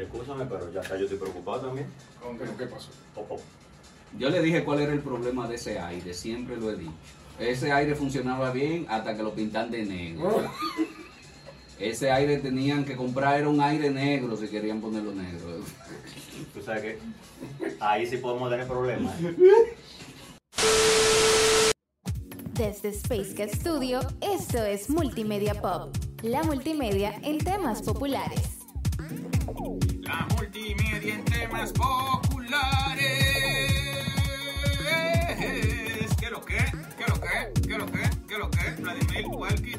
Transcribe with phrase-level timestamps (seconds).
[0.00, 1.86] Mira, escúchame, pero ya está, yo estoy preocupado también.
[2.38, 2.88] ¿Pero qué pasó?
[3.16, 3.40] Oh, oh.
[4.18, 6.92] Yo le dije cuál era el problema de ese aire, siempre lo he dicho.
[7.38, 10.42] Ese aire funcionaba bien hasta que lo pintan de negro.
[11.78, 15.60] Ese aire tenían que comprar, era un aire negro si querían ponerlo negro.
[16.54, 16.98] Tú sabes que
[17.78, 19.14] ahí sí podemos tener problemas.
[22.54, 28.60] Desde Space Cat Studio, esto es Multimedia Pop, la multimedia en temas populares.
[31.68, 33.04] Populares.
[36.18, 36.56] ¿Qué lo que?
[36.96, 37.68] ¿Qué lo que?
[37.68, 38.10] ¿Qué lo que?
[38.26, 38.70] ¿Qué lo que?
[38.80, 39.76] Vladimir Walkie.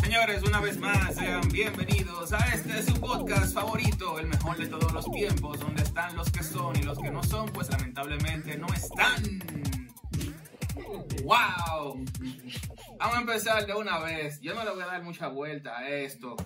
[0.00, 4.92] Señores, una vez más, sean bienvenidos a este su podcast favorito, el mejor de todos
[4.92, 8.68] los tiempos, donde están los que son y los que no son, pues lamentablemente no
[8.68, 9.75] están.
[11.24, 12.04] ¡Wow!
[12.98, 14.40] Vamos a empezar de una vez.
[14.40, 16.36] Yo no le voy a dar mucha vuelta a esto.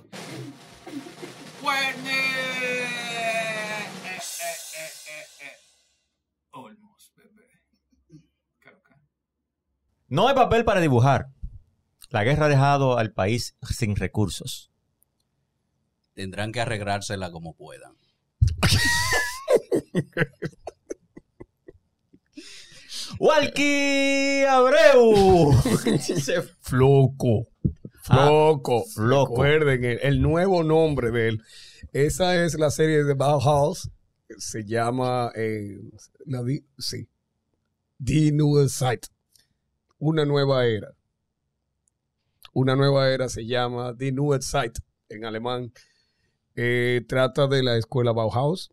[1.61, 2.11] ¡Fuerte!
[2.11, 2.85] Eh,
[4.05, 5.57] eh, eh, eh, eh.
[6.53, 7.49] Olmos, bebé.
[10.09, 11.29] No hay papel para dibujar.
[12.09, 14.73] La guerra ha dejado al país sin recursos.
[16.15, 17.95] Tendrán que arreglársela como puedan.
[23.21, 25.53] ¡Walkie Abreu!
[26.63, 27.49] Floco.
[28.03, 28.85] Floco.
[28.95, 29.31] Floco.
[29.33, 31.43] Recuerden el, el nuevo nombre de él.
[31.93, 33.91] Esa es la serie de Bauhaus.
[34.39, 35.31] Se llama.
[35.35, 35.77] eh,
[36.25, 37.09] la di- sí.
[37.99, 39.09] Die Neue Zeit.
[39.99, 40.89] Una nueva era.
[42.55, 44.79] Una nueva era se llama Die Neue Zeit
[45.11, 45.73] en alemán.
[46.57, 48.71] Eh, trata de la escuela Bauhaus,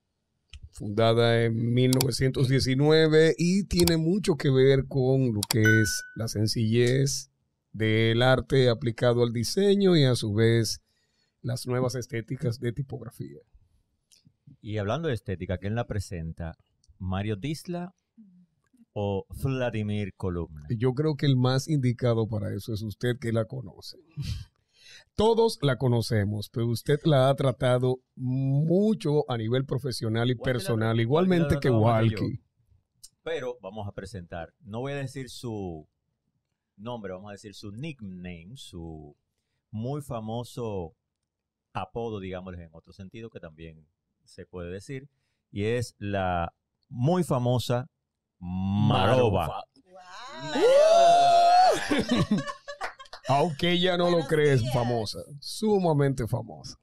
[0.78, 7.32] fundada en 1919 y tiene mucho que ver con lo que es la sencillez
[7.74, 10.82] del arte aplicado al diseño y a su vez
[11.42, 13.40] las nuevas estéticas de tipografía.
[14.62, 16.56] Y hablando de estética, ¿quién la presenta?
[17.00, 17.96] ¿Mario Disla
[18.94, 20.68] o Vladimir Columna?
[20.70, 23.98] Yo creo que el más indicado para eso es usted que la conoce.
[25.18, 31.02] Todos la conocemos, pero usted la ha tratado mucho a nivel profesional y personal, la
[31.02, 31.72] igualmente que.
[31.72, 32.40] Walkie.
[33.24, 35.90] Pero vamos a presentar, no voy a decir su
[36.76, 39.18] nombre, vamos a decir su nickname, su
[39.72, 40.96] muy famoso
[41.74, 43.88] apodo, digámosles en otro sentido, que también
[44.24, 45.10] se puede decir,
[45.50, 46.54] y es la
[46.90, 47.90] muy famosa
[48.38, 49.64] Maroba.
[53.30, 56.78] Aunque ella no lo cree, es famosa, sumamente famosa,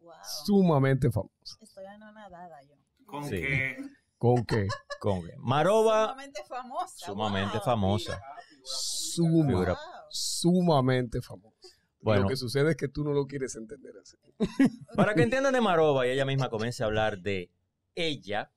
[0.00, 0.12] Wow.
[0.44, 1.56] sumamente famosa.
[1.60, 2.74] Estoy anonadada yo.
[3.06, 3.30] Con Sí.
[3.40, 3.76] que.
[4.18, 4.66] ¿Con qué?
[5.00, 7.06] Con que Maroba, Sumamente famosa.
[7.06, 7.64] sumamente wow.
[7.64, 8.20] famosa.
[8.64, 9.72] Suma, Figura.
[9.72, 9.80] Wow.
[10.10, 11.68] sumamente famosa.
[12.00, 14.16] Bueno, Lo que sucede es que tú no lo quieres entender así.
[14.96, 17.50] para que entiendan de Maroba y ella misma comience a hablar de
[17.94, 18.50] ella,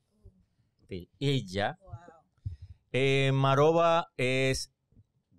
[0.87, 1.93] de ella, Wow.
[2.91, 4.71] Eh, Maroba es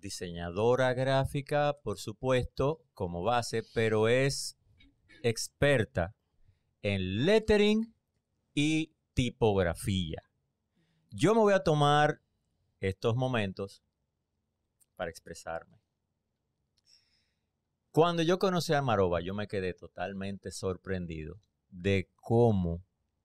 [0.01, 4.57] diseñadora gráfica, por supuesto, como base, pero es
[5.23, 6.15] experta
[6.81, 7.93] en lettering
[8.53, 10.21] y tipografía.
[11.11, 12.21] Yo me voy a tomar
[12.79, 13.83] estos momentos
[14.95, 15.79] para expresarme.
[17.91, 21.35] Cuando yo conocí a Maroba, yo me quedé totalmente sorprendido
[21.69, 22.83] de cómo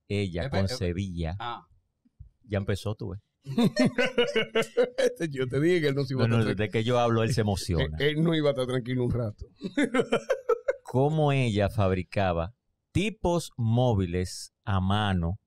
[0.08, 0.68] ella Epe, epe.
[0.68, 1.36] concebía.
[1.38, 1.66] Ah,
[2.42, 3.20] Ya empezó, tú ves.
[4.98, 6.84] Este, Yo te dije que él no se iba No, a no, estar desde que
[6.84, 7.96] yo hablo, él se emociona.
[7.98, 9.46] Él no iba a estar tranquilo un rato.
[10.82, 12.54] Cómo ella fabricaba
[12.92, 15.38] tipos móviles a mano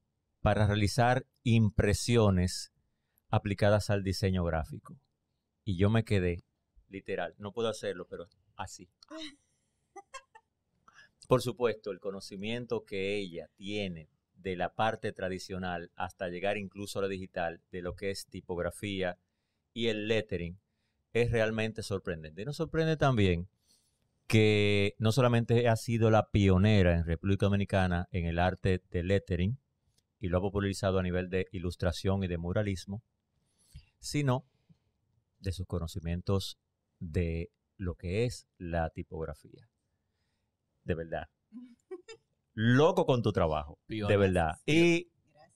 [0.42, 2.72] para realizar impresiones
[3.30, 4.98] aplicadas al diseño gráfico.
[5.64, 6.44] Y yo me quedé,
[6.88, 8.90] literal, no puedo hacerlo, pero así.
[11.28, 14.09] Por supuesto, el conocimiento que ella tiene
[14.42, 19.18] de la parte tradicional hasta llegar incluso a la digital, de lo que es tipografía
[19.74, 20.60] y el lettering,
[21.14, 22.41] es realmente sorprendente.
[22.41, 23.50] Y nos sorprende también
[24.28, 29.58] que no solamente ha sido la pionera en República Dominicana en el arte de lettering
[30.20, 33.02] y lo ha popularizado a nivel de ilustración y de muralismo,
[34.00, 34.46] sino
[35.40, 36.59] de sus conocimientos
[37.00, 39.70] de lo que es la tipografía.
[40.84, 41.30] De verdad.
[42.53, 43.79] Loco con tu trabajo.
[43.87, 44.51] De verdad.
[44.66, 45.53] Y Gracias.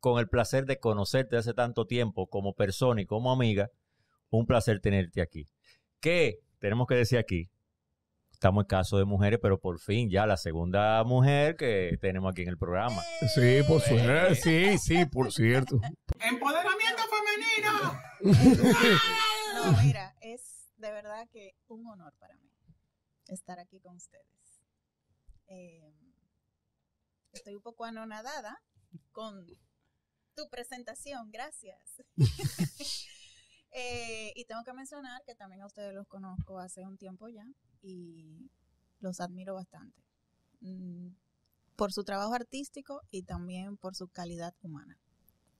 [0.00, 3.70] con el placer de conocerte hace tanto tiempo como persona y como amiga,
[4.30, 5.46] un placer tenerte aquí.
[6.00, 7.48] Que tenemos que decir aquí,
[8.32, 12.42] estamos en caso de mujeres, pero por fin ya la segunda mujer que tenemos aquí
[12.42, 13.00] en el programa.
[13.34, 14.34] Sí, por suerte.
[14.34, 15.80] Sí, sí, por cierto.
[16.20, 18.00] ¡Empoderamiento femenino!
[19.54, 22.50] No, mira, es de verdad que un honor para mí
[23.28, 24.26] estar aquí con ustedes.
[25.46, 25.94] Eh,
[27.32, 28.62] estoy un poco anonadada
[29.12, 29.46] con
[30.34, 32.02] tu presentación, gracias.
[33.74, 37.46] Eh, y tengo que mencionar que también a ustedes los conozco hace un tiempo ya
[37.80, 38.50] y
[39.00, 39.98] los admiro bastante.
[40.60, 41.08] Mm,
[41.74, 44.98] por su trabajo artístico y también por su calidad humana.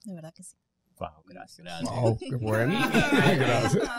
[0.03, 0.57] De verdad que sí.
[0.99, 1.81] Wow, gracias.
[1.81, 2.73] Wow, qué bueno.
[3.35, 3.89] Gracias.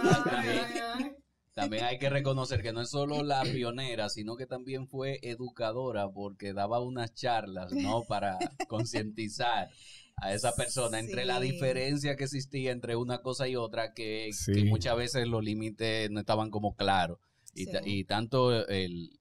[1.55, 6.11] También, hay que reconocer que no es solo la pionera, sino que también fue educadora
[6.11, 8.03] porque daba unas charlas, ¿no?
[8.03, 9.69] Para concientizar
[10.17, 14.53] a esa persona entre la diferencia que existía entre una cosa y otra, que, Sí.
[14.53, 17.19] que muchas veces los límites no estaban como claros.
[17.55, 17.71] Y, Sí.
[17.85, 19.21] y tanto el,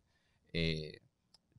[0.54, 1.02] eh,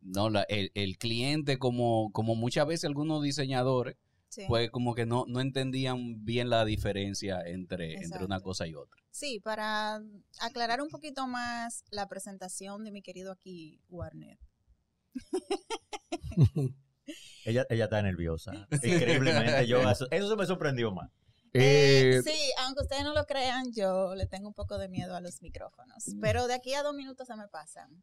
[0.00, 3.96] no, la- el, el cliente como, como muchas veces algunos diseñadores,
[4.34, 4.44] Sí.
[4.48, 9.00] pues como que no, no entendían bien la diferencia entre, entre una cosa y otra.
[9.10, 10.02] Sí, para
[10.40, 14.38] aclarar un poquito más la presentación de mi querido aquí, Warner.
[17.44, 18.52] Ella, ella está nerviosa.
[18.82, 19.66] Increíblemente.
[19.66, 21.10] Yo, eso, eso se me sorprendió más.
[21.52, 25.14] Eh, Eh, sí, aunque ustedes no lo crean, yo le tengo un poco de miedo
[25.14, 26.04] a los micrófonos.
[26.20, 28.02] Pero de aquí a dos minutos se me pasan.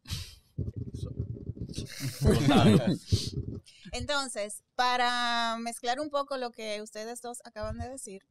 [3.92, 8.24] Entonces, para mezclar un poco lo que ustedes dos acaban de decir,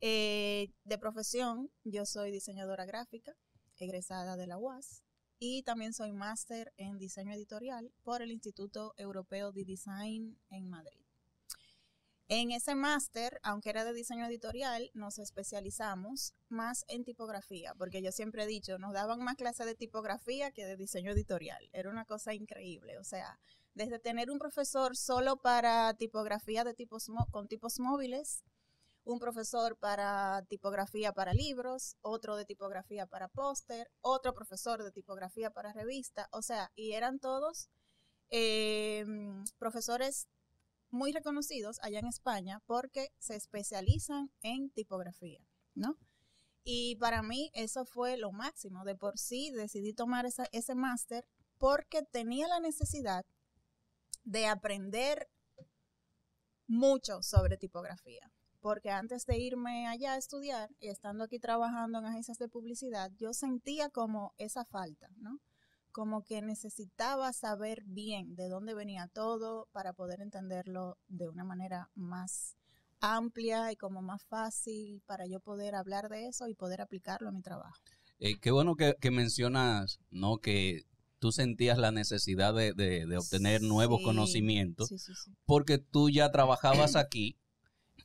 [0.00, 3.34] eh, de profesión, yo soy diseñadora gráfica,
[3.78, 5.02] egresada de la UAS,
[5.38, 11.03] y también soy máster en diseño editorial por el Instituto Europeo de Design en Madrid.
[12.28, 18.12] En ese máster, aunque era de diseño editorial, nos especializamos más en tipografía, porque yo
[18.12, 21.68] siempre he dicho, nos daban más clases de tipografía que de diseño editorial.
[21.74, 23.38] Era una cosa increíble, o sea,
[23.74, 28.42] desde tener un profesor solo para tipografía de tipos con tipos móviles,
[29.04, 35.50] un profesor para tipografía para libros, otro de tipografía para póster, otro profesor de tipografía
[35.50, 37.68] para revista, o sea, y eran todos
[38.30, 39.04] eh,
[39.58, 40.26] profesores
[40.94, 45.40] muy reconocidos allá en España porque se especializan en tipografía,
[45.74, 45.98] ¿no?
[46.62, 48.84] Y para mí eso fue lo máximo.
[48.84, 51.26] De por sí decidí tomar ese máster
[51.58, 53.26] porque tenía la necesidad
[54.22, 55.28] de aprender
[56.66, 58.30] mucho sobre tipografía.
[58.60, 63.10] Porque antes de irme allá a estudiar y estando aquí trabajando en agencias de publicidad,
[63.16, 65.40] yo sentía como esa falta, ¿no?
[65.94, 71.88] Como que necesitaba saber bien de dónde venía todo para poder entenderlo de una manera
[71.94, 72.56] más
[73.00, 77.32] amplia y como más fácil para yo poder hablar de eso y poder aplicarlo a
[77.32, 77.76] mi trabajo.
[78.18, 80.38] Eh, qué bueno que, que mencionas, ¿no?
[80.38, 80.82] Que
[81.20, 85.30] tú sentías la necesidad de, de- de obtener nuevos conocimientos, Sí, sí, sí.
[85.46, 87.36] porque tú ya trabajabas aquí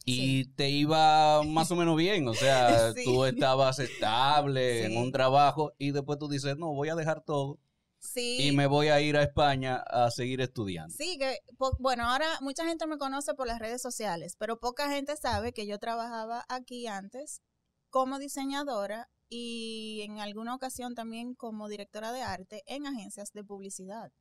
[0.06, 5.74] y te iba más o menos bien, o sea, tú estabas estable en un trabajo
[5.80, 7.58] y después tú dices, no, voy a dejar todo
[8.00, 8.48] Sí.
[8.48, 10.96] y me voy a ir a España a seguir estudiando.
[10.96, 11.40] Sí, que,
[11.80, 15.68] bueno, ahora mucha gente me conoce por las redes sociales, pero poca gente sabe que
[15.68, 17.42] yo trabajaba aquí antes
[17.90, 24.12] como diseñadora y en alguna ocasión también como directora de arte en agencias de publicidad.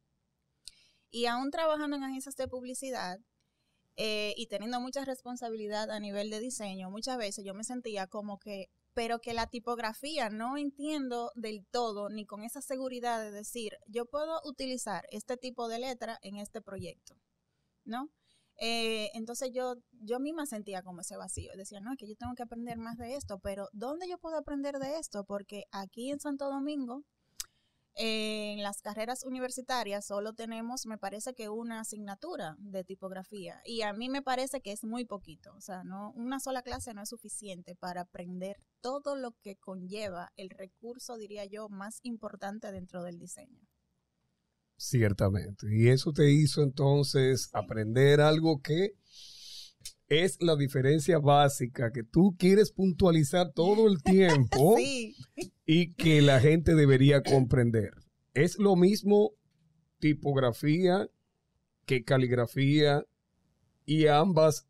[1.10, 3.18] Y aún trabajando en agencias de publicidad
[3.96, 8.38] eh, y teniendo mucha responsabilidad a nivel de diseño, muchas veces yo me sentía como
[8.38, 13.72] que, pero que la tipografía no entiendo del todo ni con esa seguridad de decir,
[13.86, 17.14] yo puedo utilizar este tipo de letra en este proyecto,
[17.84, 18.10] ¿no?
[18.60, 21.52] Eh, entonces yo, yo misma sentía como ese vacío.
[21.56, 24.36] Decía, no, es que yo tengo que aprender más de esto, pero ¿dónde yo puedo
[24.36, 25.24] aprender de esto?
[25.24, 27.04] Porque aquí en Santo Domingo,
[28.00, 33.92] en las carreras universitarias solo tenemos, me parece que una asignatura de tipografía y a
[33.92, 37.08] mí me parece que es muy poquito, o sea, no una sola clase no es
[37.08, 43.18] suficiente para aprender todo lo que conlleva el recurso, diría yo, más importante dentro del
[43.18, 43.66] diseño.
[44.76, 45.66] Ciertamente.
[45.68, 48.94] Y eso te hizo entonces aprender algo que
[50.08, 55.14] es la diferencia básica que tú quieres puntualizar todo el tiempo Sí,
[55.66, 57.92] y que la gente debería comprender.
[58.34, 59.32] Es lo mismo
[59.98, 61.08] tipografía
[61.84, 63.04] que caligrafía
[63.84, 64.66] y ambas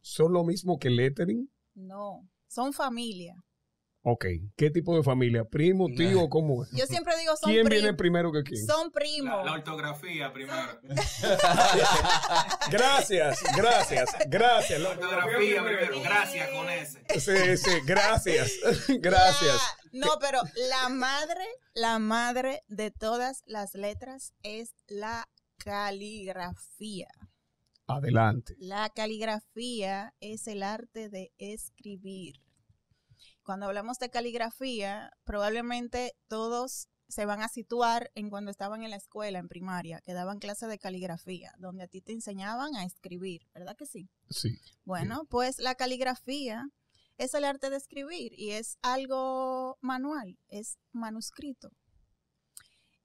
[0.00, 1.50] son lo mismo que lettering.
[1.74, 3.34] no, son familia.
[4.08, 4.24] Ok,
[4.56, 5.44] ¿qué tipo de familia?
[5.44, 6.70] ¿Primo, tío, cómo es?
[6.70, 8.64] Yo siempre digo son ¿Quién viene primero que quién?
[8.64, 9.44] Son La, primos.
[9.44, 10.80] la ortografía primero.
[12.70, 14.80] Gracias, gracias, gracias.
[14.80, 16.00] La ortografía primero.
[16.02, 17.02] Gracias con ese.
[17.18, 18.52] Sí, sí, gracias,
[19.00, 19.60] gracias.
[19.90, 21.44] La- no, pero la madre,
[21.74, 27.08] la madre de todas las letras es la caligrafía.
[27.88, 28.54] Adelante.
[28.58, 32.36] La caligrafía es el arte de escribir.
[33.46, 38.96] Cuando hablamos de caligrafía, probablemente todos se van a situar en cuando estaban en la
[38.96, 43.42] escuela, en primaria, que daban clases de caligrafía, donde a ti te enseñaban a escribir,
[43.54, 44.10] ¿verdad que sí?
[44.30, 44.58] Sí.
[44.84, 46.64] Bueno, pues la caligrafía
[47.18, 51.70] es el arte de escribir y es algo manual, es manuscrito.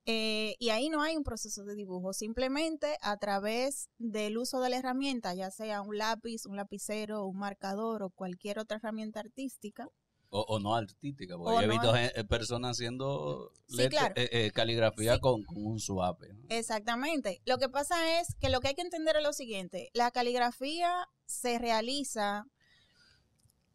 [0.05, 4.71] Eh, y ahí no hay un proceso de dibujo, simplemente a través del uso de
[4.71, 9.87] la herramienta, ya sea un lápiz, un lapicero, un marcador o cualquier otra herramienta artística.
[10.33, 14.13] O, o no artística, porque O yo he visto eh, personas haciendo Sí, let- claro.
[14.15, 15.19] eh, eh, caligrafía Sí.
[15.19, 16.33] con, con un suave.
[16.33, 16.45] ¿no?
[16.49, 17.41] Exactamente.
[17.45, 21.05] Lo que pasa es que lo que hay que entender es lo siguiente, la caligrafía
[21.25, 22.45] se realiza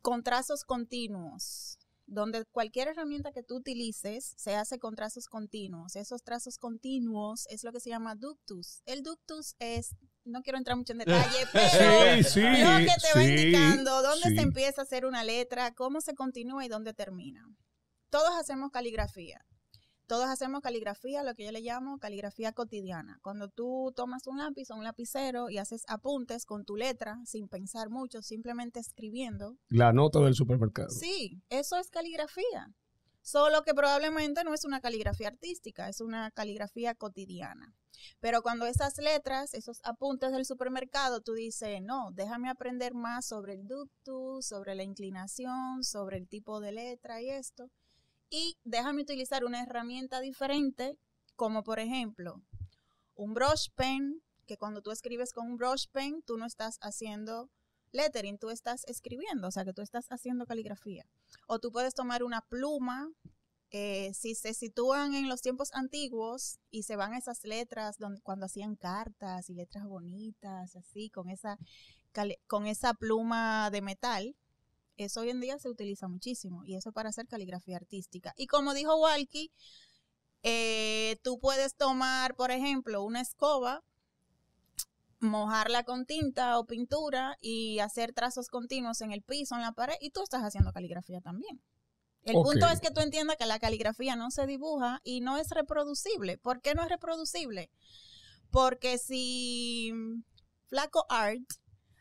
[0.01, 1.76] con trazos continuos,
[2.07, 5.97] donde cualquier herramienta que tú utilices se hace con trazos continuos.
[5.97, 8.83] Esos trazos continuos es lo que se llama ductus.
[8.87, 13.19] El ductus es, no quiero entrar mucho en detalle, pero Sí, sí, lo que te
[13.19, 16.95] va sí, indicando dónde se empieza a hacer una letra, cómo se continúa y dónde
[16.95, 17.45] termina.
[18.11, 19.45] Todos hacemos caligrafía.
[20.07, 23.19] Todos hacemos caligrafía, lo que yo le llamo caligrafía cotidiana.
[23.23, 27.49] Cuando tú tomas un lápiz o un lapicero y haces apuntes con tu letra sin
[27.49, 29.57] pensar mucho, simplemente escribiendo.
[29.69, 30.91] La nota del supermercado.
[30.91, 32.73] Sí, eso es caligrafía.
[33.21, 37.75] Solo que probablemente no es una caligrafía artística, es una caligrafía cotidiana.
[38.21, 43.55] Pero cuando esas letras, esos apuntes del supermercado, tú dices, no, déjame aprender más sobre
[43.55, 47.69] el ductus, sobre la inclinación, sobre el tipo de letra y esto.
[48.29, 50.99] Y déjame utilizar una herramienta diferente,
[51.37, 52.43] como por ejemplo
[53.17, 57.51] un brush pen, que cuando tú escribes con un brush pen, tú no estás haciendo
[57.93, 61.07] lettering, tú estás escribiendo, o sea que tú estás haciendo caligrafía.
[61.49, 63.11] O tú puedes tomar una pluma,
[63.71, 68.77] eh, si se sitúan en los tiempos antiguos y se van esas letras cuando hacían
[68.77, 71.59] cartas y letras bonitas, así, con esa,
[72.47, 74.37] con esa pluma de metal,
[74.97, 78.33] eso hoy en día se utiliza muchísimo y eso para hacer caligrafía artística.
[78.37, 79.53] Y como dijo Walkie,
[80.43, 83.83] eh, tú puedes tomar, por ejemplo, una escoba,
[85.19, 89.97] mojarla con tinta o pintura y hacer trazos continuos en el piso, en la pared,
[90.01, 91.61] y tú estás haciendo caligrafía también.
[92.23, 95.51] El punto es que tú entiendas que la caligrafía no se dibuja y no es
[95.51, 96.39] reproducible.
[96.39, 97.71] ¿Por qué no es reproducible?
[98.51, 99.93] Porque si
[100.67, 101.45] Flaco Art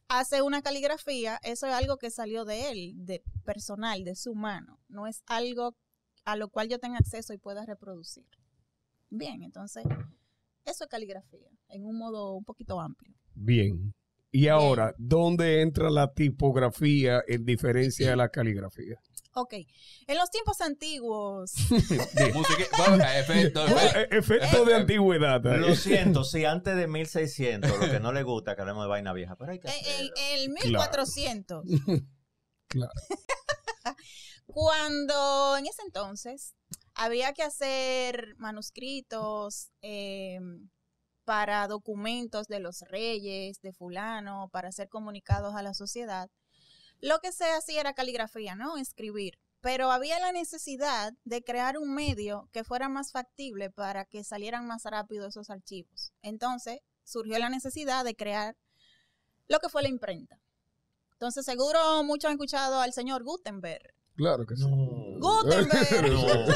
[0.08, 4.80] hace una caligrafía, eso es algo que salió de él, de personal, de su mano.
[4.88, 5.76] No es algo
[6.24, 8.26] a lo cual yo tenga acceso y pueda reproducir.
[9.10, 9.84] Bien, entonces,
[10.66, 13.16] eso es caligrafía, en un modo un poquito amplio.
[13.36, 13.94] Bien.
[14.32, 19.00] Y ahora, ¿dónde entra la tipografía en diferencia de la caligrafía?
[19.38, 19.54] Ok,
[20.08, 23.66] en los tiempos antiguos, efecto, efecto.
[23.68, 25.46] Eh, Efecto de antigüedad.
[25.46, 25.60] ahí.
[25.60, 29.12] Lo siento, si antes de 1600, lo que no le gusta que hablemos de vaina
[29.12, 30.14] vieja, pero hay que en, hacerlo.
[30.16, 31.66] en el 1400,
[32.70, 32.92] Claro.
[34.48, 36.56] cuando en ese entonces
[36.94, 40.40] había que hacer manuscritos eh,
[41.26, 46.30] para documentos de los reyes, de fulano, para ser comunicados a la sociedad,
[47.06, 48.78] lo que se hacía era caligrafía, ¿no?
[48.78, 49.38] Escribir.
[49.62, 54.66] Pero había la necesidad de crear un medio que fuera más factible para que salieran
[54.66, 56.14] más rápido esos archivos.
[56.24, 58.58] Entonces surgió la necesidad de crear
[59.48, 60.42] lo que fue la imprenta.
[61.12, 63.94] Entonces seguro muchos han escuchado al señor Gutenberg.
[64.16, 64.66] Claro que sí.
[65.20, 66.56] Gutenberg.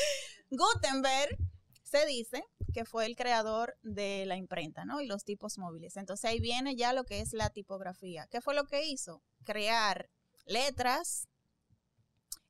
[0.50, 1.36] Gutenberg
[1.82, 5.02] se dice que fue el creador de la imprenta, ¿no?
[5.02, 5.98] Y los tipos móviles.
[5.98, 8.26] Entonces ahí viene ya lo que es la tipografía.
[8.30, 9.22] ¿Qué fue lo que hizo?
[9.44, 10.08] Crear
[10.46, 11.28] letras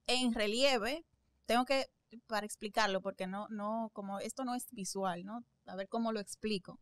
[0.07, 1.05] en relieve.
[1.47, 1.87] Tengo que,
[2.27, 5.45] para explicarlo, porque no, no, como esto no es visual, ¿no?
[5.67, 6.81] A ver cómo lo explico.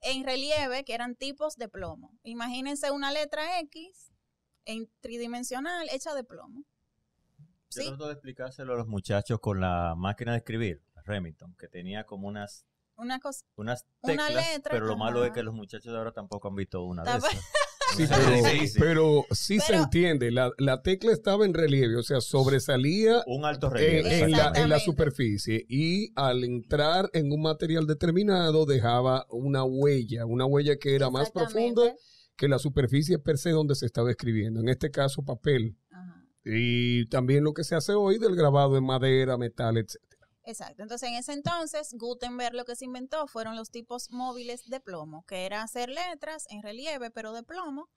[0.00, 2.12] En relieve, que eran tipos de plomo.
[2.22, 4.12] Imagínense una letra X
[4.64, 6.64] en tridimensional hecha de plomo.
[7.72, 7.86] Yo ¿Sí?
[7.88, 12.28] trato de explicárselo a los muchachos con la máquina de escribir, Remington, que tenía como
[12.28, 12.64] unas
[12.96, 13.44] Una cosa.
[13.56, 16.54] unas Una teclas, letra, pero lo malo es que los muchachos de ahora tampoco han
[16.56, 17.30] visto una de esas.
[17.96, 18.06] Sí,
[18.78, 20.30] pero, sí se entiende.
[20.30, 23.98] La, la tecla estaba en relieve, o sea, sobresalía un alto en, relieve.
[23.98, 24.84] en la, en la Exactamente.
[24.84, 31.10] superficie y al entrar en un material determinado dejaba una huella, una huella que era
[31.10, 31.94] más profunda
[32.36, 34.60] que la superficie per se donde se estaba escribiendo.
[34.60, 35.76] En este caso, papel.
[35.90, 36.24] Ajá.
[36.44, 39.96] Y también lo que se hace hoy del grabado en madera, metal, etc.
[40.44, 40.82] Exacto.
[40.82, 45.24] Entonces, en ese entonces, Gutenberg lo que se inventó fueron los tipos móviles de plomo,
[45.26, 47.88] que era hacer letras en relieve, pero de plomo,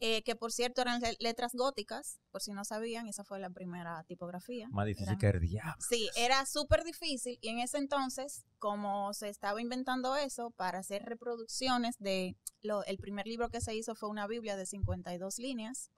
[0.00, 3.50] eh, que por cierto eran le- letras góticas, por si no sabían, esa fue la
[3.50, 4.68] primera tipografía.
[4.70, 5.74] Más difícil Eran- que el diablo.
[5.88, 11.02] Sí, era súper difícil y en ese entonces, como se estaba inventando eso para hacer
[11.04, 15.90] reproducciones de lo, el primer libro que se hizo fue una Biblia de 52 líneas.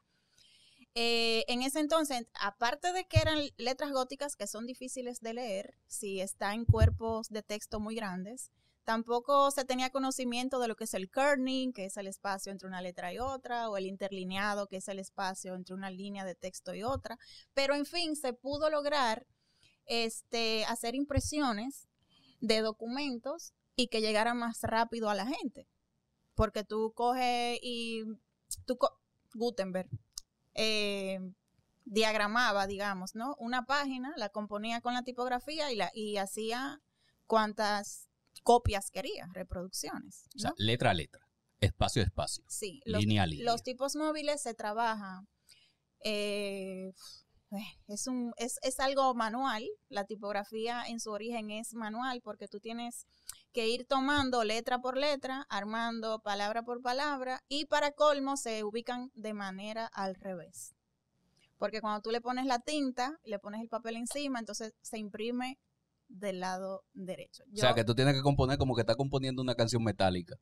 [0.99, 5.75] Eh, en ese entonces, aparte de que eran letras góticas que son difíciles de leer,
[5.87, 8.50] si está en cuerpos de texto muy grandes,
[8.85, 12.67] tampoco se tenía conocimiento de lo que es el kerning, que es el espacio entre
[12.67, 16.35] una letra y otra, o el interlineado, que es el espacio entre una línea de
[16.35, 17.19] texto y otra.
[17.53, 19.26] Pero en fin, se pudo lograr
[19.87, 21.88] este, hacer impresiones
[22.41, 25.69] de documentos y que llegara más rápido a la gente.
[26.35, 28.05] Porque tú coges y
[28.67, 28.99] tú co-
[29.35, 29.91] Gutenberg
[30.57, 31.21] eh,
[31.85, 33.37] diagramaba, digamos, ¿no?
[33.39, 36.81] Una página, la componía con la tipografía y, la, y hacía
[37.27, 38.09] cuantas
[38.43, 40.27] copias quería, reproducciones.
[40.35, 41.21] O sea, letra a letra,
[41.61, 43.45] espacio a espacio, Sí, los, línea a línea.
[43.53, 45.29] los tipos móviles se trabajan.
[46.01, 46.93] eh,
[47.87, 49.65] es, un, es, es algo manual.
[49.89, 53.07] La tipografía en su origen es manual porque tú tienes
[53.57, 59.11] que ir tomando letra por letra, armando palabra por palabra y para colmo se ubican
[59.15, 60.75] de manera al revés.
[61.57, 65.59] Porque cuando tú le pones la tinta, le pones el papel encima, entonces se imprime
[66.09, 67.45] del lado derecho.
[67.53, 70.37] o sea, que tú tienes que componer como que estás componiendo una canción metálica.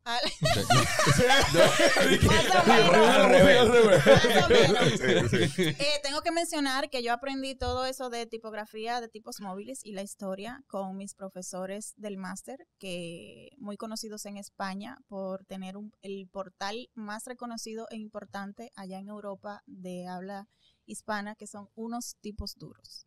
[6.03, 10.03] Tengo que mencionar que yo aprendí todo eso de tipografía de tipos móviles y la
[10.03, 16.29] historia con mis profesores del máster, que muy conocidos en España por tener un- el
[16.31, 20.49] portal más reconocido e importante allá en Europa de habla
[20.87, 23.07] hispana, que son unos tipos duros.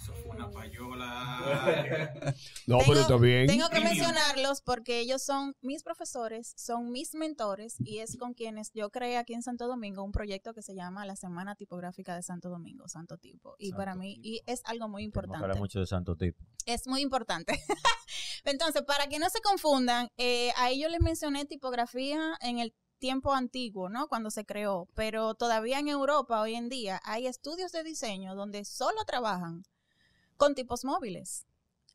[0.00, 2.34] Eso fue una payola.
[2.66, 3.46] No, Tengo- pero está bien.
[3.46, 8.70] Tengo que mencionarlos porque ellos son mis profesores, son mis mentores y es con quienes
[8.74, 12.22] yo creé aquí en Santo Domingo un proyecto que se llama la Semana Tipográfica de
[12.22, 13.54] Santo Domingo, Santo Tipo.
[13.58, 14.28] Y para mí Tipo.
[14.28, 15.42] y es algo muy importante.
[15.42, 16.44] hablar mucho de Santo Tipo.
[16.66, 17.58] Es muy importante.
[18.44, 23.32] Entonces, para que no se confundan, eh, ahí yo les mencioné tipografía en el tiempo
[23.32, 24.08] antiguo, ¿no?
[24.08, 28.64] Cuando se creó, pero todavía en Europa hoy en día hay estudios de diseño donde
[28.64, 29.62] solo trabajan
[30.38, 31.46] con tipos móviles.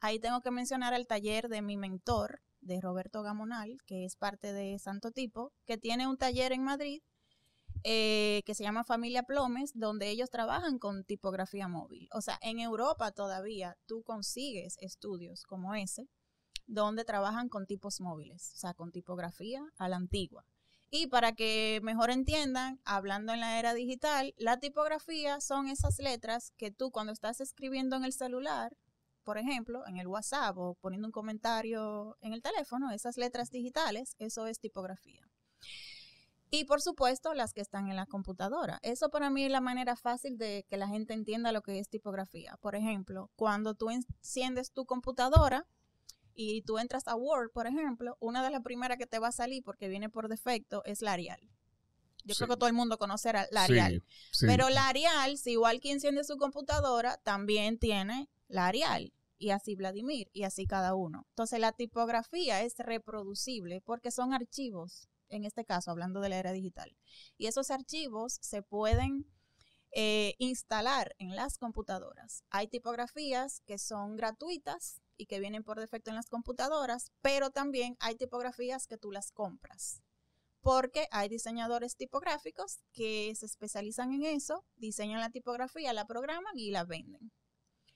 [0.01, 4.53] Ahí tengo que mencionar el taller de mi mentor, de Roberto Gamonal, que es parte
[4.53, 7.01] de Santo Tipo, que tiene un taller en Madrid
[7.85, 12.07] eh, que se llama Familia Plomes, donde ellos trabajan con tipografía móvil.
[12.13, 16.07] O sea, en Europa todavía tú consigues estudios como ese,
[16.67, 20.45] donde trabajan con tipos móviles, o sea, con tipografía a la antigua.
[20.95, 26.53] Y para que mejor entiendan, hablando en la era digital, la tipografía son esas letras
[26.55, 28.77] que tú cuando estás escribiendo en el celular,
[29.23, 34.15] por ejemplo, en el WhatsApp o poniendo un comentario en el teléfono, esas letras digitales,
[34.19, 35.27] eso es tipografía.
[36.51, 38.77] Y por supuesto, las que están en la computadora.
[38.83, 41.89] Eso para mí es la manera fácil de que la gente entienda lo que es
[41.89, 42.55] tipografía.
[42.61, 45.65] Por ejemplo, cuando tú enciendes tu computadora
[46.35, 49.31] y tú entras a Word, por ejemplo, una de las primeras que te va a
[49.31, 51.39] salir porque viene por defecto es la Arial.
[52.25, 52.37] Yo Sí.
[52.39, 54.03] creo que todo el mundo conoce la la Sí, Arial.
[54.31, 54.45] sí.
[54.47, 59.13] Pero la Arial, si igual que enciende su computadora, también tiene la Arial.
[59.37, 61.25] Y así Vladimir, y así cada uno.
[61.29, 66.53] Entonces la tipografía es reproducible porque son archivos, en este caso hablando de la era
[66.53, 66.95] digital.
[67.37, 69.25] Y esos archivos se pueden
[69.95, 72.43] eh, instalar en las computadoras.
[72.49, 77.97] Hay tipografías que son gratuitas y que vienen por defecto en las computadoras, pero también
[77.99, 80.01] hay tipografías que tú las compras
[80.63, 86.71] porque hay diseñadores tipográficos que se especializan en eso, diseñan la tipografía, la programan y
[86.71, 87.33] la venden.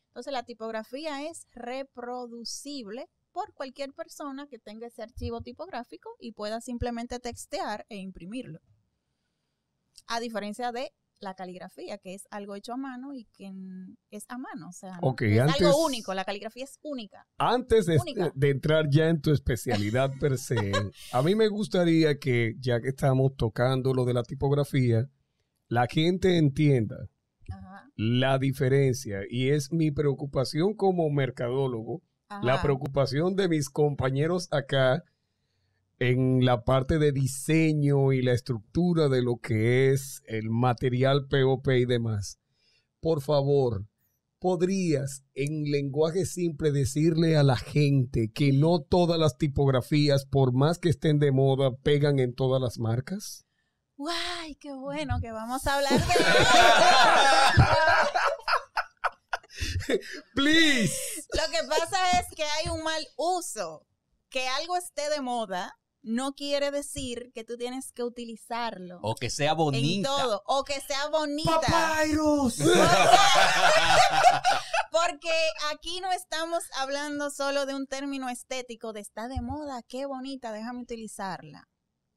[0.08, 6.60] Entonces la tipografía es reproducible por cualquier persona que tenga ese archivo tipográfico y pueda
[6.60, 8.60] simplemente textear e imprimirlo.
[10.08, 13.52] A diferencia de la caligrafía, que es algo hecho a mano y que
[14.12, 17.28] es a mano, o sea, es antes- algo único, la caligrafía es única.
[17.38, 18.32] Antes de, Única.
[18.36, 20.56] de entrar ya en tu especialidad per se,
[21.12, 25.10] a mí me gustaría que, ya que estamos tocando lo de la tipografía,
[25.68, 27.10] la gente entienda
[27.52, 32.02] Ajá, la diferencia y es mi preocupación como mercadólogo,
[32.44, 35.04] la preocupación de mis compañeros acá
[36.00, 41.68] en la parte de diseño y la estructura de lo que es el material POP
[41.70, 42.40] y demás.
[43.00, 43.88] Por favor,
[44.40, 50.78] ¿podrías en lenguaje simple decirle a la gente que no todas las tipografías, por más
[50.78, 53.46] que estén de moda, pegan en todas las marcas?
[53.96, 54.56] ¡Guay!
[54.56, 56.14] ¡Qué bueno que vamos a hablar de
[60.36, 61.26] Please.
[61.34, 63.88] Lo que pasa es que hay un mal uso.
[64.30, 65.76] Que algo esté de moda
[66.08, 70.10] no quiere decir que tú tienes que utilizarlo O que sea en bonita.
[70.10, 70.42] todo.
[70.46, 71.60] O que sea bonita.
[71.62, 72.58] Papyrus.
[74.92, 75.32] Porque
[75.72, 80.52] aquí no estamos hablando solo de un término estético, de está de moda, qué bonita,
[80.52, 81.70] déjame utilizarla.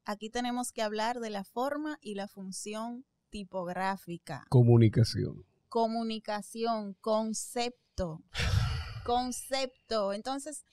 [0.05, 4.44] Aquí tenemos que hablar de la forma y la función tipográfica.
[4.48, 5.44] Comunicación.
[5.68, 8.22] Comunicación, concepto.
[9.05, 10.12] Concepto.
[10.12, 10.64] Entonces,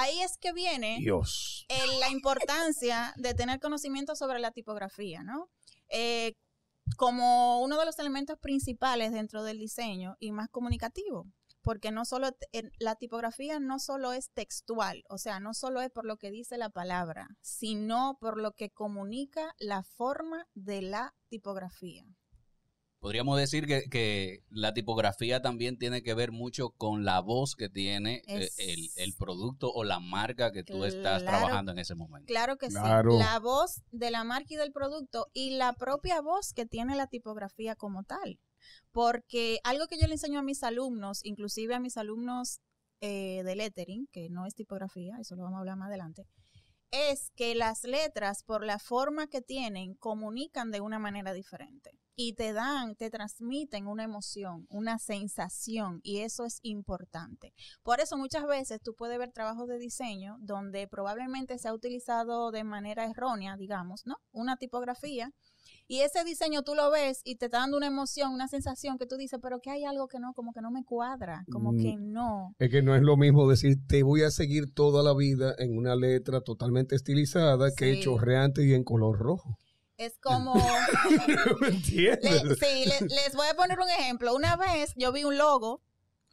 [0.00, 1.66] ahí es que viene Dios.
[1.68, 5.48] eh, la importancia de tener conocimiento sobre la tipografía, ¿no?
[5.88, 6.34] Eh,
[6.96, 11.26] como uno de los elementos principales dentro del diseño y más comunicativo,
[11.62, 12.30] porque no solo
[12.78, 16.58] la tipografía no solo es textual, o sea, no solo es por lo que dice
[16.58, 22.04] la palabra, sino por lo que comunica la forma de la tipografía.
[23.04, 27.68] Podríamos decir que, que la tipografía también tiene que ver mucho con la voz que
[27.68, 31.94] tiene eh, Es- el, el producto o la marca que tú estás trabajando en ese
[31.94, 32.26] momento.
[32.26, 33.12] Claro que Claro.
[33.12, 33.18] sí.
[33.18, 37.06] La voz de la marca y del producto y la propia voz que tiene la
[37.06, 38.40] tipografía como tal.
[38.90, 42.60] Porque algo que yo le enseño a mis alumnos, inclusive a mis alumnos
[43.02, 46.24] eh, de lettering, que no es tipografía, eso lo vamos a hablar más adelante,
[46.90, 51.90] es que las letras, por la forma que tienen, comunican de una manera diferente.
[52.16, 57.52] Y te dan, te transmiten una emoción, una sensación, y eso es importante.
[57.82, 62.52] Por eso muchas veces tú puedes ver trabajos de diseño donde probablemente se ha utilizado
[62.52, 64.16] de manera errónea, digamos, ¿no?
[64.32, 65.30] Una tipografía.
[65.86, 69.06] Y ese diseño tú lo ves y te está dando una emoción, una sensación que
[69.06, 71.78] tú dices, pero que hay algo que no, como que no me cuadra, como Mm.
[71.78, 72.54] que no.
[72.58, 75.76] Es que no es lo mismo decir te voy a seguir toda la vida en
[75.76, 78.00] una letra totalmente estilizada que Sí.
[78.02, 79.56] chorreante y en color rojo.
[79.96, 80.54] Es como...
[82.22, 84.34] Le- sí, le- les voy a poner un ejemplo.
[84.34, 85.82] Una vez yo vi un logo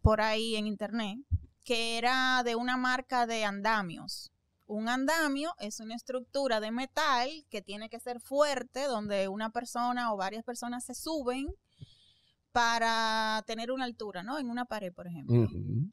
[0.02, 1.20] por ahí en internet
[1.64, 4.32] que era de una marca de andamios.
[4.66, 10.12] Un andamio es una estructura de metal que tiene que ser fuerte, donde una persona
[10.14, 11.48] o varias personas se suben
[12.52, 14.38] para tener una altura, ¿no?
[14.40, 15.36] En una pared, por ejemplo.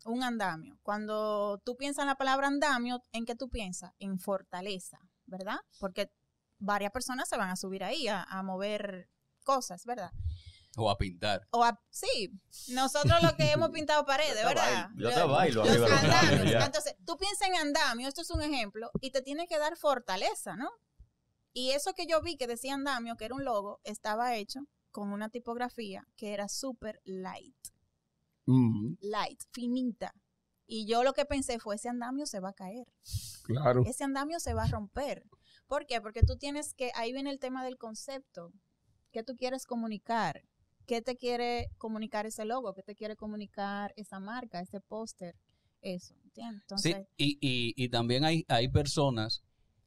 [0.07, 0.79] Un andamio.
[0.83, 3.93] Cuando tú piensas en la palabra andamio, ¿en qué tú piensas?
[3.99, 5.59] En fortaleza, ¿verdad?
[5.79, 6.11] Porque
[6.59, 9.09] varias personas se van a subir ahí a, a mover
[9.45, 10.11] cosas, ¿verdad?
[10.77, 11.47] O a pintar.
[11.51, 12.31] O a- sí,
[12.69, 14.91] nosotros lo que hemos pintado paredes, Yo ¿verdad?
[14.91, 16.65] bailo- yo te bailo Los los andamios.
[16.65, 20.57] Entonces, tú piensas en andamio, esto es un ejemplo, y te tiene que dar fortaleza,
[20.57, 20.69] ¿no?
[21.53, 24.61] Y eso que yo vi que decía andamio, que era un logo, estaba hecho
[24.93, 27.57] con una tipografía que era súper light,
[29.01, 30.15] light, finita.
[30.67, 32.87] Y yo lo que pensé fue, ese andamio se va a caer
[33.45, 33.83] Claro.
[33.87, 35.25] ese andamio se va a romper.
[35.69, 36.01] ¿Por qué?
[36.01, 38.53] Porque tú tienes que, ahí viene el tema del concepto.
[39.13, 40.43] ¿Qué tú quieres comunicar?
[40.87, 42.73] ¿Qué te quiere comunicar ese logo?
[42.75, 45.37] ¿Qué te quiere comunicar esa marca, ese póster?
[45.83, 46.63] Eso, ¿entiendes?
[46.77, 49.43] Sí, Entonces, y, y, y también hay, hay personas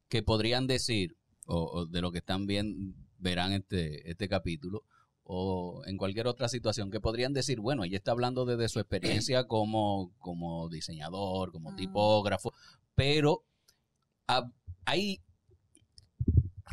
[0.07, 1.17] que podrían decir,
[1.47, 4.83] o, o de lo que están bien, verán este, este capítulo,
[5.23, 9.45] o en cualquier otra situación, que podrían decir, bueno, ella está hablando desde su experiencia
[9.47, 11.75] como, como diseñador, como Mm.
[11.75, 12.53] tipógrafo,
[12.95, 13.43] pero
[14.27, 14.51] ha-
[14.85, 15.21] hay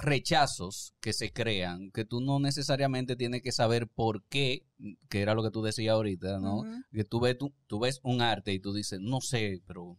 [0.01, 4.67] rechazos que se crean que tú no necesariamente tienes que saber por qué,
[5.09, 6.63] que era lo que tú decías ahorita, ¿no?
[6.93, 9.99] que tú ves, tú, tú ves un arte y tú dices, no sé, pero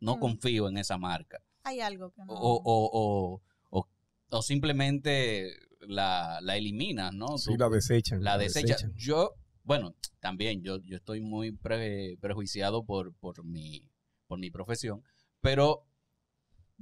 [0.00, 0.20] no Mm.
[0.20, 1.38] confío en esa marca.
[1.62, 2.32] hay algo que no.
[2.32, 3.88] O, o, o, o,
[4.30, 7.38] o simplemente la, la eliminas, ¿no?
[7.38, 8.22] Sí, Tú- la desechan.
[8.24, 8.76] la desecha.
[8.96, 13.88] Yo, bueno, también yo, yo estoy muy pre- prejuiciado por, por, mi,
[14.26, 15.02] por mi profesión,
[15.40, 15.86] pero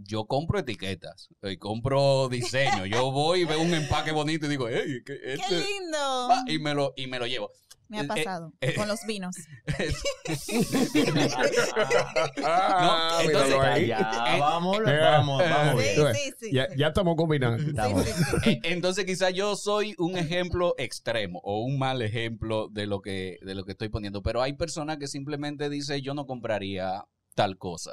[0.00, 2.86] yo compro etiquetas y compro diseño.
[2.86, 5.56] Yo voy y veo un empaque bonito y digo, hey, ¿qué- ¡Qué este?
[5.56, 6.28] lindo!
[6.30, 7.50] Va, y me lo, y me lo llevo.
[7.88, 9.34] Me ha eh, pasado eh, con los vinos.
[12.44, 13.86] Ah, No, entonces- míralo ahí.
[13.86, 15.82] Ya, Eh, vamos, eh, vamos, eh, vamos.
[15.82, 16.50] Sí, sí, sí.
[16.52, 17.62] Ya, ya estamos combinando.
[17.62, 18.04] Sí, Estamos.
[18.04, 18.12] sí,
[18.44, 18.50] sí.
[18.50, 23.38] Eh, Entonces quizás yo soy un ejemplo extremo o un mal ejemplo de lo que
[23.42, 27.56] de lo que estoy poniendo, pero hay personas que simplemente dicen yo no compraría tal
[27.56, 27.92] cosa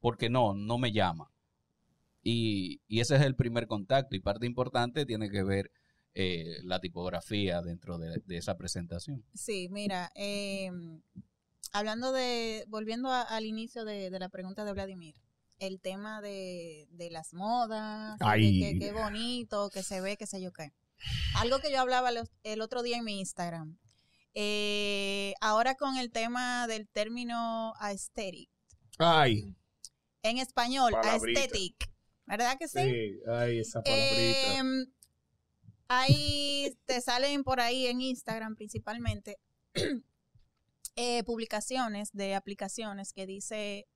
[0.00, 1.30] Porque no, no me llama.
[2.22, 5.70] Y, y ese es el primer contacto y parte importante tiene que ver
[6.14, 9.24] eh, la tipografía dentro de, de esa presentación.
[9.34, 10.70] Sí, mira, eh,
[11.72, 15.16] hablando de, volviendo a- al inicio de, de la pregunta de Vladimir,
[15.58, 18.60] el tema de, de las modas, de Ay.
[18.60, 20.70] que qué bonito, que se ve, qué sé yo qué.
[21.36, 23.78] Algo que yo hablaba los- el otro día en mi Instagram.
[24.34, 28.48] Eh, ahora con el tema del término aesthetic,
[28.98, 29.54] Ay,
[30.22, 31.40] en español, Palabrita.
[31.40, 31.90] aesthetic,
[32.26, 32.78] ¿verdad que sí?
[32.80, 34.58] sí, ay, esa palabrita.
[34.58, 34.86] Em,
[35.88, 39.38] ahí te salen por ahí en Instagram principalmente
[40.96, 43.88] eh, publicaciones de aplicaciones que dice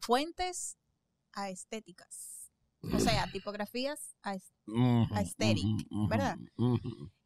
[0.00, 0.76] fuentes
[1.32, 2.50] a estéticas.
[2.92, 4.36] O sea, tipografías a
[5.16, 5.64] aesthetic,
[6.08, 6.36] ¿verdad?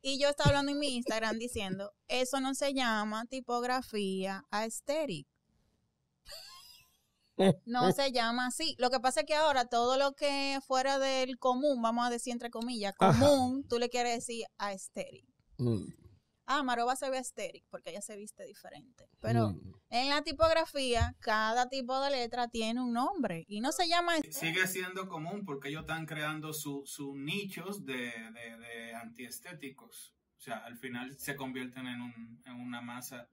[0.02, 5.26] Y yo estaba hablando en mi Instagram diciendo, eso no se llama tipografía aesthetic.
[7.66, 8.74] No se llama así.
[8.78, 12.32] Lo que pasa es que ahora todo lo que fuera del común, vamos a decir
[12.32, 13.18] entre comillas, Ajá.
[13.18, 15.24] común, tú le quieres decir aesthetic.
[15.58, 15.86] Mm,
[16.50, 19.04] Ah, Maroba se ve aesthetic porque ella se viste diferente.
[19.20, 19.74] Pero mm.
[19.90, 24.66] en la tipografía, cada tipo de letra tiene un nombre y no se llama Sigue
[24.66, 27.94] siendo común porque ellos están creando sus su nichos de,
[28.32, 30.14] de, de antiestéticos.
[30.38, 33.28] O sea, al final se convierten en, un, en una masa.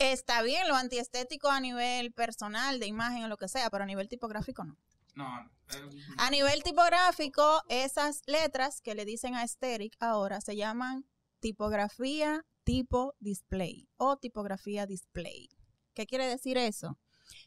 [0.00, 3.86] Está bien lo antiestético a nivel personal, de imagen o lo que sea, pero a
[3.86, 4.78] nivel tipográfico no.
[5.14, 5.26] No,
[5.74, 11.04] eh, A nivel tipográfico, esas letras que le dicen a aesthetic ahora se llaman
[11.40, 15.50] tipografía tipo display o tipografía display.
[15.92, 16.98] ¿Qué quiere decir eso?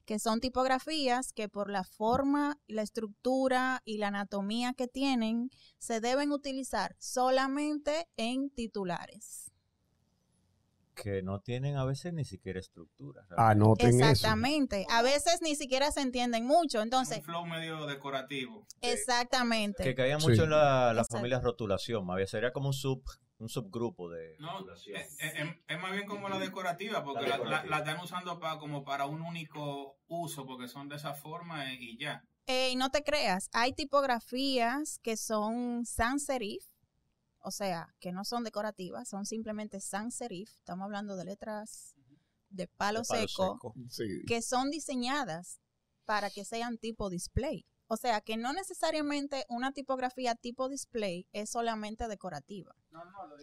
[0.06, 6.02] Que son tipografías que por la forma, la estructura y la anatomía que tienen, se
[6.02, 9.53] deben utilizar solamente en titulares.
[10.96, 13.26] Que no tienen a veces ni siquiera estructura.
[13.38, 14.10] Anoten eso.
[14.10, 14.86] Exactamente.
[14.90, 16.82] A veces ni siquiera se entienden mucho.
[16.82, 18.68] Entonces, un flow medio decorativo.
[18.82, 19.84] exactamente.
[19.84, 20.28] Que caía Sí.
[20.28, 23.04] mucho en la, la familia rotulación, más bien sería como un sub,
[23.40, 24.98] un subgrupo de No, rotulación.
[24.98, 27.64] es, es- es- es más bien como la decorativa, porque La decorativa.
[27.64, 31.74] la- la están usando para, como para un único uso, porque son de esa forma
[31.74, 32.24] y, y ya.
[32.46, 36.64] Eh, y no te creas, hay tipografías que son sans serif,
[37.44, 40.50] o sea, que no son decorativas, son simplemente sans serif.
[40.56, 41.94] Estamos hablando de letras
[42.50, 43.76] de palo, de palo seco, seco.
[43.90, 44.24] Sí.
[44.26, 45.60] que son diseñadas
[46.06, 47.66] para que sean tipo display.
[47.88, 52.74] O sea, que no necesariamente una tipografía tipo display es solamente decorativa.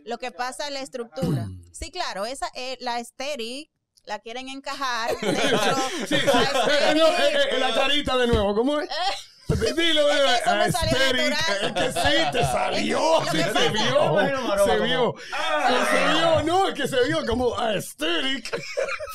[0.05, 1.49] Lo que pasa es la estructura.
[1.73, 3.71] Sí, claro, esa es la aesthetic,
[4.05, 5.77] la quieren encajar dentro.
[6.07, 8.89] Sí, la eh, no, eh, eh, la carita de nuevo, ¿cómo es?
[9.77, 11.65] Dilo, Es que eso me salió natural.
[11.65, 16.75] eh, que sí, te salió, sí, se vio, se vio, Ah, se vio, no, es
[16.75, 18.51] que se vio como aesthetic.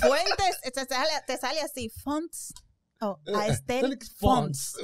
[0.05, 2.53] Fuentes, te sale, te sale así, fonts.
[3.01, 4.75] Oh, aesthetic Aesthetic fonts.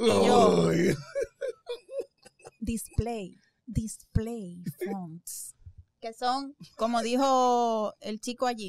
[2.60, 5.54] Display, display fonts.
[6.00, 8.68] Que son, como dijo el chico allí,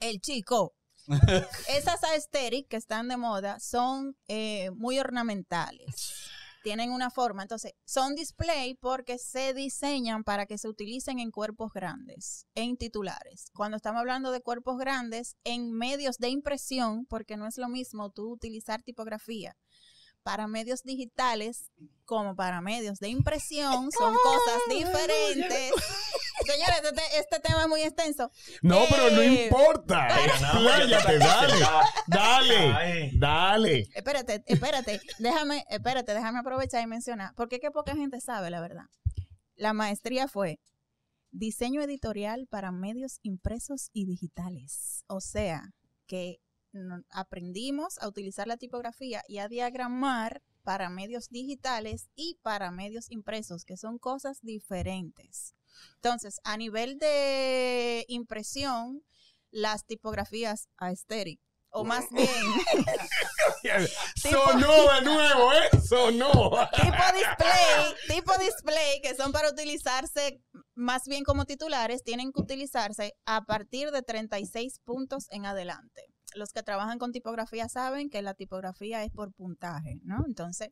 [0.00, 0.74] el chico.
[1.68, 6.14] Esas aesthetic que están de moda son eh, muy ornamentales.
[6.62, 7.42] Tienen una forma.
[7.42, 13.50] Entonces, son display porque se diseñan para que se utilicen en cuerpos grandes, en titulares.
[13.54, 18.10] Cuando estamos hablando de cuerpos grandes, en medios de impresión, porque no es lo mismo
[18.10, 19.56] tú utilizar tipografía
[20.28, 21.70] para medios digitales
[22.04, 25.72] como para medios de impresión, son cosas diferentes.
[26.44, 28.30] Señores, este, este tema es muy extenso.
[28.60, 30.06] No, pero no Eh, importa.
[30.26, 31.64] Expláyate, dale,
[32.06, 33.10] dale, Ay.
[33.18, 33.84] dale.
[33.94, 38.60] Espérate, espérate, déjame, espérate, déjame aprovechar y mencionar, porque es que poca gente sabe la
[38.60, 38.84] verdad.
[39.56, 40.60] La maestría fue
[41.30, 45.04] diseño editorial para medios impresos y digitales.
[45.06, 45.62] O sea,
[46.06, 46.36] que
[47.10, 53.64] aprendimos a utilizar la tipografía y a diagramar para medios digitales y para medios impresos,
[53.64, 55.54] que son cosas diferentes.
[55.96, 59.02] Entonces, a nivel de impresión,
[59.50, 62.28] las tipografías aesthetic, o más bien
[64.16, 65.80] Sonó de nuevo, ¿eh?
[65.86, 66.50] Sonó.
[66.74, 70.40] tipo display, tipo display que son para utilizarse
[70.74, 76.06] más bien como titulares, tienen que utilizarse a partir de 36 puntos en adelante.
[76.38, 80.24] Los que trabajan con tipografía saben que la tipografía es por puntaje, ¿no?
[80.26, 80.70] Entonces,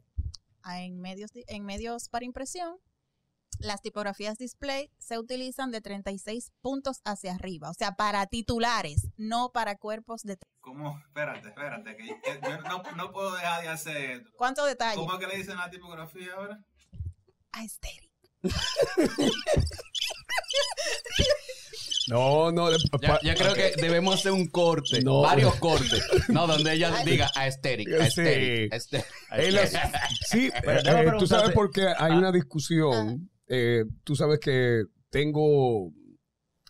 [0.64, 2.76] en medios, di- en medios para impresión,
[3.59, 9.50] las tipografías display se utilizan de 36 puntos hacia arriba, o sea, para titulares, no
[9.52, 10.37] para cuerpos de...
[10.61, 10.98] ¿Cómo?
[10.98, 14.31] Espérate, espérate, que que yo no, no puedo dejar de hacer esto.
[14.37, 14.96] ¿Cuánto detalle?
[14.96, 16.64] ¿Cómo es que le dicen la tipografía ahora?
[17.52, 18.11] Aesthetic.
[22.09, 22.71] No, no.
[22.71, 25.23] de- Ya, ya creo que debemos hacer un corte, No.
[25.23, 27.95] varios cortes, no, donde ella diga aesthetic, Sí.
[27.95, 29.07] aesthetic, aesthetic.
[29.33, 29.73] en las-
[30.29, 33.31] sí, Pero eh, tú sabes por qué hay una discusión.
[33.49, 35.92] eh, tú sabes que tengo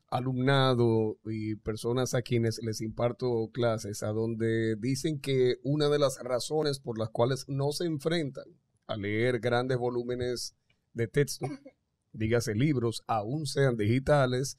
[0.09, 6.19] alumnado y personas a quienes les imparto clases a donde dicen que una de las
[6.23, 8.45] razones por las cuales no se enfrentan
[8.87, 10.55] a leer grandes volúmenes
[10.93, 11.47] de texto,
[12.13, 14.59] dígase libros, aún sean digitales,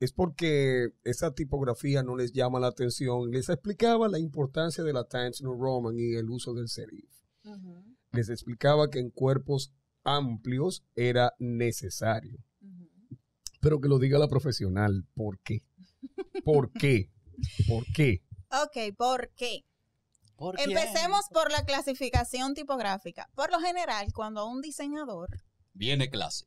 [0.00, 3.30] es porque esa tipografía no les llama la atención.
[3.30, 7.10] Les explicaba la importancia de la Times New Roman y el uso del serif.
[8.12, 12.38] Les explicaba que en cuerpos amplios era necesario.
[13.60, 15.06] Pero que lo diga la profesional.
[15.14, 15.64] ¿Por qué?
[16.44, 17.10] ¿Por qué?
[17.66, 18.22] ¿Por qué?
[18.50, 19.64] Ok, ¿por qué?
[20.36, 20.64] ¿Por qué?
[20.64, 23.30] Empecemos por la clasificación tipográfica.
[23.34, 25.30] Por lo general, cuando un diseñador
[25.74, 26.46] Viene clase.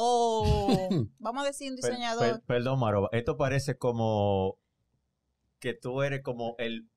[0.00, 3.08] O vamos a decir un diseñador, per- perdón, Maroba.
[3.12, 4.56] Esto parece como
[5.58, 6.88] que tú eres como el,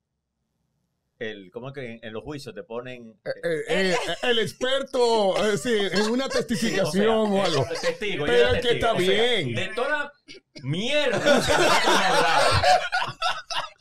[1.18, 5.36] el, ¿cómo es que en, en los juicios te ponen Eh, eh, eh, el experto,
[5.52, 7.66] eh, sí, en una testificación o, algo.
[7.82, 8.88] Testigo, Pero es que testigo.
[8.88, 9.56] está O sea, bien.
[9.56, 10.14] de toda la
[10.64, 12.52] mierda que nosotros hemos hablado,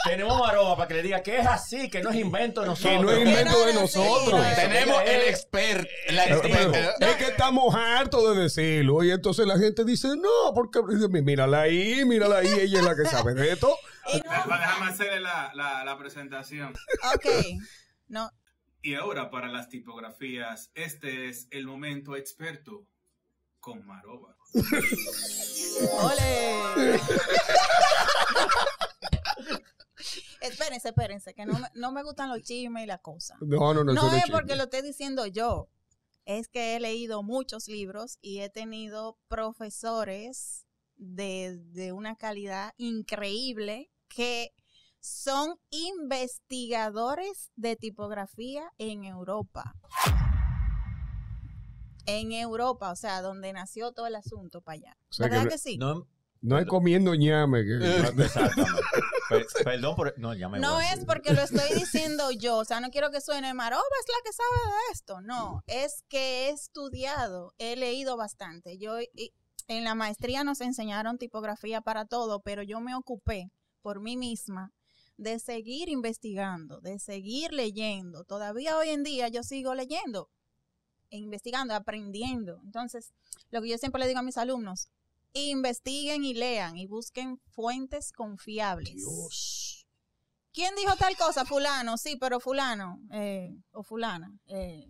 [0.05, 2.97] tenemos Maroba para que le diga que es así, que no es invento de nosotros.
[2.99, 4.41] Que no es invento de nosotros.
[4.57, 7.11] Tenemos el expert, la Pero- pero experta.
[7.11, 10.81] es que estamos hartos de decirlo y entonces la gente dice, no, porque
[11.23, 13.69] mírala ahí, mírala ahí, ella es la que sabe de esto.
[14.07, 16.73] No- Déjame hacerle la, la, la presentación.
[17.15, 17.27] ok.
[18.09, 18.31] No,
[18.83, 22.85] Y ahora para las tipografías, este es el momento experto
[23.61, 24.35] con Maroba.
[26.03, 27.01] ¡Ole!
[30.41, 33.37] espérense, espérense, que no me, no me gustan los chismes y la cosa.
[33.41, 33.93] No, no, no.
[33.93, 35.69] No es porque lo esté diciendo yo,
[36.25, 43.91] es que he leído muchos libros y he tenido profesores de, de una calidad increíble
[44.09, 44.53] que
[45.01, 49.75] son investigadores de tipografía en Europa.
[52.07, 54.99] En Europa, o sea, donde nació todo el asunto para allá.
[55.11, 55.79] O sea ¿Verdad que sí?
[55.79, 56.07] No,
[56.43, 57.65] No es comiendo ñame.
[57.65, 57.77] que-
[58.25, 58.81] exactamente.
[59.29, 60.19] Per- perdón por...
[60.19, 60.85] No, ya me No voy.
[60.93, 64.23] es porque lo estoy diciendo yo, o sea, no quiero que suene Maroba es la
[64.25, 68.79] que sabe de esto, no, es que he estudiado, he leído bastante.
[68.79, 68.97] Yo
[69.69, 73.51] en la maestría nos enseñaron tipografía para todo, pero yo me ocupé
[73.83, 74.73] por mí misma
[75.17, 78.25] de seguir investigando, de seguir leyendo.
[78.25, 80.29] Todavía hoy en día yo sigo leyendo,
[81.11, 82.59] e investigando, aprendiendo.
[82.65, 83.13] Entonces,
[83.51, 84.89] lo que yo siempre le digo a mis alumnos,
[85.33, 88.95] investiguen y lean y busquen fuentes confiables.
[88.97, 89.87] Dios.
[90.53, 91.45] ¿Quién dijo tal cosa?
[91.45, 94.33] Fulano, sí, pero fulano eh, o fulana.
[94.47, 94.87] eh,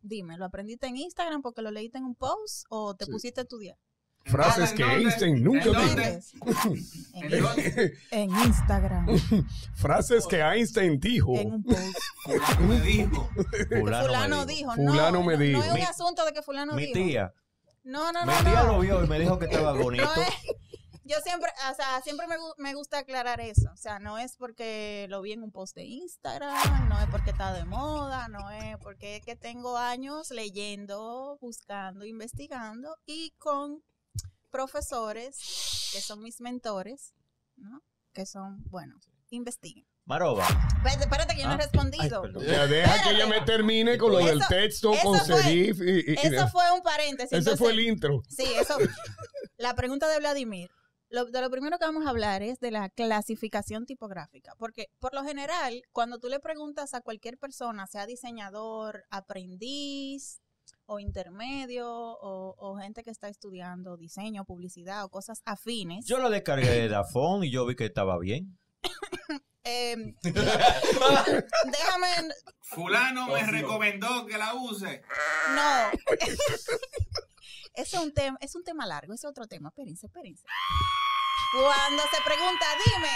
[0.00, 3.10] dime, ¿lo aprendiste en Instagram porque lo leíste en un post o te Sí.
[3.12, 3.76] pusiste a estudiar?
[4.24, 4.98] Frases ¿En que dónde?
[5.00, 6.46] Einstein nunca ¿En dijo.
[7.14, 7.98] En, ¿En dónde?
[8.12, 9.06] en Instagram,
[9.74, 11.34] Frases que Einstein dijo.
[11.36, 11.96] en un post.
[12.24, 13.30] Fulano me dijo.
[13.68, 15.58] Fulano, dijo, Fulano no, me no, dijo.
[15.58, 16.94] no es un Mi- asunto de que fulano Mi dijo.
[16.94, 17.34] tía,
[17.84, 18.72] No, no, mi no, tía no.
[18.74, 20.04] lo vio y me dijo que estaba bonito.
[20.04, 20.34] No es-
[21.04, 23.68] yo siempre, o sea, siempre me, me gusta aclarar eso.
[23.72, 27.30] O sea, no es porque lo vi en un post de Instagram, no es porque
[27.30, 33.82] está de moda, no es porque es que tengo años leyendo, buscando, investigando y con
[34.50, 37.14] profesores que son mis mentores,
[37.56, 37.82] ¿no?
[38.12, 38.94] Que son, bueno,
[39.30, 39.86] investiguen.
[40.04, 42.22] Maroba, Espérate, espérate que yo no he Ah, respondido.
[42.40, 42.46] ay.
[42.46, 45.90] Ya deja que ella me termine con lo del Eso- texto eso con serif y,
[45.90, 47.32] y- y- Eso fue un paréntesis.
[47.38, 48.20] ese fue el intro.
[48.28, 48.76] Sí, eso.
[49.58, 50.70] La pregunta de Vladimir.
[51.08, 55.14] Lo, de lo primero que vamos a hablar es de la clasificación tipográfica, porque por
[55.14, 60.40] lo general, cuando tú le preguntas a cualquier persona, sea diseñador, aprendiz
[60.86, 66.28] o intermedio o, o gente que está estudiando diseño, publicidad o cosas afines, yo lo
[66.30, 68.58] descargué de Dafón y yo vi que estaba bien.
[69.64, 72.08] em, déjame,
[72.60, 75.02] Fulano me recomendó que la use.
[75.54, 75.90] no,
[77.74, 80.44] es un tema, es un tema largo, es otro tema, espérense, espérense.
[81.52, 83.10] Cuando se pregunta, dime,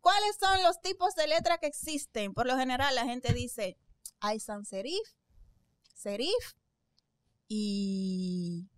[0.00, 2.32] ¿cuáles son los tipos de letra que existen?
[2.32, 3.76] Por lo general la gente dice,
[4.20, 5.02] hay sans serif,
[5.94, 6.54] serif
[7.48, 8.68] y,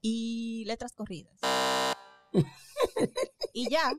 [0.00, 1.38] y letras corridas.
[3.52, 3.92] y ya,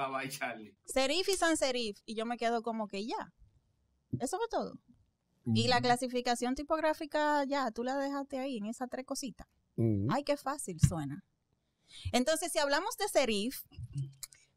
[0.00, 0.74] Bye bye, Charlie.
[0.86, 1.98] serif y sans serif.
[2.06, 3.34] Y yo me quedo como que ya.
[4.18, 4.74] Eso fue todo.
[5.54, 9.46] Y la clasificación tipográfica, ya, tú la dejaste ahí en esas tres cositas.
[9.76, 10.10] Mm.
[10.10, 11.24] Ay, qué fácil suena.
[12.12, 13.64] Entonces, si hablamos de serif,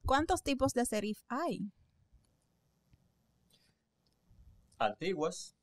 [0.06, 1.72] ¿cuántos tipos de serif hay?
[4.78, 5.56] Antiguas,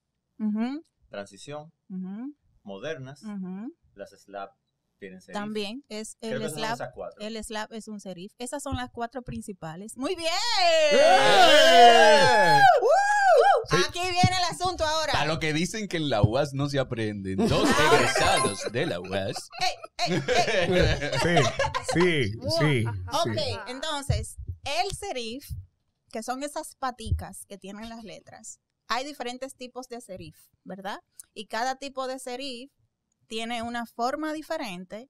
[1.09, 1.73] transición,
[2.63, 3.23] modernas,
[3.95, 4.51] las slab
[5.01, 5.35] tienen serif.
[5.35, 6.75] También es Creo el que son slab.
[6.75, 7.21] esas cuatro.
[7.21, 8.33] El slab es un serif.
[8.39, 9.97] Esas son las cuatro principales.
[9.97, 10.31] Muy bien.
[10.93, 12.61] ¡Eh!
[12.81, 13.79] ¡Woo!
[13.89, 15.15] Aquí viene el asunto ahora.
[15.21, 17.37] A lo que dicen que en la UAS no se aprenden.
[17.49, 19.51] Dos egresados de la UAS.
[19.61, 21.43] Ey, ey, ey.
[21.93, 22.85] Sí, sí, sí.
[22.87, 23.59] Ok, sí.
[23.69, 25.49] entonces, el serif,
[26.11, 31.01] que son esas paticas que tienen las letras, hay diferentes tipos de serif, ¿verdad?
[31.33, 32.71] Y cada tipo de serif
[33.31, 35.09] tiene una forma diferente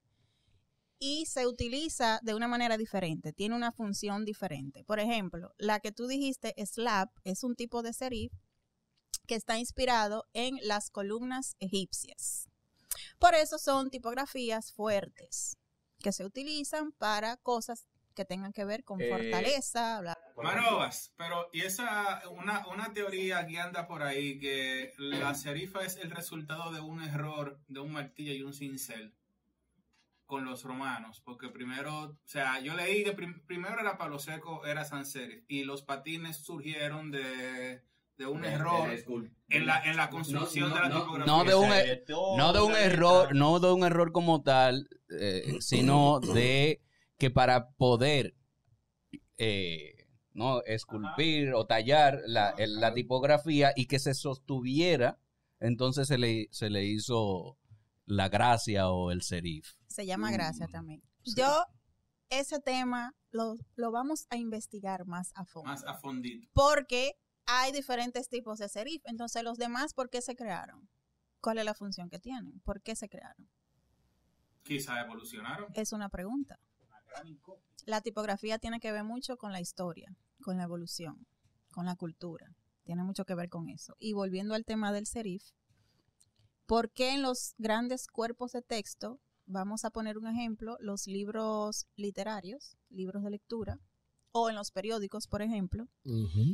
[0.99, 4.85] y se utiliza de una manera diferente, tiene una función diferente.
[4.85, 8.31] Por ejemplo, la que tú dijiste, slab, es un tipo de serif
[9.27, 12.47] que está inspirado en las columnas egipcias.
[13.19, 15.57] Por eso son tipografías fuertes
[16.01, 17.87] que se utilizan para cosas
[18.21, 20.43] que tengan que ver con Eh, fortaleza, bla, bla, bla.
[20.63, 25.97] Marobas, pero y esa una, una teoría que anda por ahí que la serifa es
[25.97, 29.15] el resultado de un error de un martillo y un cincel.
[30.27, 34.65] con los romanos, porque primero, o sea, yo leí que prim- primero era palo seco,
[34.65, 37.83] era sans serif, y los patines surgieron de,
[38.17, 41.01] de un De- error de en la, en la construcción No, de la no, no,
[41.03, 41.35] tipografía.
[41.35, 42.05] no de un, e-
[42.39, 44.89] no de un error, no de un error como tal,
[45.21, 46.81] eh, sino de
[47.21, 48.35] que para poder
[49.37, 55.19] eh, no esculpir o tallar la, el- la tipografía y que se sostuviera,
[55.61, 57.59] entonces se le, se le hizo
[58.07, 59.75] la gracia o el serif.
[59.89, 61.03] Se llama gracia Mm, también.
[61.37, 61.65] Yo,
[62.31, 65.69] ese tema lo, lo vamos a investigar más a fondo.
[65.69, 66.49] Más a fondito.
[66.55, 67.13] Porque
[67.47, 69.03] hay diferentes tipos de serif.
[69.05, 70.89] Entonces, los demás, ¿por qué se crearon?
[71.41, 72.61] ¿Cuál es la función que tienen?
[72.61, 73.49] ¿Por qué se crearon?
[74.63, 75.67] Quizá evolucionaron.
[75.75, 76.59] Es una pregunta.
[77.87, 81.27] La tipografía tiene que ver mucho con la historia, con la evolución,
[81.73, 82.55] con la cultura.
[82.85, 83.97] Tiene mucho que ver con eso.
[83.99, 85.45] Y volviendo al tema del serif,
[86.67, 91.87] ¿por qué en los grandes cuerpos de texto, vamos a poner un ejemplo, los libros
[91.97, 93.79] literarios, libros de lectura,
[94.33, 95.89] o en los periódicos, por ejemplo,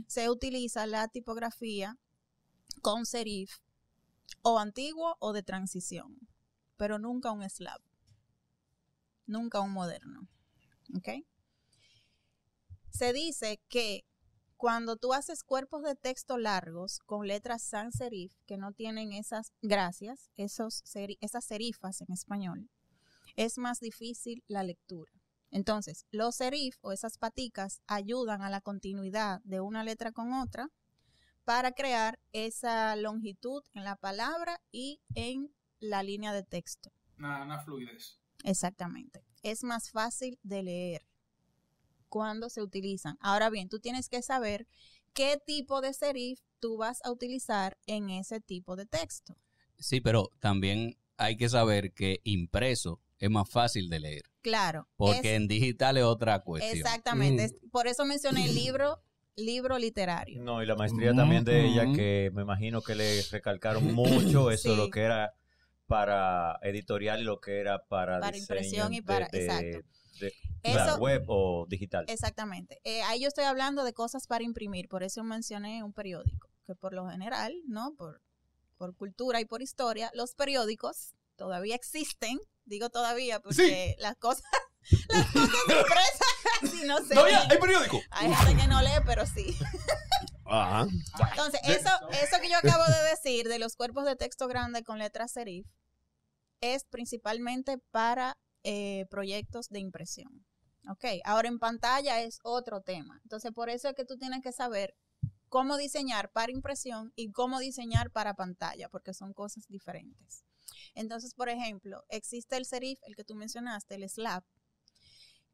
[0.06, 1.98] se utiliza la tipografía
[2.80, 3.58] con serif
[4.42, 6.16] o antiguo o de transición,
[6.76, 7.80] pero nunca un slab,
[9.26, 10.28] nunca un moderno.
[10.94, 11.08] ¿Ok?
[12.90, 14.04] Se dice que
[14.56, 19.52] cuando tú haces cuerpos de texto largos con letras sans serif que no tienen esas
[19.60, 22.70] gracias, esos seri- esas serifas en español,
[23.36, 25.12] es más difícil la lectura.
[25.50, 30.68] Entonces, los serif o esas paticas ayudan a la continuidad de una letra con otra
[31.44, 36.90] para crear esa longitud en la palabra y en la línea de texto.
[37.18, 38.18] Una, una fluidez.
[38.42, 39.22] Exactamente.
[39.42, 41.02] Es más fácil de leer
[42.08, 43.16] cuando se utilizan.
[43.20, 44.66] Ahora bien, tú tienes que saber
[45.12, 49.36] qué tipo de serif tú vas a utilizar en ese tipo de texto.
[49.78, 54.88] Sí, pero también hay que saber que impreso es más fácil de leer, Claro.
[54.96, 56.76] porque es- en digital es otra cuestión.
[56.76, 57.42] exactamente.
[57.42, 57.46] Mm.
[57.46, 59.00] Es- Por eso mencioné el libro,
[59.36, 60.42] libro literario.
[60.42, 64.70] No, y la maestría también de ella, que me imagino que le recalcaron mucho eso,
[64.70, 64.76] Sí.
[64.76, 65.34] lo que era
[65.86, 69.88] para editorial y lo que era para, Para diseño impresión y de- para- de- exacto.
[70.20, 70.32] de-
[70.62, 72.04] Eso- la web o digital.
[72.08, 72.80] Exactamente.
[72.84, 76.74] Eh, ahí yo estoy hablando de cosas para imprimir, por eso mencioné un periódico, que
[76.74, 77.94] por lo general, ¿no?
[77.96, 78.20] Por,
[78.76, 84.44] por cultura y por historia, los periódicos todavía existen, digo todavía porque las cosas,
[85.08, 86.26] las cosas impresas
[86.60, 87.60] casi no se ven.
[87.60, 88.00] periódico.
[88.10, 89.54] Hay gente que no lee, pero sí.
[90.48, 90.86] Ajá.
[91.30, 94.98] Entonces, eso, eso que yo acabo de decir de los cuerpos de texto grande con
[94.98, 95.66] letras serif
[96.60, 100.46] es principalmente para eh, proyectos de impresión.
[100.88, 103.20] Ok, ahora en pantalla es otro tema.
[103.24, 104.94] Entonces, por eso es que tú tienes que saber
[105.48, 110.44] cómo diseñar para impresión y cómo diseñar para pantalla, porque son cosas diferentes.
[110.94, 114.44] Entonces, por ejemplo, existe el serif, el que tú mencionaste, el slab,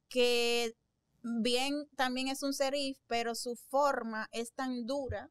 [0.09, 0.75] que
[1.23, 5.31] bien también es un serif, pero su forma es tan dura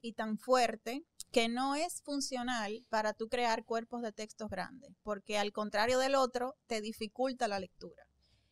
[0.00, 5.38] y tan fuerte que no es funcional para tú crear cuerpos de textos grandes, porque
[5.38, 8.04] al contrario del otro, te dificulta la lectura.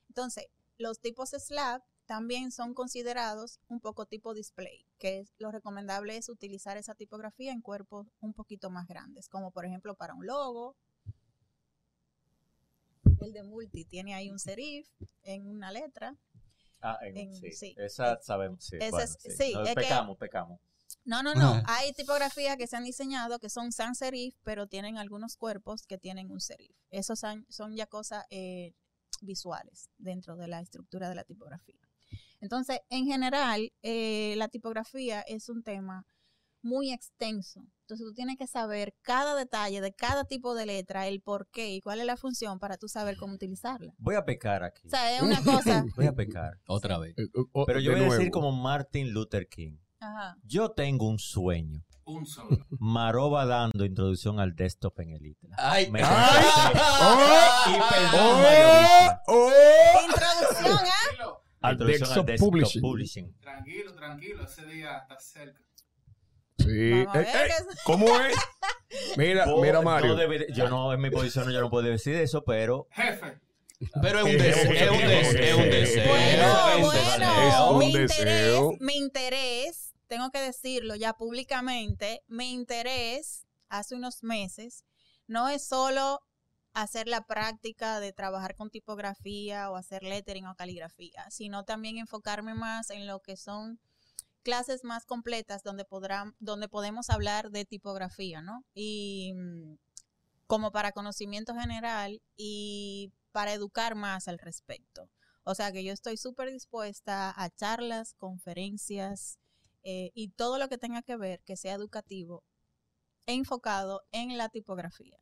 [0.09, 0.47] Entonces,
[0.79, 6.29] los tipos slab también son considerados un poco tipo display, que es, lo recomendable es
[6.29, 10.77] utilizar esa tipografía en cuerpos un poquito más grandes, como por ejemplo para un logo.
[13.21, 14.89] El de multi tiene ahí un serif
[15.23, 16.17] en una letra.
[16.81, 17.75] Ah, en- en- sí, sí.
[17.79, 18.77] Esa sabemos, sí.
[18.77, 19.31] Esa bueno, es- sí.
[19.33, 20.61] sí, No, es que- pecamos, pecamos.
[21.05, 21.63] No, no, no.
[21.67, 25.99] Hay tipografías que se han diseñado que son sans serif, pero tienen algunos cuerpos que
[25.99, 26.77] tienen un serif.
[26.91, 28.75] Esos son, son ya cosas eh,
[29.21, 31.79] visuales dentro de la estructura de la tipografía.
[32.41, 36.05] Entonces, en general, eh, la tipografía es un tema
[36.67, 37.61] muy extenso.
[37.83, 41.71] Entonces, tú tienes que saber cada detalle de cada tipo de letra, el por qué
[41.75, 43.93] y cuál es la función para tú saber cómo utilizarla.
[43.99, 44.83] Voy a pecar aquí.
[44.87, 45.85] O sea, es una cosa.
[45.97, 46.59] Voy a pecar.
[46.67, 47.15] Otra vez.
[47.17, 48.33] Eh, oh, Pero yo de voy a decir nuevo.
[48.33, 49.79] como Martin Luther King.
[50.01, 50.37] Ajá.
[50.43, 51.83] Yo tengo un sueño.
[52.05, 52.59] Un solo.
[52.71, 55.57] Maroba dando introducción al desktop en el ITLA.
[55.59, 56.45] Ay, Me ¡Ay!
[56.45, 57.71] contesté.
[57.71, 59.23] Y perdón, ¡Oh!
[59.29, 60.01] ¡Oh!
[60.07, 61.41] Introducción, ¿ah?
[61.63, 62.83] Al Introducción desktop desktop publishing.
[62.83, 63.35] publishing.
[63.41, 64.45] tranquilo, tranquilo.
[64.45, 65.61] Ese día está cerca.
[66.59, 66.93] Sí.
[66.93, 67.49] Eh, eh,
[67.85, 68.35] ¿Cómo es?
[69.17, 70.17] Mira, mira, no Mario.
[70.17, 73.39] debe- yo no, en mi posición yo no puedo decir eso, pero Jefe,
[74.01, 76.09] Pero es un deseo, es un deseo, es un deseo.
[76.09, 77.71] Bueno, es un bueno, deseo.
[77.73, 78.73] un mi deseo.
[78.73, 84.85] interés, mi interés, tengo que decirlo ya públicamente, mi interés hace unos meses
[85.27, 86.21] no es solo
[86.73, 92.55] hacer la práctica de trabajar con tipografía o hacer lettering o caligrafía, sino también enfocarme
[92.55, 93.81] más en lo que son
[94.47, 98.65] clases más completas donde podrán, donde podemos hablar de tipografía, ¿no?
[98.75, 99.75] Y mm,
[100.47, 105.11] como para conocimiento general y para educar más al respecto.
[105.43, 109.41] O sea que yo estoy súper dispuesta a charlas, conferencias
[109.83, 112.45] eh, y todo lo que tenga que ver que sea educativo
[113.27, 115.19] e enfocado en la tipografía.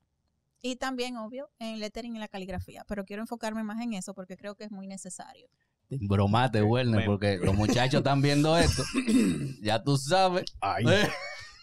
[0.61, 2.85] Y también, obvio, en lettering y la caligrafía.
[2.87, 5.49] Pero quiero enfocarme más en eso porque creo que es muy necesario.
[5.91, 7.11] Bromate, Werner, Bueno.
[7.13, 8.83] porque los muchachos están viendo esto.
[9.63, 10.45] Ya tú sabes.
[10.61, 10.85] Ay,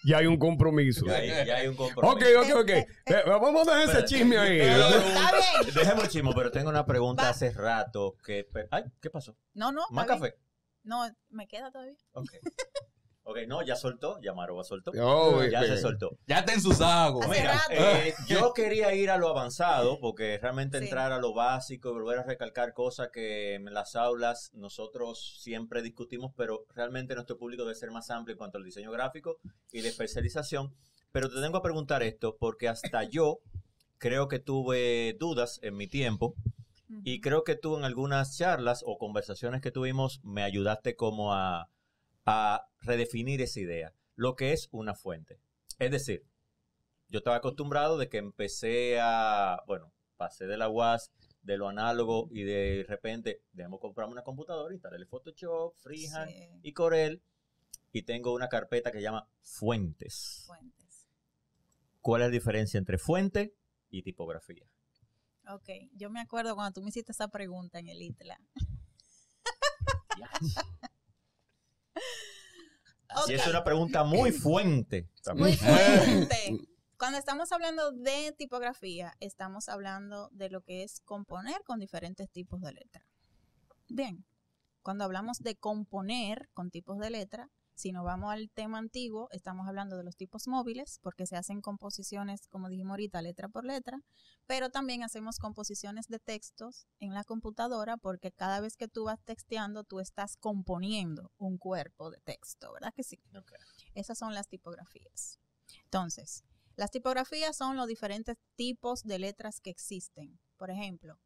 [0.03, 1.05] ya hay un compromiso.
[1.05, 2.15] Ya hay, ya hay un compromiso.
[2.15, 2.69] Ok, ok, ok.
[2.69, 2.88] Eh,
[3.28, 4.59] Vamos a dejar ese chisme ahí.
[4.59, 4.89] Está
[5.61, 5.74] bien.
[5.76, 7.30] Dejemos el chismo, pero tengo una pregunta Va.
[7.30, 8.47] hace rato que...
[8.72, 9.36] Ay, ¿qué pasó?
[9.53, 9.84] No, no.
[9.91, 10.19] ¿Más bien.
[10.19, 10.36] café?
[10.84, 11.93] No, me queda todavía.
[12.13, 12.32] Ok.
[13.24, 14.91] Ok, no, ya soltó, ya Maroba soltó.
[14.99, 16.17] Oh, ya eh, se soltó.
[16.26, 17.30] Ya está en sus aguas.
[17.30, 17.65] Mira, rato.
[17.69, 20.86] eh, yo quería ir a lo avanzado porque realmente Sí.
[20.86, 25.84] entrar a lo básico y volver a recalcar cosas que en las aulas nosotros siempre
[25.84, 29.38] discutimos, pero realmente nuestro público debe ser más amplio en cuanto al diseño gráfico
[29.72, 30.74] y de especialización.
[31.11, 33.39] Pero te tengo a preguntar esto porque hasta yo
[33.99, 36.34] creo que tuve dudas en mi tiempo
[37.03, 41.69] y creo que tú en algunas charlas o conversaciones que tuvimos me ayudaste como a,
[42.26, 45.39] a redefinir esa idea, lo que es una fuente.
[45.80, 46.26] Es decir,
[47.07, 51.11] yo estaba acostumbrado de que empecé a, bueno, pasé de la UAS,
[51.41, 56.74] de lo análogo y de repente, debemos comprarme una computadora, instalarle Photoshop, Freehand Sí, y
[56.74, 57.24] Corel
[57.91, 60.43] y tengo una carpeta que se llama fuentes.
[60.45, 61.09] fuentes.
[61.99, 63.55] ¿Cuál es la diferencia entre fuente
[63.89, 64.65] y tipografía?
[65.49, 68.39] Ok, yo me acuerdo cuando tú me hiciste esa pregunta en el ITLA.
[73.27, 75.09] Y es una pregunta muy fuente.
[75.23, 75.49] también.
[75.49, 76.59] Muy fuerte.
[76.97, 82.61] Cuando estamos hablando de tipografía, estamos hablando de lo que es componer con diferentes tipos
[82.61, 83.07] de letra.
[83.89, 84.23] Bien,
[84.83, 87.49] cuando hablamos de componer con tipos de letra,
[87.82, 91.61] si nos vamos al tema antiguo, estamos hablando de los tipos móviles, porque se hacen
[91.61, 93.99] composiciones, como dijimos ahorita, letra por letra,
[94.45, 99.19] pero también hacemos composiciones de textos en la computadora, porque cada vez que tú vas
[99.23, 103.19] texteando, tú estás componiendo un cuerpo de texto, ¿verdad que sí?
[103.95, 105.39] Esas son las tipografías.
[105.86, 106.43] Entonces,
[106.75, 110.39] las tipografías son los diferentes tipos de letras que existen.
[110.55, 111.19] Por ejemplo,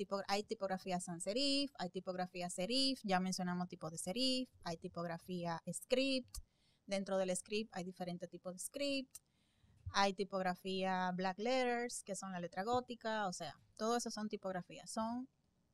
[0.00, 5.60] tipo- hay tipografía sans serif, hay tipografía serif, ya mencionamos tipos de serif, hay tipografía
[5.70, 6.38] script.
[6.86, 9.14] Dentro del script hay diferentes tipos de script.
[9.92, 14.88] Hay tipografía black letters, que son la letra gótica, o sea, todo eso son tipografías,
[14.90, 15.28] son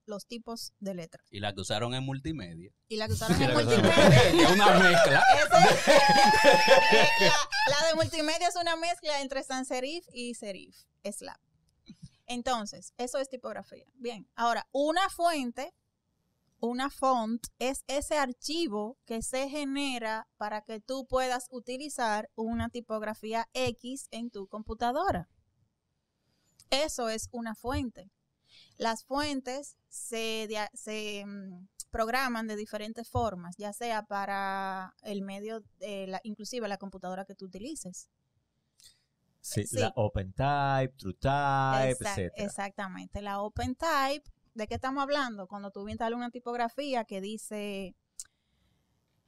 [0.06, 1.22] los tipos de letra.
[1.30, 2.72] Y la que usaron en multimedia.
[2.88, 5.22] Y la que usaron en multimedia Es una mezcla.
[7.20, 10.76] La, la de multimedia es una mezcla entre sans serif y serif,
[11.12, 11.38] slab.
[12.26, 13.86] Entonces, eso es tipografía.
[13.94, 15.74] Bien, ahora, una fuente,
[16.60, 23.48] una font, es ese archivo que se genera para que tú puedas utilizar una tipografía
[23.52, 25.28] X en tu computadora.
[26.70, 28.10] Eso es una fuente.
[28.76, 36.06] Las fuentes se, se, mm, programan de diferentes formas, ya sea para el medio, de
[36.08, 38.08] la, inclusive la computadora que tú utilices.
[39.46, 39.78] Sí, Sí.
[39.78, 42.32] La OpenType, TrueType, Exact- etc.
[42.36, 43.22] Exactamente.
[43.22, 44.24] La OpenType,
[44.54, 45.46] ¿de qué estamos hablando?
[45.46, 47.94] Cuando tú instalas una tipografía que dice...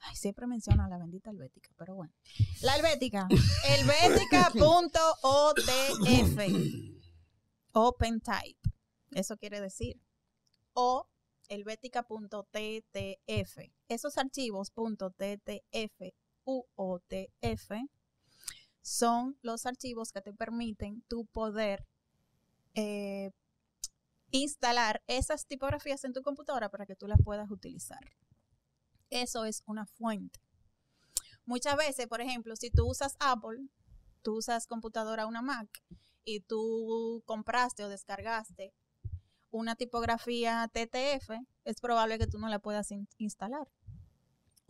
[0.00, 2.12] Ay, siempre menciona la bendita helvética, pero bueno.
[2.62, 3.28] La helvética.
[3.68, 6.40] helvética.otf.
[7.72, 8.70] OpenType.
[9.12, 10.00] Eso quiere decir.
[10.72, 11.08] O
[11.48, 13.58] helvética.ttf.
[13.88, 16.12] Esos archivos .ttf
[16.44, 17.70] u OTF
[18.88, 21.86] son los archivos que te permiten tu poder
[22.74, 23.30] eh,
[24.30, 28.00] instalar esas tipografías en tu computadora para que tú las puedas utilizar.
[29.10, 30.40] Eso es una fuente.
[31.44, 33.68] Muchas veces, por ejemplo, si tú usas Apple,
[34.22, 35.68] tú usas computadora una Mac
[36.24, 38.72] y tú compraste o descargaste
[39.50, 41.30] una tipografía TTF,
[41.64, 43.66] es probable que tú no la puedas in- instalar.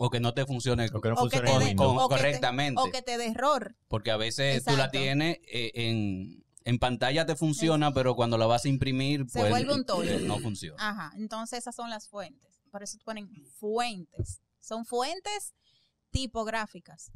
[0.00, 2.14] O que no te funcione O que no O que funcione te con- o que
[2.14, 2.80] te- correctamente.
[2.80, 3.76] O que te dé error.
[3.88, 8.46] Porque a veces tú la tienes eh, en, en pantalla te funciona, pero cuando la
[8.46, 10.10] vas a imprimir, Se pues vuelve un tollo.
[10.12, 10.76] eh, no funciona.
[10.88, 12.60] Ajá, entonces esas son las fuentes.
[12.70, 13.28] Por eso ponen
[13.58, 14.40] fuentes.
[14.60, 15.54] Son fuentes
[16.10, 17.10] tipográficas.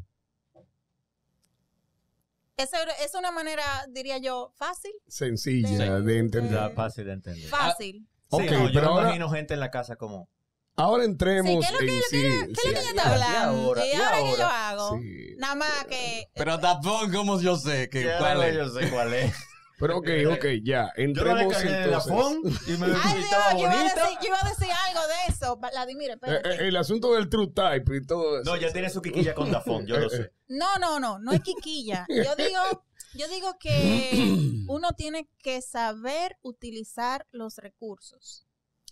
[2.57, 4.93] Esa es una manera, diría yo, fácil.
[5.09, 6.73] Sencilla de entender.
[6.75, 7.49] Fácil de entender.
[7.49, 8.09] Fácil.
[8.29, 10.29] Ok, Sí, no, yo pero me ahora- imagino gente en la casa como...
[10.77, 12.21] Ahora entremos Sí, ¿qué es lo que- en sí.
[12.21, 12.69] ¿Qué es lo que sí.
[12.71, 13.61] ella y está hablando?
[13.63, 14.69] ahora, ¿Y y ahora qué yo ahora.
[14.71, 14.99] hago?
[14.99, 15.35] Sí.
[15.37, 16.29] Nada más que...
[16.35, 18.55] Pero tampoco como yo sé que Ya, cuál es.
[18.57, 19.35] Yo sé cuál es.
[19.79, 20.93] Pero ok, ok, ya.
[20.97, 22.09] Yo Entremos la entonces.
[22.13, 25.01] phone y me Ay, Dios, estaba yo iba, a decir, yo iba a decir algo
[25.09, 25.57] de eso.
[25.57, 28.49] Vladimir, Eh, eh, el asunto del true type y todo eso.
[28.51, 30.33] No, ya tiene su quiquilla con Dafón, yo lo sé.
[30.49, 32.07] No, no, no, no es quiquilla.
[32.09, 38.47] Yo digo, Yo digo que uno tiene que saber utilizar los recursos.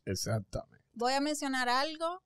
[0.05, 0.80] Exactamente.
[1.01, 2.23] Voy a mencionar algo.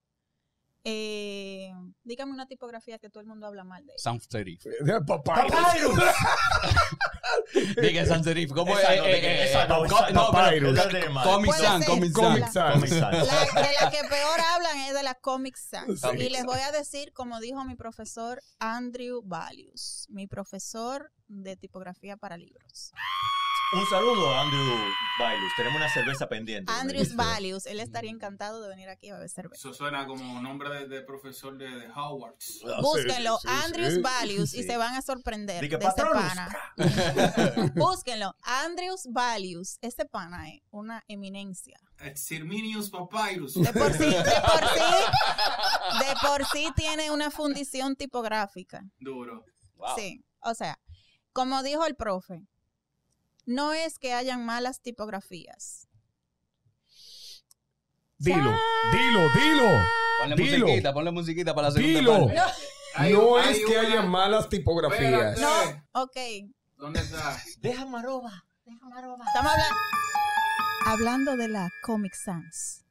[0.82, 1.70] Eh,
[2.02, 4.02] dígame una tipografía que todo el mundo habla mal de ella.
[4.02, 4.64] Sans serif.
[5.06, 5.96] Papyrus.
[7.80, 8.50] Diga sans serif.
[8.50, 8.84] ¿Cómo es?
[8.84, 10.80] Eh, no, eh, eh, Papyrus.
[11.22, 11.86] Comic Sans.
[11.86, 12.82] Comic Sans.
[12.82, 13.00] De
[13.80, 16.00] la que peor hablan es de la Comic Sans.
[16.00, 16.08] Sí.
[16.18, 22.16] Y les voy a decir, como dijo mi profesor Andrew Valius, mi profesor de tipografía
[22.16, 22.92] para libros.
[23.72, 24.76] Un saludo a Andrew
[25.18, 25.52] Bailus.
[25.56, 26.70] Tenemos una cerveza pendiente.
[26.72, 27.16] Andrews.
[27.16, 29.56] Valius, él estaría encantado de venir aquí a beber cerveza.
[29.56, 32.60] Eso suena como nombre de, de profesor de, de Hogwarts.
[32.82, 34.00] Búsquenlo, sí, Andrews sí.
[34.00, 34.68] Valius, y Sí.
[34.68, 36.22] se van a sorprender de ese Patronus.
[36.22, 36.56] pana.
[37.74, 41.78] Búsquenlo, Andrews Valius, este pana es una eminencia.
[41.98, 43.54] Exirminius Papyrus.
[43.54, 48.82] De por sí, de por sí, de por sí tiene una fundición tipográfica.
[49.00, 49.44] Duro.
[49.96, 50.78] Sí, o sea,
[51.32, 52.42] como dijo el profe,
[53.46, 55.88] no es que hayan malas tipografías.
[58.18, 58.56] Dilo,
[58.92, 59.84] dilo, dilo.
[60.20, 60.66] Ponle Dilo.
[60.66, 62.26] musiquita, ponle musiquita para la segunda Dilo.
[62.26, 62.40] parte.
[62.96, 65.34] Hay- No hay es que una- haya malas tipografías.
[65.36, 65.40] Espérate.
[65.92, 66.16] No, ok.
[66.76, 67.36] ¿Dónde está?
[67.58, 68.44] Deja maroba.
[68.64, 69.76] Estamos hablando,
[70.86, 72.84] hablando de la Comic Sans.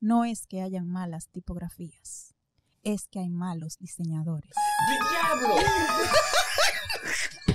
[0.00, 2.34] No es que hayan malas tipografías,
[2.82, 4.50] es que hay malos diseñadores.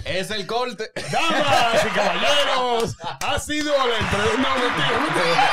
[0.05, 0.91] Es el corte.
[1.11, 4.41] Damas y caballeros, ha sido la entrevista.
[4.41, 5.51] No, mentira, mentira.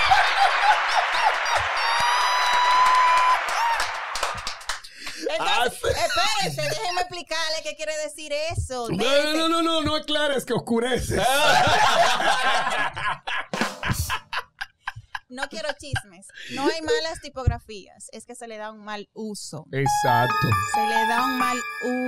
[5.39, 8.89] Entonces, espérense, déjenme explicarle qué quiere decir eso.
[8.91, 11.17] No, no, no, no, no aclares que oscurece.
[15.29, 16.29] No quiero chismes.
[16.55, 19.67] No hay malas tipografías, es que se le da un mal uso.
[19.73, 21.59] Exacto, Se le da un mal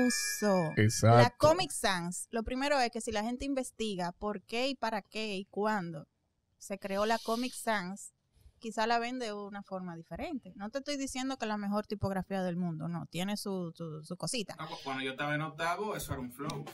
[0.07, 0.73] uso.
[0.77, 1.19] exacto.
[1.23, 5.03] La Comic Sans, lo primero es que si la gente investiga por qué y para
[5.03, 6.07] qué y cuándo
[6.59, 8.13] se creó la Comic Sans,
[8.59, 10.53] quizá la ven de una forma diferente.
[10.57, 14.03] No te estoy diciendo que es la mejor tipografía del mundo, no, tiene su, su,
[14.05, 14.55] su cosita.
[14.59, 16.65] Ah, pues Cuando yo estaba en octavo, eso era un flow.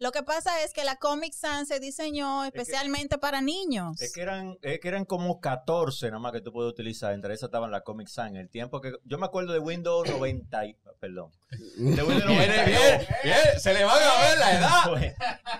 [0.00, 4.00] Lo que pasa es que la Comic Sans se diseñó especialmente para niños.
[4.02, 7.12] Es que eran, es que eran como 14 nada más que tú puedes utilizar.
[7.12, 8.36] Entre esas estaban la Comic Sans.
[8.36, 8.92] El tiempo que.
[9.04, 10.66] Yo me acuerdo de Windows 90.
[10.66, 11.30] y- Perdón.
[11.76, 12.28] De Windows 90.
[12.28, 14.70] Viene bien, bien, se le va a ver la edad.
[14.84, 15.14] Pues,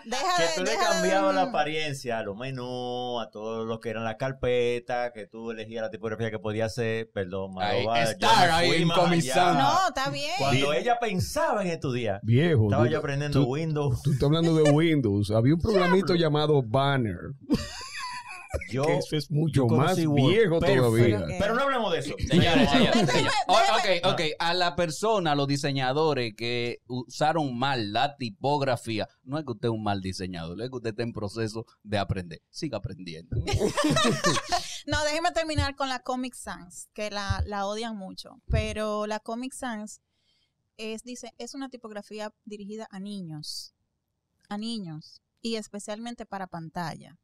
[0.05, 3.81] Deja que de- tú le deja cambiabas la apariencia a los menús, a todo lo
[3.81, 7.11] que eran las carpetas, que tú elegías la tipografía que podía hacer.
[7.13, 8.89] Perdón, Ahí, Maroba, estar ahí en.
[8.89, 10.31] No, está bien.
[10.39, 12.65] Cuando ella pensaba en estudiar, Viejo.
[12.65, 14.03] estaba yo aprendiendo tú- Windows.
[14.03, 15.31] Tú estás hablando de Windows.
[15.31, 17.17] Había un programito llamado Banner.
[18.71, 21.25] Yo, que eso es mucho yo más viejo todavía.
[21.39, 22.15] Pero no hablemos de eso.
[22.29, 24.21] Señores, señores, ok, ok.
[24.39, 29.69] A la persona, a los diseñadores que usaron mal la tipografía, no es que usted
[29.69, 32.43] es un mal diseñador, es que usted está en proceso de aprender.
[32.51, 33.37] Siga aprendiendo.
[34.87, 38.43] No, déjeme terminar con la Comic Sans, que la, la odian mucho.
[38.49, 40.03] Pero la Comic Sans
[40.77, 43.75] es, dice, es una tipografía dirigida a niños.
[44.49, 45.23] A niños.
[45.41, 47.19] Y especialmente para pantalla.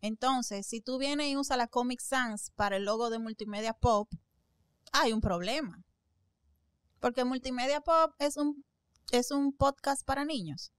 [0.00, 4.10] Entonces, si tú vienes y usas la Comic Sans para el logo de Multimedia Pop,
[4.92, 5.82] hay un problema.
[7.00, 8.64] Porque Multimedia Pop es un,
[9.10, 10.72] es un podcast para niños.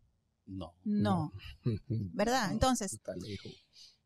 [0.46, 0.74] No.
[0.84, 1.32] No,
[1.88, 2.52] ¿verdad?
[2.52, 3.00] Entonces,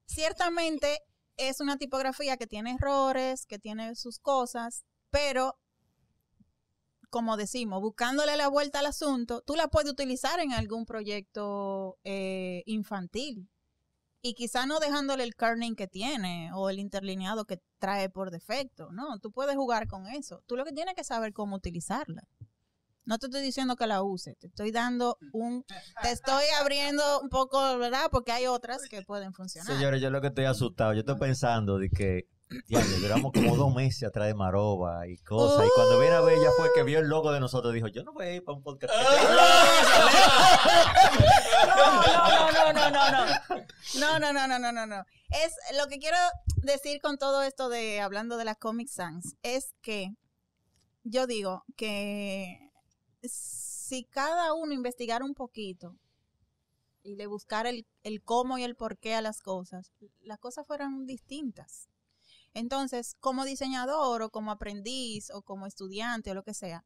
[0.06, 1.00] ciertamente
[1.36, 5.58] es una tipografía que tiene errores, que tiene sus cosas, pero
[7.10, 12.64] como decimos, buscándole la vuelta al asunto, tú la puedes utilizar en algún proyecto eh,
[12.66, 13.50] infantil
[14.28, 18.92] y quizá no dejándole el kerning que tiene o el interlineado que trae por defecto,
[18.92, 20.44] no, tú puedes jugar con eso.
[20.48, 22.24] Tú lo que tienes que saber cómo utilizarla.
[23.06, 25.64] No te estoy diciendo que la use, te estoy dando un,
[26.02, 28.10] te estoy abriendo un poco, ¿verdad?
[28.12, 29.74] Porque hay otras que pueden funcionar.
[29.74, 32.28] Señores, yo lo que estoy asustado, yo estoy pensando de que,
[32.68, 35.66] diablo, duramos como dos meses atrás de Maroba y cosas.
[35.66, 38.14] Y cuando viene a ver, fue que vio el logo de nosotros, dijo, yo no
[38.14, 38.94] voy a ir para un podcast.
[41.76, 43.28] No, no, no, no, no, no.
[44.00, 45.06] No, no, no, no, no, no, no.
[45.30, 46.18] Es lo que quiero
[46.58, 50.14] decir con todo esto de hablando de la Comic Sans es que
[51.04, 52.72] yo digo que
[53.24, 55.96] si cada uno investigara un poquito
[57.04, 59.92] y le buscara el, el cómo y el por qué a las cosas,
[60.22, 61.88] las cosas fueran distintas.
[62.58, 66.84] Entonces, como diseñador o como aprendiz o como estudiante o lo que sea,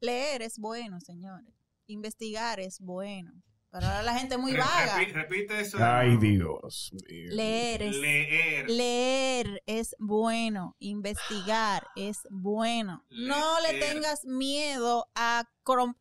[0.00, 1.54] leer es bueno, señores.
[1.86, 3.32] Investigar es bueno.
[3.70, 4.96] Pero ahora la gente es muy vaga.
[4.98, 5.76] repi- repite eso.
[5.76, 6.16] de Ay.
[6.16, 7.28] Dios mío.
[7.32, 8.70] Leer es, Leer.
[8.70, 13.04] leer es bueno, investigar es bueno.
[13.10, 15.44] No le tengas miedo a,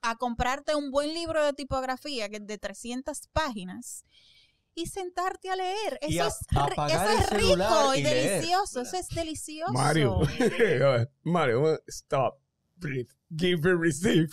[0.01, 4.05] a comprarte un buen libro de tipografía que es de 300 páginas
[4.77, 5.97] y sentarte a leer.
[6.01, 6.35] Eso a- es,
[6.93, 8.81] eso el es rico y, delicioso.
[8.81, 9.73] Eso es delicioso.
[9.73, 10.19] Mario,
[11.23, 12.35] Mario, stop.
[12.77, 13.09] Breathe.
[13.35, 14.29] Give and receive.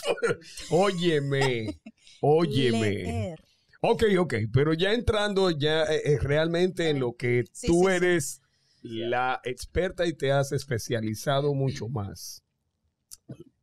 [0.71, 1.81] óyeme,
[2.21, 2.91] óyeme.
[2.91, 3.45] Leer.
[3.81, 7.87] Ok, ok, pero ya entrando ya eh, eh, realmente en lo que Sí, tú sí,
[7.89, 7.95] sí.
[7.97, 8.41] eres
[8.83, 12.43] la experta y te has especializado mucho más.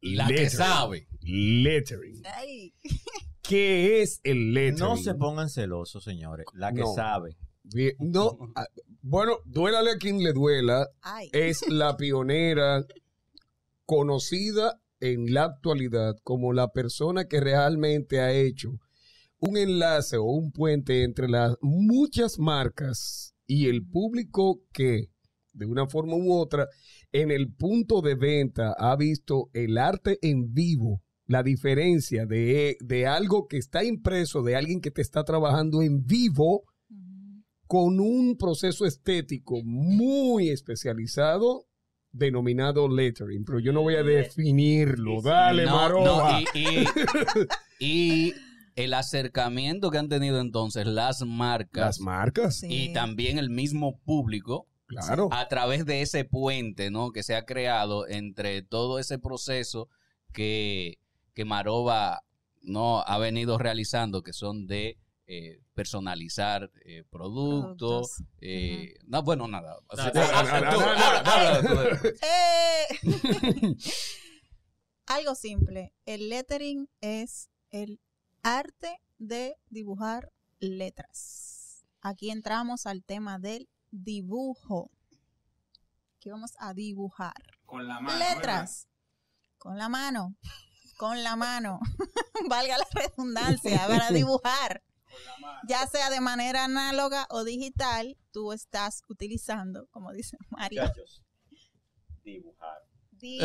[0.01, 1.07] La que sabe.
[1.21, 2.23] Lettering.
[2.25, 2.73] Ay.
[3.51, 4.79] ¿Qué es el lettering?
[4.79, 6.45] No se pongan celosos, señores.
[6.53, 6.93] La que No.
[6.95, 7.37] sabe.
[7.63, 8.65] Bien, No, ah,
[9.01, 11.29] bueno, duélale a quien le duela, Ay.
[11.33, 12.83] es la pionera
[13.85, 18.69] conocida en la actualidad como la persona que realmente ha hecho
[19.39, 25.07] un enlace o un puente entre las muchas marcas y el público que,
[25.53, 26.67] de una forma u otra,
[27.11, 33.07] en el punto de venta ha visto el arte en vivo, la diferencia de, de
[33.07, 36.63] algo que está impreso, de alguien que te está trabajando en vivo
[37.67, 41.67] con un proceso estético muy especializado
[42.11, 45.21] denominado lettering, pero yo no voy a definirlo.
[45.21, 46.85] Dale, No, no, y, y-
[47.79, 48.33] y
[48.75, 52.67] el acercamiento que han tenido entonces las marcas Las marcas, Sí.
[52.69, 55.29] y también el mismo público claro.
[55.31, 57.11] a través de ese puente ¿no?
[57.11, 59.87] que se ha creado entre todo ese proceso
[60.33, 60.97] que,
[61.33, 62.23] que Maroba
[62.61, 68.17] no ha venido realizando, que son de eh, personalizar eh, productos.
[68.17, 68.23] Productos.
[68.41, 69.77] eh, no, bueno, nada.
[75.05, 75.93] Algo simple.
[76.05, 77.99] El lettering es el
[78.43, 81.85] arte de dibujar letras.
[82.01, 84.91] Aquí entramos al tema del dibujo.
[86.17, 87.33] Aquí vamos a dibujar
[87.65, 88.19] Con la mano.
[88.19, 88.87] letras
[89.57, 90.35] con la mano,
[91.01, 91.79] con la mano.
[92.47, 94.83] Valga la redundancia para dibujar.
[95.67, 101.23] Ya sea de manera análoga o digital, tú estás utilizando, como dice Mario, Muchachos,
[102.23, 102.77] dibujar.
[103.19, 103.39] que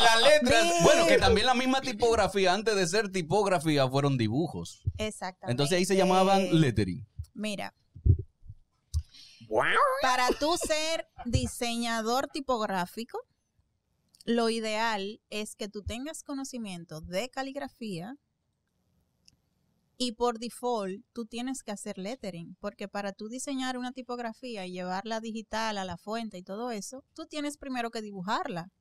[0.00, 0.82] la letra, Mira.
[0.84, 4.82] bueno, que también la misma tipografía, antes de ser tipografía, fueron dibujos.
[4.96, 5.50] Exactamente.
[5.50, 7.04] Entonces ahí se llamaban lettering.
[7.34, 7.74] Mira,
[10.02, 13.18] para tú ser diseñador tipográfico,
[14.26, 18.16] lo ideal es que tú tengas conocimiento de caligrafía
[19.96, 24.72] y por default tú tienes que hacer lettering, porque para tú diseñar una tipografía y
[24.72, 28.72] llevarla digital a la fuente y todo eso, tú tienes primero que dibujarla.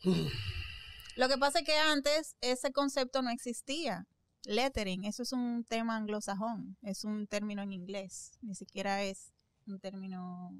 [1.16, 4.06] Lo que pasa es que antes ese concepto no existía.
[4.44, 9.32] Lettering, eso es un tema anglosajón, es un término en inglés, ni siquiera es
[9.66, 10.52] un término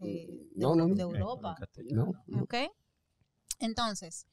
[0.00, 0.94] eh, de, No, no, no.
[0.94, 1.56] de Europa.
[1.90, 2.42] No, no.
[2.42, 2.54] ¿Ok?
[3.58, 4.26] Entonces,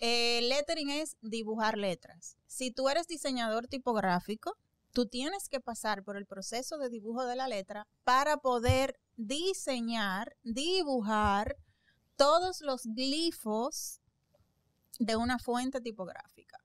[0.00, 2.36] eh, lettering es dibujar letras.
[2.46, 4.56] Si tú eres diseñador tipográfico,
[4.92, 10.36] tú tienes que pasar por el proceso de dibujo de la letra para poder diseñar,
[10.42, 11.56] dibujar
[12.16, 14.00] todos los glifos
[14.98, 16.58] de una fuente tipográfica.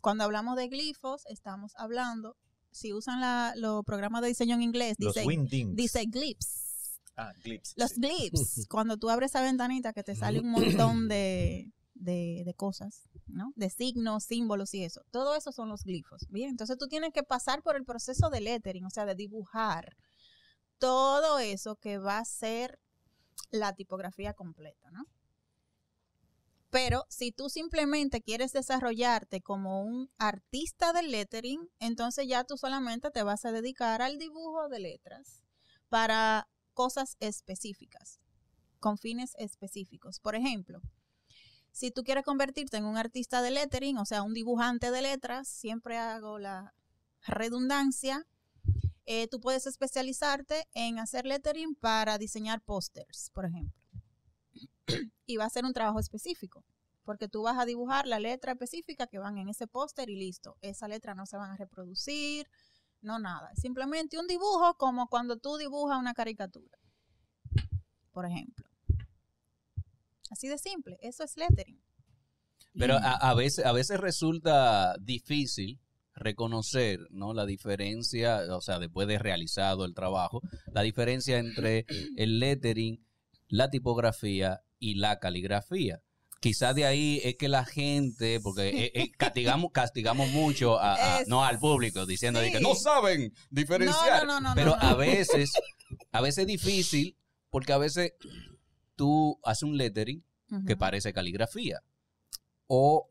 [0.00, 2.36] Cuando hablamos de glifos, estamos hablando,
[2.70, 6.69] si usan la- los programas de diseño en inglés, Los dice, dice glyphs.
[7.16, 7.74] Ah, glyphs.
[7.76, 8.00] Los sí.
[8.00, 13.08] glyphs, cuando tú abres esa ventanita que te sale un montón de, de- de cosas,
[13.26, 13.52] ¿no?
[13.56, 15.02] De signos, símbolos y eso.
[15.10, 16.26] Todo eso son los glifos.
[16.30, 19.96] Bien, entonces tú tienes que pasar por el proceso de lettering, o sea, de dibujar
[20.78, 22.78] todo eso que va a ser
[23.50, 25.04] la tipografía completa, ¿no?
[26.70, 33.10] Pero si tú simplemente quieres desarrollarte como un artista del lettering, entonces ya tú solamente
[33.10, 35.42] te vas a dedicar al dibujo de letras
[35.88, 38.20] para cosas específicas,
[38.78, 40.20] con fines específicos.
[40.20, 40.80] Por ejemplo,
[41.72, 45.48] si tú quieres convertirte en un artista de lettering, o sea, un dibujante de letras,
[45.48, 46.74] siempre hago la
[47.26, 48.26] redundancia,
[49.06, 53.80] eh, tú puedes especializarte en hacer lettering para diseñar pósters, por ejemplo.
[55.26, 56.64] y va a ser un trabajo específico,
[57.04, 60.56] porque tú vas a dibujar la letra específica que van en ese póster y listo.
[60.60, 62.48] Esa letra no se van a reproducir,
[63.00, 63.50] no nada.
[63.54, 66.78] Simplemente un dibujo como cuando tú dibujas una caricatura,
[68.12, 68.66] por ejemplo.
[70.30, 71.80] Así de simple, eso es lettering.
[72.74, 75.80] Pero a, a veces, a veces resulta difícil
[76.14, 77.34] reconocer ¿no?
[77.34, 80.42] la diferencia, o sea, después de realizado el trabajo,
[80.72, 81.86] la diferencia entre
[82.16, 83.04] el lettering,
[83.48, 86.02] la tipografía y la caligrafía.
[86.40, 91.20] Quizás de ahí es que la gente, porque eh, eh, castigamos, castigamos mucho a, a-
[91.20, 92.50] Es- no al público diciendo sí.
[92.50, 94.26] que no saben diferenciar.
[94.26, 95.52] No, no, no, no, Pero a veces,
[96.12, 97.16] a veces es difícil
[97.50, 98.12] porque a veces
[98.96, 100.24] tú haces un lettering
[100.66, 101.80] que parece caligrafía.
[102.66, 103.06] O,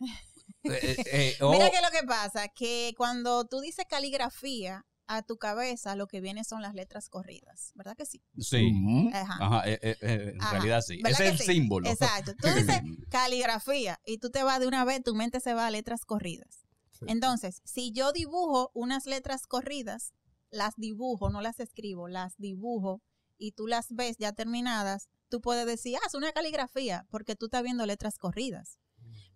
[0.63, 5.38] eh, eh, o- Mira que lo que pasa, que cuando tú dices caligrafía, a tu
[5.38, 8.22] cabeza lo que viene son las letras corridas, ¿verdad que sí?
[8.38, 9.10] sí.
[9.12, 9.38] Ajá.
[9.39, 10.51] Ajá, eh, eh, eh, en Ajá.
[10.51, 11.01] realidad sí.
[11.01, 11.53] ¿Verdad Ese es el sí?
[11.53, 11.89] símbolo.
[11.89, 12.36] Exacto.
[12.39, 12.80] Tú dices
[13.10, 16.68] caligrafía y tú te vas de una vez, tu mente se va a letras corridas.
[16.91, 17.05] Sí.
[17.07, 20.14] Entonces, si yo dibujo unas letras corridas,
[20.51, 23.01] las dibujo, no las escribo, las dibujo
[23.39, 27.47] y tú las ves ya terminadas, tú puedes decir, ah, es una caligrafía, porque tú
[27.47, 28.78] estás viendo letras corridas.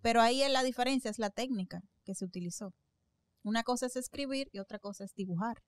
[0.02, 2.74] Pero ahí es la diferencia, es la técnica que se utilizó.
[3.44, 5.62] Una cosa es escribir y otra cosa es dibujar.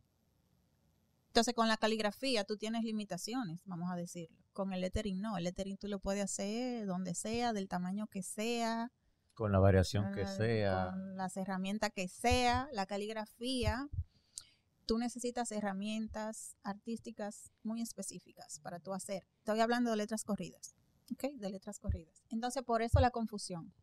[1.29, 4.39] Entonces, con la caligrafía tú tienes limitaciones, vamos a decirlo.
[4.55, 8.23] Con el lettering no, el lettering tú lo puedes hacer donde sea, del tamaño que
[8.23, 8.91] sea,
[9.35, 10.93] Con la variación que sea.
[10.93, 12.71] con las herramientas que sea.
[12.73, 13.87] La caligrafía,
[14.87, 19.27] tú necesitas herramientas artísticas muy específicas para tú hacer.
[19.41, 20.75] Estoy hablando de letras corridas,
[21.13, 21.35] ¿ok?
[21.35, 22.25] De letras corridas.
[22.31, 23.75] Entonces, por eso la confusión.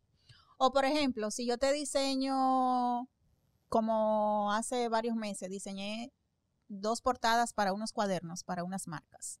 [0.58, 3.08] O, por ejemplo, si yo te diseño,
[3.74, 6.12] como hace varios meses, diseñé
[6.68, 9.40] dos portadas para unos cuadernos, para unas marcas,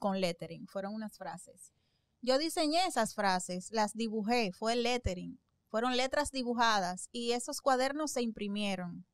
[0.00, 0.66] con lettering.
[0.66, 1.72] Fueron unas frases.
[2.20, 5.38] Yo diseñé esas frases, las dibujé, fue lettering.
[5.68, 9.06] Fueron letras dibujadas y esos cuadernos se imprimieron.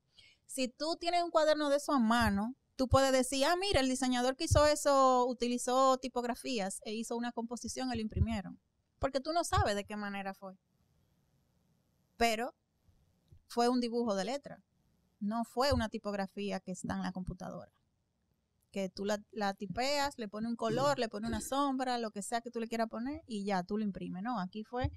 [0.47, 3.91] Si tú tienes un cuaderno de eso a mano, tú puedes decir, ah, mira, el
[3.91, 8.59] diseñador que hizo eso utilizó tipografías e hizo una composición y lo imprimieron.
[9.01, 10.57] Porque tú no sabes de qué manera fue.
[12.17, 12.55] Pero
[13.47, 14.63] fue un dibujo de letra.
[15.21, 17.73] No fue una tipografía que está en la computadora.
[18.71, 22.23] Que tú la, la tipeas, le pones un color, le pones una sombra, lo que
[22.23, 24.23] sea que tú le quieras poner y ya tú lo imprimes.
[24.23, 24.91] No, aquí fue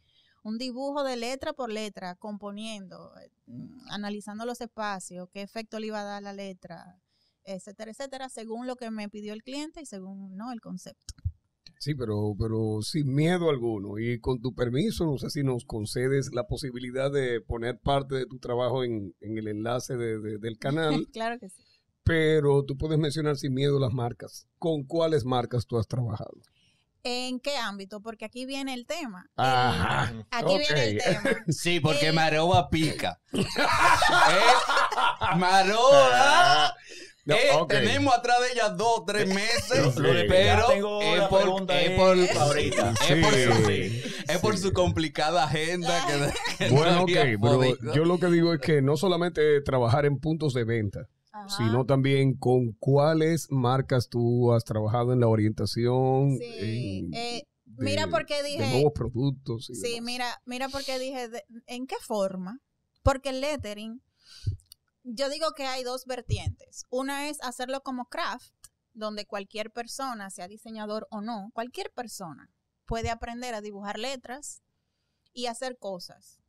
[0.44, 3.14] un dibujo de letra por letra, componiendo,
[3.48, 7.00] mm, analizando los espacios, qué efecto le iba a dar la letra,
[7.44, 11.14] etcétera, etcétera, según lo que me pidió el cliente y según no el concepto.
[11.82, 13.98] Sí, pero, pero sin miedo alguno.
[14.00, 18.26] Y con tu permiso, no sé si nos concedes la posibilidad de poner parte de
[18.26, 21.64] tu trabajo en, en el enlace de- de- del canal, claro que sí.
[22.04, 24.46] pero tú puedes mencionar sin miedo las marcas.
[24.58, 26.34] ¿Con cuáles marcas tú has trabajado?
[27.04, 28.02] ¿En qué ámbito?
[28.02, 29.24] Porque aquí viene el tema.
[29.38, 30.14] El- Ajá.
[30.32, 31.24] aquí viene el tema.
[31.48, 32.12] Sí, porque Eh.
[32.12, 33.22] Maroba pica.
[33.32, 33.46] ¿Eh?
[35.38, 36.74] Maroba.
[37.30, 37.66] No, eh.
[37.68, 41.90] Tenemos atrás de ella dos, tres meses, Lo de- pero tengo es por, pregunta es
[41.90, 42.94] ahí por- ahorita.
[43.10, 44.02] es por su, Sí.
[44.28, 46.14] es por su complicada agenda que,
[46.58, 47.10] que no Bueno, ok,
[47.42, 51.48] pero yo lo que digo es que no solamente trabajar en puntos de venta, Ajá.
[51.58, 57.86] sino también con cuáles marcas tú has trabajado en la orientación, Sí, en- eh, de-
[57.86, 59.70] mira por qué de dije- nuevos productos.
[59.70, 60.06] y Sí, demás.
[60.06, 62.60] mira, mira porque dije, de- ¿en qué forma?
[63.04, 64.02] Porque el lettering,
[65.04, 66.86] yo digo que hay dos vertientes.
[66.90, 68.54] Una es hacerlo como craft,
[68.94, 72.50] donde cualquier persona, sea diseñador o no, cualquier persona
[72.86, 74.64] puede aprender a dibujar letras
[75.32, 76.40] y hacer cosas,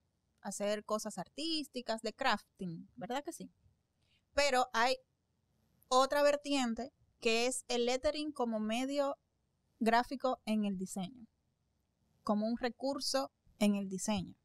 [0.40, 3.52] hacer cosas artísticas, de crafting, ¿verdad que sí?
[4.32, 4.96] Pero hay
[5.88, 9.16] otra vertiente que es el lettering como medio
[9.80, 11.26] gráfico en el diseño,
[12.22, 14.39] como un recurso en el diseño.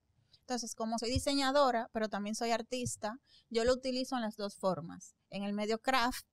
[0.45, 3.19] Entonces, como soy diseñadora, pero también soy artista,
[3.49, 6.27] yo lo utilizo en las dos formas, en el medio craft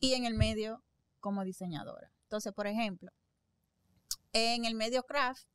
[0.00, 0.82] y en el medio
[1.20, 2.12] como diseñadora.
[2.24, 3.12] Entonces, por ejemplo,
[4.32, 5.46] en el medio craft,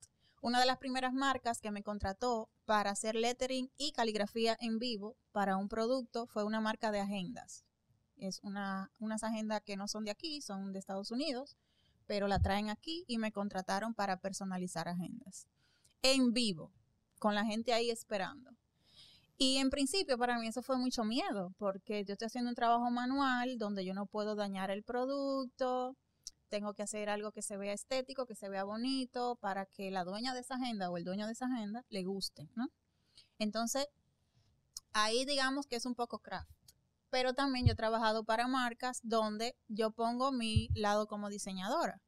[0.41, 5.17] una de las primeras marcas que me contrató para hacer lettering y caligrafía en vivo
[5.33, 7.65] para un producto fue una marca de agendas.
[8.15, 11.57] Es una, unas agendas que no son de aquí, son de Estados Unidos,
[12.07, 15.45] pero la traen aquí y me contrataron para personalizar agendas
[16.01, 16.71] en vivo,
[17.19, 18.51] con la gente ahí esperando.
[19.37, 22.89] Y en principio para mí eso fue mucho miedo, porque yo estoy haciendo un trabajo
[22.89, 25.95] manual donde yo no puedo dañar el producto,
[26.49, 30.03] tengo que hacer algo que se vea estético, que se vea bonito, para que la
[30.03, 32.49] dueña de esa agenda o el dueño de esa agenda le guste.
[33.37, 33.87] Entonces,
[34.93, 36.51] ahí digamos que es un poco craft.
[37.09, 42.01] Pero también yo he trabajado para marcas donde yo pongo mi lado como diseñadora.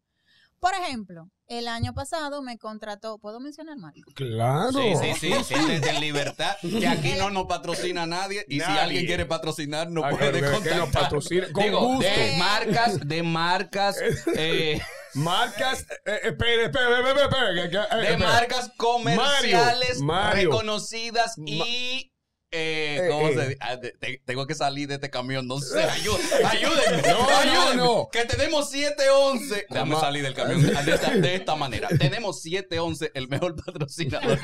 [0.61, 3.99] Por ejemplo, el año pasado me contrató, ¿puedo mencionar marca?
[4.15, 4.71] Claro.
[4.71, 6.55] Sí, sí, sí, siéntete en libertad.
[6.61, 8.45] Que aquí no nos patrocina nadie.
[8.47, 10.89] Y si alguien quiere patrocinar, nos Ah, puede que- que nos contactar.
[10.91, 11.51] patrocine.
[11.51, 12.07] Con Digo, gusto.
[12.09, 13.95] de marcas, de marcas,
[14.37, 14.79] eh,
[15.13, 17.65] Marcas, eh, eh, espere, espere, espere,
[18.05, 20.51] eh, de marcas comerciales Mario, Mario.
[20.51, 22.10] reconocidas y
[22.53, 23.33] Eh, Eh, ¿Cómo eh.
[23.33, 23.57] se dice?
[23.61, 25.47] Ah, de- te- tengo que salir de este camión.
[25.47, 25.81] No sé.
[25.89, 27.01] Ayú- ayúdenme.
[27.07, 27.75] No, no, ayúdenme.
[27.77, 28.09] no.
[28.11, 29.67] Que tenemos 711.
[29.69, 31.87] Déjame salir del camión de esta, de esta manera.
[31.97, 34.37] Tenemos 711, el mejor patrocinador.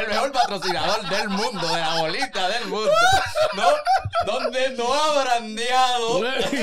[0.00, 2.90] El mejor patrocinador del mundo, de la bolita del mundo.
[3.54, 3.68] ¿No?
[4.26, 6.18] Donde no ha brandeado
[6.50, 6.56] Sí,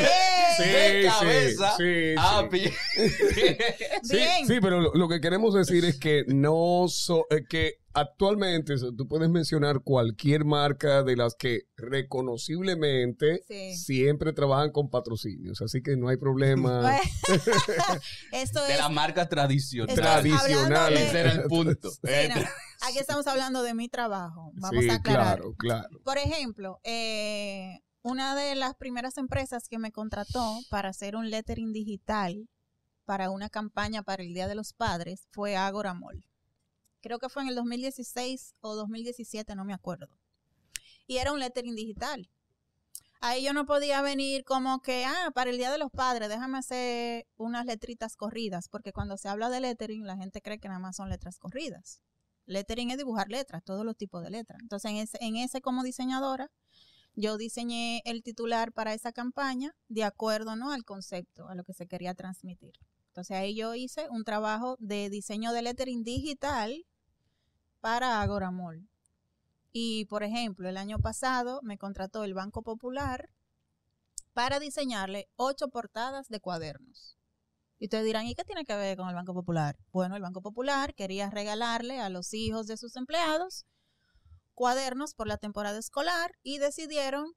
[0.63, 2.47] de sí, cabeza sí, a sí.
[2.49, 2.73] pie.
[4.03, 4.47] Sí, Bien.
[4.47, 9.07] sí, pero lo, lo que queremos decir es que no so- eh, que actualmente tú
[9.07, 13.75] puedes mencionar cualquier marca de las que reconociblemente Sí.
[13.75, 16.81] siempre trabajan con patrocinios, así que no hay problema.
[18.31, 18.79] Esto De es.
[18.79, 21.01] las marcas tradicionales.
[21.07, 21.89] Ese era el punto.
[22.05, 22.41] Sí, no,
[22.87, 24.51] aquí estamos hablando de mi trabajo.
[24.55, 25.37] Vamos sí, a aclarar.
[25.37, 25.99] claro, claro.
[26.03, 31.73] Por ejemplo, eh, una de las primeras empresas que me contrató para hacer un lettering
[31.73, 32.47] digital
[33.05, 36.25] para una campaña para el Día de los Padres fue Agora Mall.
[37.05, 40.07] Creo que fue en el 2016 o 2017, no me acuerdo.
[41.05, 42.31] Y era un lettering digital.
[43.21, 46.57] Ahí yo no podía venir como que, ah, para el Día de los Padres, déjame
[46.57, 50.79] hacer unas letritas corridas, porque cuando se habla de lettering, la gente cree que nada
[50.79, 52.01] más son letras corridas.
[52.47, 54.57] Lettering es dibujar letras, todos los tipos de letras.
[54.63, 56.49] Entonces, en ese, en ese como diseñadora,
[57.13, 60.71] yo diseñé el titular para esa campaña de acuerdo ¿no?
[60.71, 62.73] al concepto, a lo que se quería transmitir.
[63.09, 66.83] Entonces ahí yo hice un trabajo de diseño de lettering digital
[67.85, 68.89] para Agora Mall.
[69.71, 73.29] Y por ejemplo, el año pasado me contrató el Banco Popular
[74.33, 77.15] para diseñarle ocho portadas de cuadernos.
[77.77, 79.77] Y ustedes dirán, ¿y qué tiene que ver con el Banco Popular?
[79.91, 83.67] Bueno, el Banco Popular quería regalarle a los hijos de sus empleados
[84.55, 87.33] cuadernos por la temporada escolar y decidieron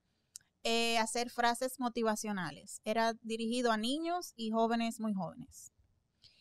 [0.63, 2.81] eh, hacer frases motivacionales.
[2.85, 5.73] Era dirigido a niños y jóvenes muy jóvenes.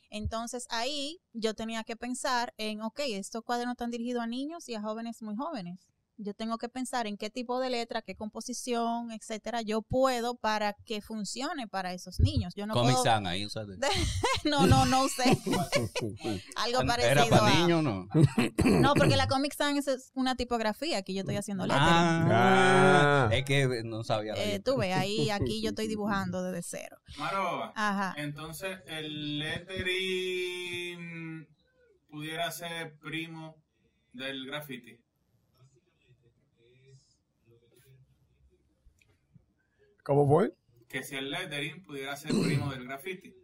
[0.09, 4.75] Entonces ahí yo tenía que pensar en, ok, estos cuadernos están dirigidos a niños y
[4.75, 5.87] a jóvenes muy jóvenes.
[6.19, 10.73] Yo tengo que pensar en qué tipo de letra, qué composición, etcétera, yo puedo para
[10.73, 12.55] que funcione para esos niños.
[12.55, 13.77] Yo no Comic puedo, Sans ahí, ¿sabes?
[14.43, 15.23] no, no, no usé
[16.55, 17.11] algo parecido.
[17.11, 18.07] ¿Era para a- niños no?
[18.65, 21.85] No, porque la Comic Sans es una tipografía que yo estoy haciendo lettering.
[21.87, 23.35] Ah, Ah.
[23.35, 24.33] es que no sabía.
[24.37, 26.97] Eh, tú ves, ahí, aquí yo estoy dibujando desde cero.
[27.17, 27.73] Maroba.
[27.75, 28.15] Ajá.
[28.17, 29.37] Entonces, el
[30.17, 31.47] lettering
[32.09, 33.55] pudiera ser primo
[34.13, 34.99] del graffiti.
[40.07, 40.53] ¿Cómo fue?
[40.87, 43.35] Que si el lettering pudiera ser primo del graffiti.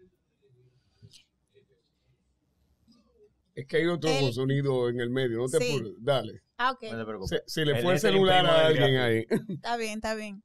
[3.54, 5.74] Es que hay otro El- sonido en el medio, no te Sí.
[5.76, 5.94] apures.
[6.00, 6.42] Dale.
[6.58, 6.84] Ah, ok.
[6.84, 7.42] No te preocupes.
[7.46, 9.28] Se, se le El fue el celular a alguien graffiti.
[9.30, 9.40] ahí.
[9.58, 10.42] Está bien, está bien.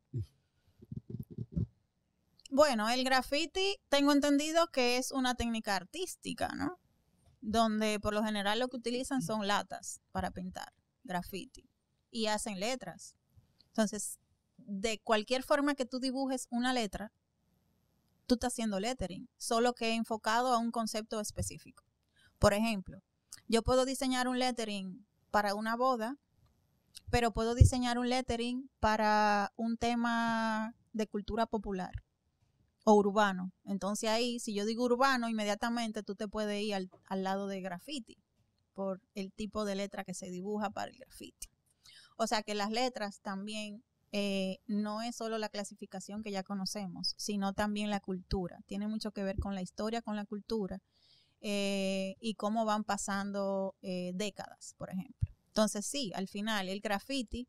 [2.50, 6.80] Bueno, el graffiti tengo entendido que es una técnica artística, ¿no?
[7.40, 10.72] Donde por lo general lo que utilizan son latas para pintar
[11.04, 11.70] graffiti
[12.10, 13.14] y hacen letras.
[13.68, 14.18] Entonces,
[14.68, 17.10] de cualquier forma que tú dibujes una letra,
[18.26, 21.84] tú estás haciendo lettering, solo que enfocado a un concepto específico.
[22.38, 23.02] Por ejemplo,
[23.48, 26.18] yo puedo diseñar un lettering para una boda,
[27.10, 32.04] pero puedo diseñar un lettering para un tema de cultura popular
[32.84, 33.52] o urbano.
[33.64, 37.62] Entonces ahí, si yo digo urbano, inmediatamente tú te puedes ir al, al lado de
[37.62, 38.22] graffiti
[38.74, 41.48] por el tipo de letra que se dibuja para el graffiti.
[42.18, 43.82] O sea que las letras también
[44.12, 48.60] eh, no es solo la clasificación que ya conocemos, sino también la cultura.
[48.66, 50.80] Tiene mucho que ver con la historia, con la cultura
[51.40, 55.28] eh, y cómo van pasando eh, décadas, por ejemplo.
[55.48, 57.48] Entonces sí, al final el graffiti,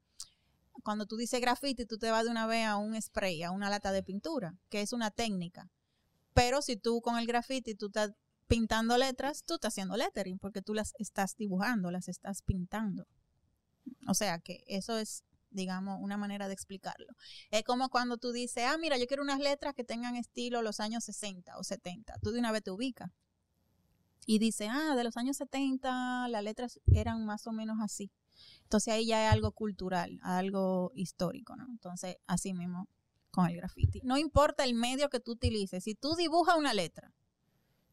[0.84, 3.70] cuando tú dices graffiti, tú te vas de una vez a un spray, a una
[3.70, 5.70] lata de pintura, que es una técnica.
[6.34, 8.12] Pero si tú con el graffiti tú estás
[8.48, 13.08] pintando letras, tú estás haciendo lettering porque tú las estás dibujando, las estás pintando.
[14.08, 17.08] O sea que eso es, digamos, una manera de explicarlo.
[17.52, 20.80] Es como cuando tú dices, ah, mira, yo quiero unas letras que tengan estilo los
[20.80, 22.16] años 60 o 70.
[22.22, 23.12] Tú de una vez te ubicas.
[24.26, 28.12] Y dice, ah, de los años 70 las letras eran más o menos así.
[28.64, 31.66] Entonces ahí ya es algo cultural, algo histórico, ¿no?
[31.70, 32.88] Entonces, así mismo
[33.32, 34.02] con el graffiti.
[34.04, 37.12] No importa el medio que tú utilices, si tú dibujas una letra,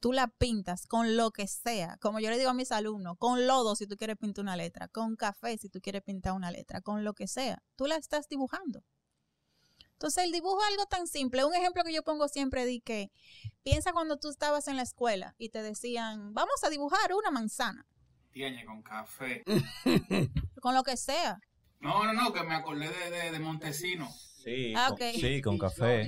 [0.01, 3.47] tú la pintas con lo que sea, como yo le digo a mis alumnos, con
[3.47, 6.81] lodo si tú quieres pintar una letra, con café si tú quieres pintar una letra,
[6.81, 8.85] con lo que sea, tú la estás dibujando.
[9.93, 11.45] Entonces el dibujo es algo tan simple.
[11.47, 13.11] Un ejemplo que yo pongo siempre di que
[13.63, 17.87] piensa cuando tú estabas en la escuela y te decían, vamos a dibujar una manzana,
[18.31, 19.43] Tiene con café.
[20.61, 21.41] con lo que sea.
[21.81, 24.09] No, no, no, que me acordé de, de, de Montesino.
[24.47, 26.03] Sí, Ah, con, sí, con café.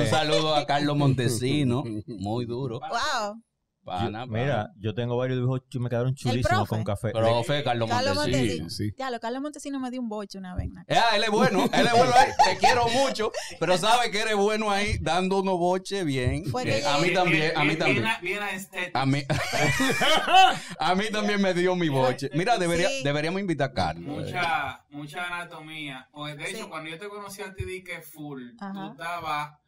[0.00, 1.84] un saludo a Carlos Montesino.
[2.06, 2.80] Muy duro.
[2.80, 3.42] Wow.
[3.86, 4.42] Pana, Yo- pana.
[4.42, 7.12] mira, yo tengo varios dibujos que me quedaron chulísimos con café.
[7.12, 8.42] Profe, Carlos Carlos Montesino.
[8.42, 8.70] Montesino.
[8.70, 8.92] Sí.
[8.98, 10.68] Ya, lo Carlos Montesino me dio un boche una vez.
[10.90, 13.30] Ah, él es bueno, él es bueno, eh, te quiero mucho,
[13.60, 16.42] pero sabe que eres bueno ahí dando unos boches bien.
[16.64, 18.02] Eh, a mí también, a mí Bien- también.
[18.02, 18.98] Bien, bien estético.
[18.98, 19.22] A mí,
[20.80, 22.30] a mí también me dio mi boche.
[22.34, 23.02] Mira, debería, Sí.
[23.04, 24.04] deberíamos invitar a Carlos.
[24.24, 26.08] Mucha, mucha anatomía.
[26.12, 26.68] Pues de hecho, Sí.
[26.68, 28.72] cuando yo te conocí a ti, di que full, Ajá.
[28.72, 29.58] tú estabas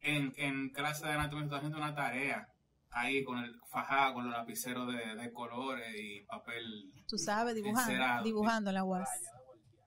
[0.00, 2.48] en, en clase de anatomía, tú estabas haciendo una tarea
[2.96, 6.92] ahí con el fajado, con los lapiceros de, de colores y papel.
[7.06, 7.92] Tú sabes, dibujando.
[7.92, 8.24] Encerado.
[8.24, 9.08] Dibujando en la UAS.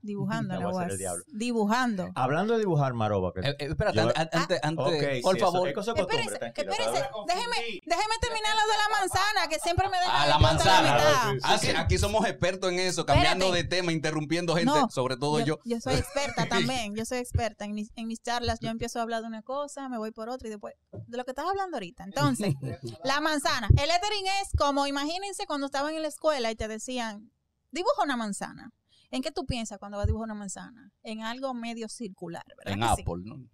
[0.01, 0.91] Dibujando La la UAS era UAS.
[0.93, 1.23] el diablo.
[1.27, 2.09] Dibujando.
[2.15, 5.35] Hablando de dibujar, Maroba, que Eh, eh, espérate, Yo- an- an- antes, antes, Ok, por
[5.35, 5.67] sí, eso- favor.
[5.67, 9.97] es cosa de costumbre, Espérense, déjeme, déjeme terminar lo de la manzana, que siempre me
[9.97, 10.93] dejan A el la manzana.
[10.93, 11.31] mitad.
[11.33, 13.63] Sí, Ah, sí, aquí somos expertos en eso, cambiando Espérate.
[13.69, 15.59] de tema, interrumpiendo gente, No, sobre todo yo.
[15.65, 17.65] Yo soy experta también, yo soy experta.
[17.65, 20.29] En mis, en mis charlas yo empiezo a hablar de una cosa, me voy por
[20.29, 22.05] otra y después de lo que estás hablando ahorita.
[22.05, 22.53] Entonces,
[23.03, 23.67] la manzana.
[23.77, 27.31] El lettering es como, imagínense cuando estaban en la escuela y te decían,
[27.71, 28.71] dibuja una manzana.
[29.11, 30.91] ¿En qué tú piensas cuando vas a dibujar una manzana?
[31.03, 32.73] En algo medio circular, ¿verdad?
[32.73, 33.01] En sí?
[33.01, 33.49] Apple, ¿no?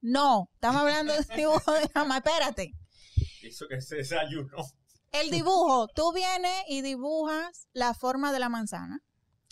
[0.00, 2.18] No, estamos hablando de dibujo de jamás.
[2.18, 2.72] Espérate.
[3.42, 4.56] Eso que se desayunó.
[5.10, 9.00] El dibujo, tú vienes y dibujas la forma de la manzana.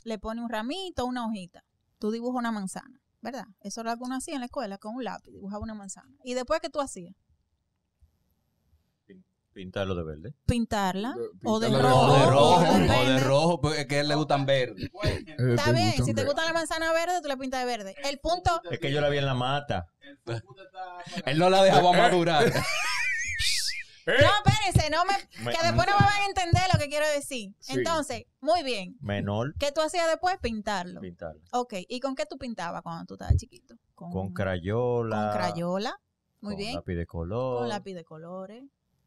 [0.04, 1.64] Le pones un ramito, una hojita.
[1.98, 3.46] Tú dibujas una manzana, ¿verdad?
[3.60, 6.14] Eso era lo que uno hacía en la escuela con un lápiz, dibujaba una manzana.
[6.22, 7.16] ¿Y después qué tú hacías?
[9.56, 10.34] Pintarlo de verde.
[10.44, 11.14] Pintarla.
[11.14, 12.00] De- O de rojo.
[12.12, 14.90] O de rojo, o de rojo, porque es que a él le gustan verdes.
[15.02, 17.94] Eh, Está bien, si te gusta la manzana verde, tú la pintas de verde.
[18.04, 19.86] El punto, Es que yo la vi en la mata.
[21.24, 22.44] Él no la dejaba madurar.
[24.06, 25.14] no, espérense, no me,
[25.52, 27.54] que después no me van a entender lo que quiero decir.
[27.60, 27.72] Sí.
[27.78, 28.96] Entonces, muy bien.
[29.00, 30.36] Menor, ¿Qué tú hacías después?
[30.42, 31.00] Pintarlo.
[31.00, 31.40] pintarlo.
[31.52, 33.74] Ok, ¿y con qué tú pintabas cuando tú estabas chiquito?
[33.94, 35.30] Con crayola.
[35.32, 35.96] Con crayola.
[36.40, 36.74] Muy con bien.
[36.74, 37.58] lápiz de color.
[37.60, 38.62] Con lápiz de colores,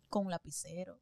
[0.10, 1.00] con un lapicero,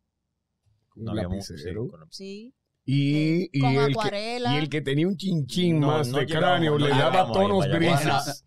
[0.96, 1.88] No Un había mu- sí, lapicero.
[1.88, 2.54] con- sí.
[2.90, 4.54] Y, y con el que, acuarela.
[4.54, 8.44] y el que tenía un chinchín No, más no de cráneo le daba tonos grises.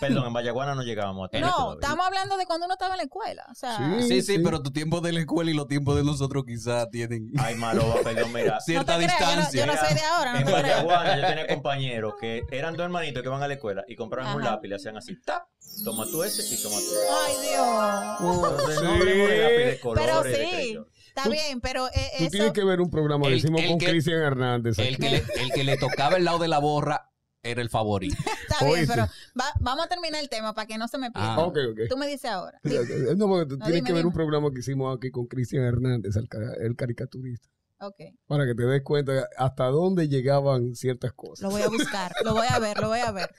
[0.00, 1.80] Perdón, en Vallaguana no llegábamos a tener No, todavía.
[1.82, 3.44] estamos hablando de cuando uno estaba en la escuela.
[3.50, 4.08] O sea, Sí.
[4.08, 7.30] Sí, sí, pero tu tiempo de la escuela y los tiempos de nosotros quizás tienen
[7.38, 8.54] Ay, Maroba, perdón, mira.
[8.54, 9.66] no cierta creas, yo no- distancia.
[9.66, 10.52] Yo no, soy de ahora, no En te.
[10.52, 14.36] Vallaguana yo tenía compañeros que eran dos hermanitos que van a la escuela y compraban
[14.36, 15.44] un lápiz y le hacían así, tap,
[15.84, 17.08] toma tú ese y toma tú ese.
[17.26, 18.50] Ay, Dios.
[18.50, 18.84] Entonces, Sí.
[19.06, 20.06] de lápiz de colores.
[20.06, 20.78] Pero sí,
[21.08, 22.30] está Tú- bien, pero eh, Tú eso...
[22.30, 24.78] tienes que ver un programa que hicimos con Cristian Hernández.
[24.78, 24.96] El aquí.
[25.02, 27.09] que, le, el que le tocaba el lado de la borra
[27.42, 28.16] era el favorito.
[28.48, 28.94] Está bien, Oíste.
[28.94, 29.06] pero
[29.38, 31.34] va- vamos a terminar el tema para que no se me pierda.
[31.34, 31.40] Ah.
[31.40, 31.80] Ok, ok.
[31.88, 32.60] Tú me dices ahora.
[32.62, 34.14] No, porque tú No, tienes dime, que ver un dime.
[34.14, 37.48] programa que hicimos aquí con Cristian Hernández, el, ca- el caricaturista,
[37.80, 41.42] Ok, para que te des cuenta hasta dónde llegaban ciertas cosas.
[41.44, 43.30] lo voy a buscar, lo voy a ver, lo voy a ver.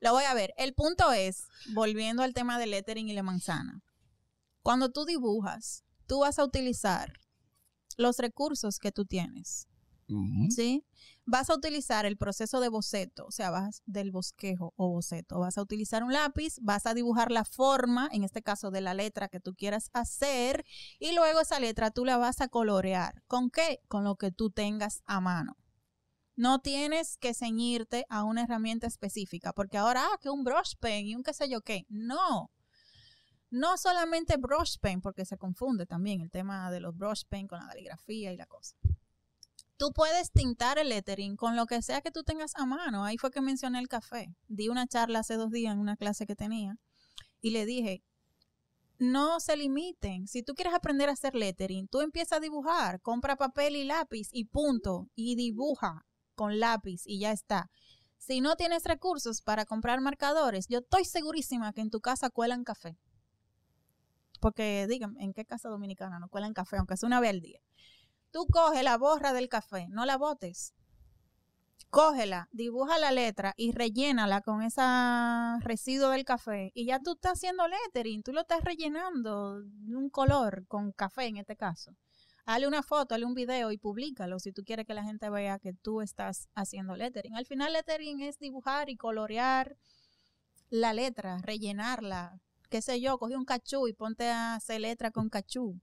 [0.00, 0.52] Lo voy a ver.
[0.56, 1.44] El punto es,
[1.74, 3.82] volviendo al tema del lettering y la manzana.
[4.62, 7.12] Cuando tú dibujas, tú vas a utilizar
[7.98, 9.68] los recursos que tú tienes.
[10.08, 10.50] Ujú.
[10.50, 10.84] ¿sí?
[11.24, 15.38] Vas a utilizar el proceso de boceto, o sea, vas del bosquejo o boceto.
[15.38, 18.92] Vas a utilizar un lápiz, vas a dibujar la forma, en este caso de la
[18.92, 20.64] letra que tú quieras hacer,
[20.98, 23.22] y luego esa letra tú la vas a colorear.
[23.28, 23.80] ¿Con qué?
[23.86, 25.56] Con lo que tú tengas a mano.
[26.34, 31.06] No tienes que ceñirte a una herramienta específica, porque ahora, ah, que un brush pen
[31.06, 31.86] y un qué sé yo qué.
[31.88, 32.50] No.
[33.48, 37.60] No solamente brush pen, porque se confunde también el tema de los brush pen con
[37.60, 38.74] la caligrafía y la cosa
[39.82, 43.04] tú puedes tintar el lettering con lo que sea que tú tengas a mano.
[43.04, 44.32] Ahí fue que mencioné el café.
[44.46, 46.78] Di una charla hace dos días en una clase que tenía
[47.40, 48.04] y le dije,
[48.98, 50.28] no se limiten.
[50.28, 54.28] Si tú quieres aprender a hacer lettering, tú empiezas a dibujar, compra papel y lápiz
[54.30, 56.06] y punto, y dibuja
[56.36, 57.68] con lápiz y ya está.
[58.18, 62.62] Si no tienes recursos para comprar marcadores, yo estoy segurísima que en tu casa cuelan
[62.62, 62.96] café.
[64.38, 66.76] Porque díganme, ¿en qué casa dominicana no cuelan café?
[66.76, 67.58] Aunque sea una vez al día.
[68.32, 70.72] Tú coge la borra del café, no la botes.
[71.90, 74.80] Cógela, dibuja la letra y rellénala con ese
[75.60, 76.72] residuo del café.
[76.74, 81.26] Y ya tú estás haciendo lettering, tú lo estás rellenando de un color con café
[81.26, 81.94] en este caso.
[82.46, 85.58] Hazle una foto, hazle un video y públicalo si tú quieres que la gente vea
[85.58, 87.36] que tú estás haciendo lettering.
[87.36, 89.76] Al final lettering es dibujar y colorear
[90.70, 92.40] la letra, rellenarla.
[92.70, 95.82] Qué sé yo, coge un cachú y ponte a hacer letra con cachú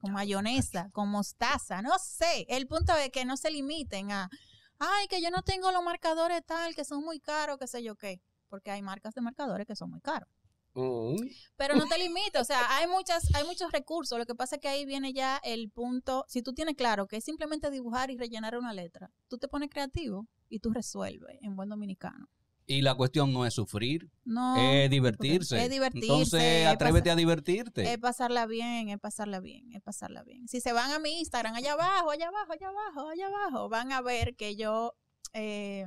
[0.00, 2.46] con mayonesa, con mostaza, no sé.
[2.48, 4.30] El punto es que no se limiten a,
[4.78, 7.96] ay, que yo no tengo los marcadores tal, que son muy caros, qué sé yo
[7.96, 10.28] qué, porque hay marcas de marcadores que son muy caros.
[10.74, 11.16] Ujú.
[11.56, 14.18] Pero no te limites, o sea, hay muchas, hay muchos recursos.
[14.18, 17.16] Lo que pasa es que ahí viene ya el punto, si tú tienes claro que
[17.16, 21.56] es simplemente dibujar y rellenar una letra, tú te pones creativo y tú resuelves en
[21.56, 22.28] buen dominicano.
[22.70, 24.54] Y la cuestión no es sufrir, No.
[24.56, 25.64] es divertirse.
[25.64, 26.06] Es divertirse.
[26.06, 27.90] Entonces, es atrévete a divertirte.
[27.90, 30.46] Es pasarla bien, es pasarla bien, es pasarla bien.
[30.48, 33.90] Si se van a mi Instagram, allá abajo, allá abajo, allá abajo, allá abajo, van
[33.92, 34.92] a ver que yo
[35.32, 35.86] eh,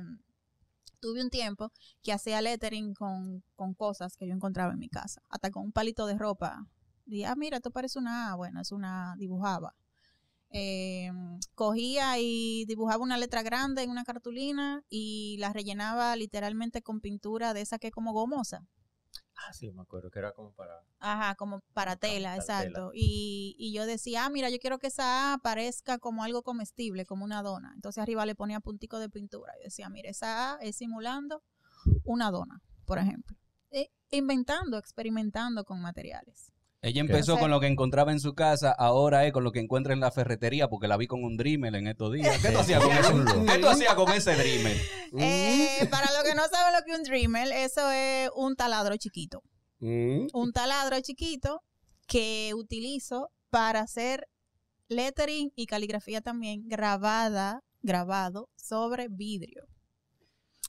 [0.98, 1.70] tuve un tiempo
[2.02, 5.22] que hacía lettering con, con cosas que yo encontraba en mi casa.
[5.28, 6.66] Hasta con un palito de ropa.
[7.04, 8.34] Dije, ah, mira, esto parece una A.
[8.34, 9.76] Bueno, es una dibujaba.
[10.52, 11.10] Eh,
[11.54, 17.54] cogía y dibujaba una letra grande en una cartulina y la rellenaba literalmente con pintura
[17.54, 18.66] de esa que es como gomosa.
[19.36, 20.84] Ah, sí, me acuerdo que era como para...
[21.00, 22.92] Ajá, como para tela, exacto.
[22.94, 27.06] Y, y yo decía, ah, mira, yo quiero que esa A parezca como algo comestible,
[27.06, 27.72] como una dona.
[27.74, 29.52] Entonces arriba le ponía puntico de pintura.
[29.58, 31.42] Yo decía, mira, esa A es simulando
[32.04, 33.36] una dona, por ejemplo.
[33.70, 36.51] E- inventando, experimentando con materiales.
[36.84, 39.92] Ella empezó con lo que encontraba en su casa, ahora es con lo que encuentra
[39.92, 42.42] en la ferretería, porque la vi con un Dremel en estos días.
[42.42, 43.12] ¿Qué tú hacías con ese,
[43.46, 44.78] ¿qué tú hacías con ese Dremel?
[45.18, 48.96] Eh, para los que no saben lo que es un Dremel, eso es un taladro
[48.96, 49.42] chiquito.
[49.78, 50.28] Mm.
[50.32, 51.62] Un taladro chiquito
[52.08, 54.26] que utilizo para hacer
[54.88, 59.66] lettering y caligrafía también grabada, grabado sobre vidrio.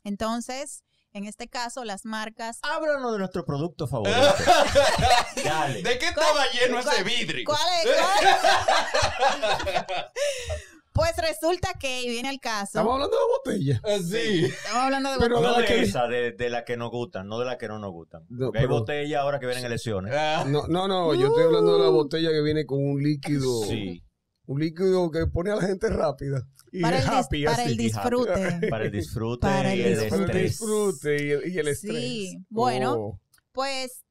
[0.04, 0.84] Entonces,
[1.14, 2.58] en este caso, las marcas.
[2.64, 4.18] Háblanos de nuestro producto favorito.
[5.46, 5.84] Dale.
[5.84, 7.44] ¿De qué estaba lleno ese vidrio?
[7.46, 7.92] ¿Cuál es?
[7.96, 9.86] cuál?
[10.94, 12.64] pues resulta que y viene el caso.
[12.80, 13.24] Estamos hablando de
[13.60, 13.82] botella.
[14.00, 14.46] Sí.
[14.46, 17.28] Estamos hablando de Pero- No la de que- esa, de, de la que nos gustan,
[17.28, 18.24] no de la que no nos gustan.
[18.30, 20.14] No, hay botellas ahora que vienen elecciones.
[20.48, 23.64] No, no, no, yo estoy hablando de la botella que viene con un líquido.
[23.68, 24.04] Sí,
[24.48, 26.42] Un líquido que pone a la gente rápida.
[26.82, 28.32] Para el, happy, para el disfrute.
[28.70, 30.46] para el disfrute Para el y el Para el disfrute.
[30.46, 30.52] estrés.
[30.52, 31.98] disfrute y el, y el estrés.
[31.98, 32.94] Sí, bueno.
[32.94, 33.20] Oh.
[33.52, 34.04] Pues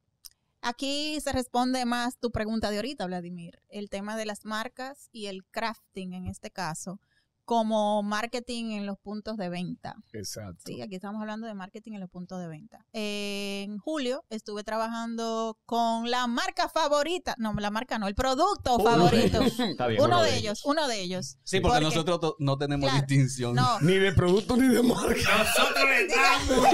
[0.60, 3.60] aquí se responde más tu pregunta de ahorita, Vladimir.
[3.68, 7.00] El tema de las marcas y el crafting en este caso,
[7.44, 9.96] como marketing en los puntos de venta.
[10.12, 10.62] Exacto.
[10.66, 12.86] Sí, aquí estamos hablando de marketing en los puntos de venta.
[12.92, 18.84] En julio estuve trabajando con la marca favorita, no, la marca no, el producto Uno
[18.90, 19.40] favorito.
[19.58, 21.38] Está bien, Uno de ellos, uno de ellos.
[21.44, 23.06] Sí, porque, nosotros no tenemos Claro.
[23.06, 23.54] distinción.
[23.54, 25.38] No, Ni de producto ni de marca.
[25.38, 26.66] Nosotros le damos.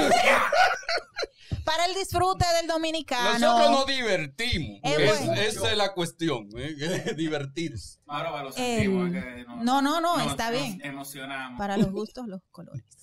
[1.64, 3.38] Para el disfrute del dominicano.
[3.38, 4.80] Nosotros nos divertimos.
[4.82, 4.96] Es-
[5.26, 5.34] bueno.
[5.40, 6.48] esa es la cuestión.
[6.56, 6.74] ¿eh?
[7.16, 7.98] Divertirse.
[8.06, 10.80] Ahora va los Eh, que nos- no, no, no, nos- está nos bien.
[10.84, 11.58] Emocionamos.
[11.58, 12.84] Para los gustos, los colores.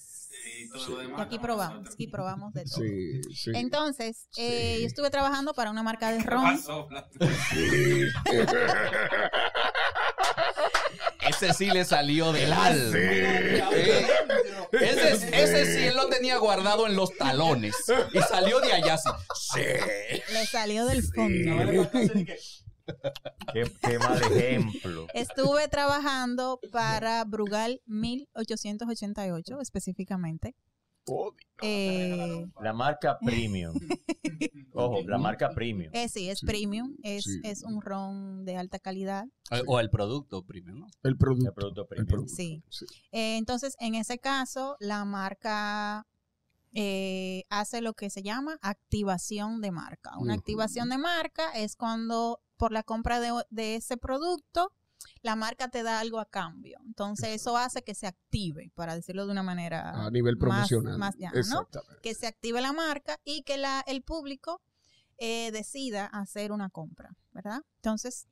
[0.58, 1.20] Y todo lo demás.
[1.20, 2.82] Y aquí probamos, aquí probamos de todo.
[2.82, 3.52] Sí, sí.
[3.56, 6.44] Entonces, eh, yo estuve trabajando para una marca de ¿Qué ron.
[6.44, 6.88] pasó?
[11.28, 12.98] Ese sí le salió del alma.
[14.82, 17.76] Ese, ese sí él lo tenía guardado en los talones.
[18.14, 19.10] Y salió de allá así.
[19.36, 19.62] Sí.
[20.34, 21.90] Le salió del fondo.
[23.54, 25.08] Qué, qué mal ejemplo.
[25.14, 30.56] Estuve trabajando para Brugal 1888 específicamente.
[31.62, 33.74] Eh, La marca premium.
[34.74, 35.90] Ojo, la marca premium.
[35.94, 37.40] eh, sí, es Sí, premium, es, sí.
[37.44, 39.26] es un ron de alta calidad.
[39.52, 40.88] Eh, O el producto primero, ¿no?
[41.04, 41.48] el producto.
[41.50, 42.08] El producto El premium.
[42.08, 42.36] producto.
[42.36, 42.64] Sí.
[42.70, 42.86] Sí.
[43.12, 46.06] Eh, entonces, en ese caso, la marca
[46.74, 50.18] eh, hace lo que se llama activación de marca.
[50.18, 54.74] Una activación de marca es cuando por la compra de, de ese producto,
[55.22, 56.78] la marca te da algo a cambio.
[56.86, 60.98] Entonces, eso hace que se active, para decirlo de una manera A nivel más- profesional.
[60.98, 61.40] más llana, ¿no?
[61.40, 62.02] Exactamente.
[62.02, 64.62] que se active la marca y que la, el público
[65.18, 67.62] eh, decida hacer una compra, ¿verdad?
[67.78, 68.28] Entonces,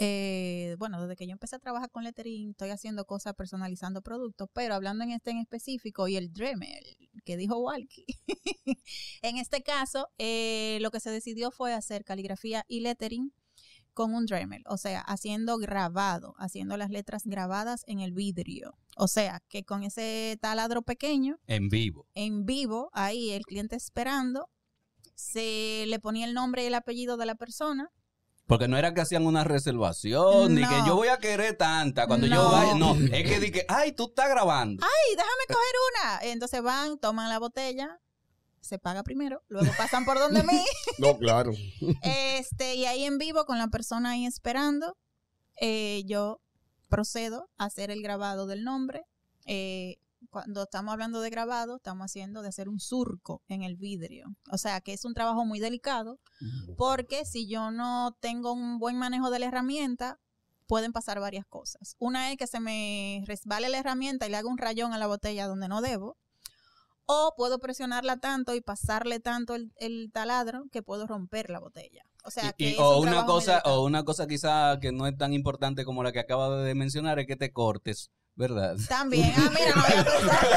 [0.00, 4.48] eh, bueno, desde que yo empecé a trabajar con lettering, estoy haciendo cosas personalizando productos,
[4.52, 6.84] pero hablando en este en específico y el Dremel,
[7.24, 8.06] que dijo Walkie,
[9.22, 13.32] en este caso, eh, lo que se decidió fue hacer caligrafía y lettering
[13.98, 18.78] con un Dremel, o sea, haciendo grabado, haciendo las letras grabadas en el vidrio.
[18.96, 22.06] O sea, que con ese taladro pequeño En vivo.
[22.14, 24.48] en vivo, ahí el cliente esperando,
[25.16, 27.90] se le ponía el nombre y el apellido de la persona.
[28.46, 32.28] Porque no era que hacían una reservación, ni que yo voy a querer tanta cuando
[32.28, 32.50] yo No.
[32.52, 32.74] vaya.
[32.76, 34.84] No, es que dije, ay, tú estás grabando.
[34.84, 36.32] ¡Ay, déjame coger una!
[36.32, 37.98] Entonces van, toman la botella,
[38.60, 40.64] se paga primero, luego pasan por donde mí,
[40.98, 41.52] No, claro.
[42.02, 44.96] este, y ahí en vivo con la persona ahí esperando,
[45.60, 46.40] eh, yo
[46.88, 49.02] procedo a hacer el grabado del nombre.
[49.46, 49.96] Eh,
[50.30, 54.26] cuando estamos hablando de grabado, estamos haciendo de hacer un surco en el vidrio.
[54.50, 56.18] O sea, que es un trabajo muy delicado
[56.76, 60.18] porque si yo no tengo un buen manejo de la herramienta,
[60.66, 61.94] pueden pasar varias cosas.
[61.98, 65.06] Una es que se me resbale la herramienta y le haga un rayón a la
[65.06, 66.16] botella donde no debo.
[67.10, 72.04] O puedo presionarla tanto y pasarle tanto el, el taladro que puedo romper la botella.
[72.24, 75.16] O sea, que y- o un una cosa, o una cosa quizá que no es
[75.16, 78.76] tan importante como la que acaba de mencionar es que te cortes ¿verdad?
[78.88, 79.32] También.
[79.36, 80.48] Ah, mira, no había pensado.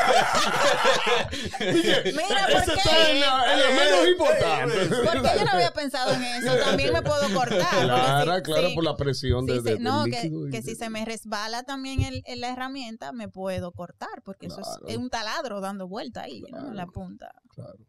[2.05, 2.79] mira, ¿por Eso qué?
[2.79, 4.85] está en la, en la menos importante.
[5.03, 6.55] ¿Por qué yo no había pensado en eso?
[6.65, 7.67] También me puedo cortar.
[7.71, 10.11] porque Claro, si- claro, sí, por la presión sí de, se- de- del no, que,
[10.11, 14.45] que de- si se me resbala también el, el- la herramienta, me puedo cortar, porque
[14.47, 14.87] eso Claro.
[14.87, 16.67] es, es un taladro dando vuelta ahí, ¿no?
[16.69, 17.31] En la punta.
[17.49, 17.79] Claro.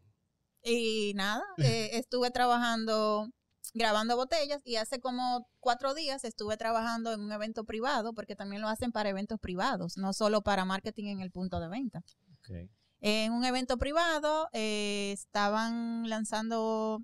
[0.64, 3.28] Y nada, eh, estuve trabajando,
[3.74, 8.60] grabando botellas y hace como cuatro días estuve trabajando en un evento privado, porque también
[8.62, 12.02] lo hacen para eventos privados, no solo para marketing en el punto de venta.
[13.00, 17.02] En un evento privado eh, estaban lanzando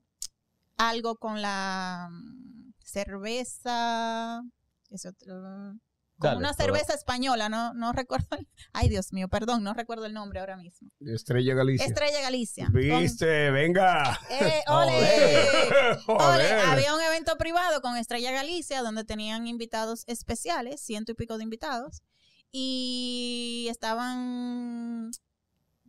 [0.76, 4.42] algo con la mm, cerveza,
[4.90, 5.74] es otro-
[6.18, 9.72] como Dale, una pero- cerveza española, no, no recuerdo, el- ay Dios mío, perdón, no
[9.74, 10.90] recuerdo el nombre ahora mismo.
[11.00, 11.86] Estrella Galicia.
[11.86, 12.66] Estrella Galicia.
[12.66, 14.18] con- Viste, venga.
[14.30, 16.58] eh, ole, Joder.
[16.66, 21.44] había un evento privado con Estrella Galicia donde tenían invitados especiales, ciento y pico de
[21.44, 22.02] invitados,
[22.50, 25.10] y estaban,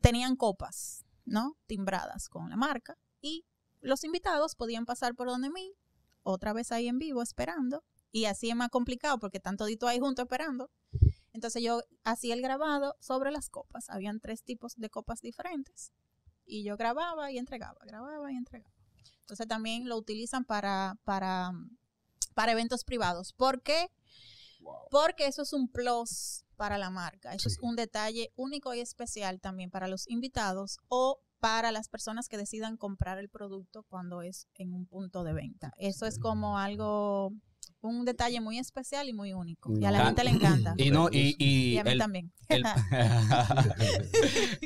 [0.02, 1.58] tenían copas, ¿no?
[1.68, 3.46] Timbradas con la marca, y
[3.82, 5.74] los invitados podían pasar por donde mí,
[6.22, 10.00] otra vez ahí en vivo esperando, y así es más complicado porque están toditos ahí
[10.00, 10.70] juntos esperando.
[11.34, 13.90] Entonces yo hacía el grabado sobre las copas.
[13.90, 15.94] Habían tres tipos de copas diferentes.
[16.46, 18.74] Y yo grababa y entregaba, grababa y entregaba.
[19.22, 21.52] Entonces también lo utilizan para, para,
[22.34, 23.34] para eventos privados.
[23.34, 23.92] ¿Por qué?
[24.90, 27.34] Porque eso es un plus para la marca.
[27.34, 32.28] Eso es un detalle único y especial también para los invitados o para las personas
[32.28, 35.72] que decidan comprar el producto cuando es en un punto de venta.
[35.78, 37.32] Eso es como algo,
[37.82, 39.72] un detalle muy especial y muy único.
[39.80, 40.74] Y a la gente le encanta.
[40.78, 42.32] Y no, y, y Y a mí el- también.
[42.50, 42.64] el-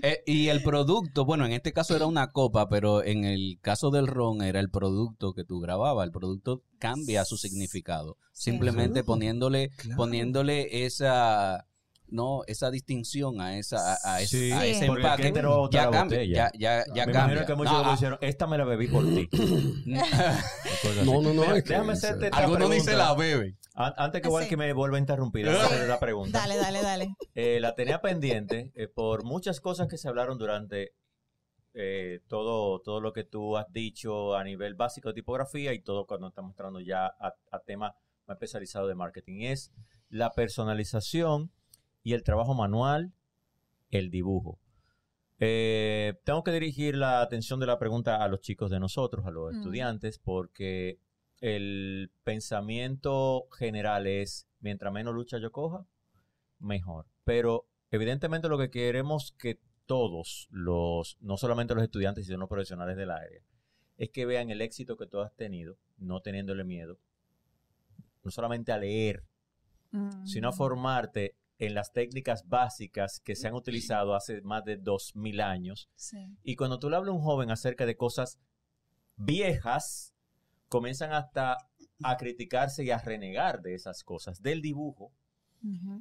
[0.02, 3.92] Eh, y el producto, bueno, en este caso era una copa, pero en el caso
[3.92, 6.06] del ron era el producto que tú grababas.
[6.06, 8.18] El producto cambia su significado.
[8.34, 8.52] Sí.
[8.52, 9.98] Simplemente poniéndole, Claro.
[9.98, 11.66] poniéndole esa
[12.14, 15.50] no esa distinción a esa a, a ese, Sí, a ese empaque ¿quién te lo
[15.50, 17.34] va a botar ya cambia, ya ya ya Me cambia.
[17.36, 19.28] imagino que muchos lo ah, hicieron, esta me la bebí por ti.
[21.06, 22.96] No, no, no, Mira, es que déjame hacerte Algunos pregunta.
[22.96, 23.58] la beben.
[23.74, 24.30] An- Antes que Sí.
[24.30, 26.40] igual que me vuelva a interrumpir, hacerle la pregunta.
[26.40, 27.16] Dale, dale, dale.
[27.36, 30.94] Eh, la tenía pendiente eh, por muchas cosas que se hablaron durante
[31.74, 36.06] eh, todo, todo lo que tú has dicho a nivel básico de tipografía y todo
[36.06, 37.94] cuando estamos entrando ya a, a temas
[38.28, 39.42] más especializados de marketing.
[39.42, 39.72] Es
[40.10, 41.52] la personalización
[42.04, 43.14] y el trabajo manual,
[43.90, 44.60] el dibujo.
[45.40, 49.32] Eh, tengo que dirigir la atención de la pregunta a los chicos de nosotros, a
[49.32, 49.56] los Mm.
[49.58, 51.00] estudiantes, porque
[51.40, 55.86] el pensamiento general es, mientras menos lucha yo coja,
[56.60, 57.08] mejor.
[57.26, 62.96] Pero evidentemente lo que queremos que todos los, no solamente los estudiantes, sino los profesionales
[62.96, 63.42] del área,
[63.98, 66.98] es que vean el éxito que tú has tenido, no teniéndole miedo,
[68.24, 69.24] no solamente a leer,
[70.24, 70.56] sino a Mm.
[70.56, 75.90] formarte en las técnicas básicas que se han utilizado hace más de 2000 años.
[75.96, 76.18] Sí.
[76.44, 78.40] Y cuando tú le hablas a un joven acerca de cosas
[79.16, 80.14] viejas,
[80.70, 81.58] comienzan hasta
[82.04, 85.12] a criticarse y a renegar de esas cosas, del dibujo,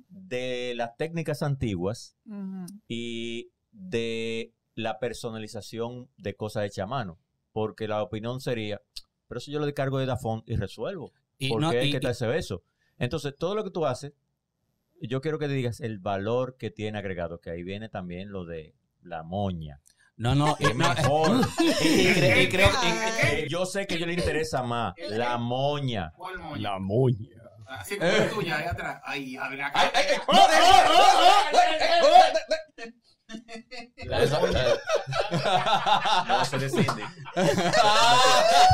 [0.09, 2.17] de las técnicas antiguas
[2.89, 7.19] y de la personalización de cosas hechas a mano.
[7.53, 8.81] Porque la opinión sería,
[9.29, 11.13] pero si yo lo descargo de Dafont y resuelvo.
[11.39, 12.63] Y ¿Por no- qué hay y- que y- traerse beso?
[12.99, 14.13] Entonces, todo lo que tú haces,
[15.09, 18.45] yo quiero que te digas el valor que tiene agregado, que ahí viene también lo
[18.45, 19.81] de la moña.
[20.17, 21.41] No, no, y- Es mejor.
[21.61, 24.95] y, y cre- y creo- y- y yo sé que a ellos les interesa más
[25.09, 26.13] la moña.
[26.17, 26.63] ¿Cuál moña?
[26.63, 27.29] La moña.
[27.67, 29.01] Así como la tuya, ahí atrás.
[29.05, 29.37] Ahí,
[36.59, 37.03] de Cindy.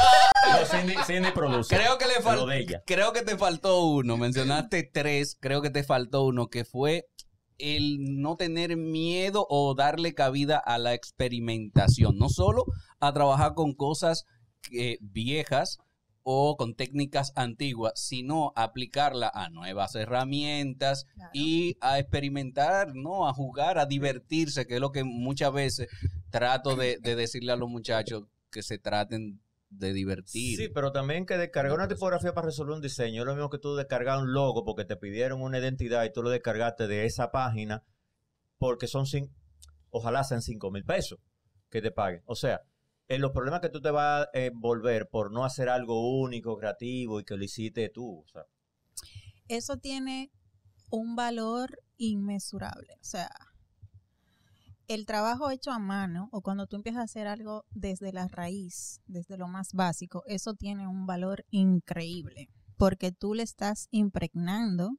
[0.81, 1.75] Cindy, Cindy produce.
[1.75, 2.83] Creo que le.
[2.87, 4.17] Creo que te faltó uno.
[4.17, 5.37] Mencionaste tres.
[5.41, 7.07] Creo que te faltó uno que fue
[7.59, 12.17] el no tener miedo o darle cabida a la experimentación.
[12.17, 12.65] No solo
[13.01, 14.25] a trabajar con cosas
[15.01, 15.79] viejas
[16.23, 21.31] o con técnicas antiguas, sino aplicarla a nuevas herramientas Claro.
[21.33, 23.27] y a experimentar, ¿no?
[23.27, 25.89] A jugar, a divertirse, que es lo que muchas veces
[26.31, 30.57] trato de, de decirle a los muchachos que se traten de divertir.
[30.57, 33.59] Sí, pero también que descargar una tipografía para resolver un diseño es lo mismo que
[33.59, 37.31] tú descargar un logo porque te pidieron una identidad y tú lo descargaste de esa
[37.31, 37.85] página
[38.59, 39.31] porque son cin-
[39.91, 41.19] ojalá sean 5 mil pesos
[41.71, 42.23] que te paguen.
[42.25, 42.61] O sea,
[43.09, 47.21] en los problemas que tú te vas a envolver por no hacer algo único, creativo
[47.21, 48.21] y que lo hiciste tú.
[48.25, 48.43] O sea,
[49.49, 50.31] Eso tiene
[50.91, 52.95] un valor inmesurable.
[53.01, 53.31] O sea,
[54.89, 59.01] el trabajo hecho a mano o cuando tú empiezas a hacer algo desde la raíz,
[59.07, 62.49] desde lo más básico, eso tiene un valor increíble
[62.79, 64.97] porque tú le estás impregnando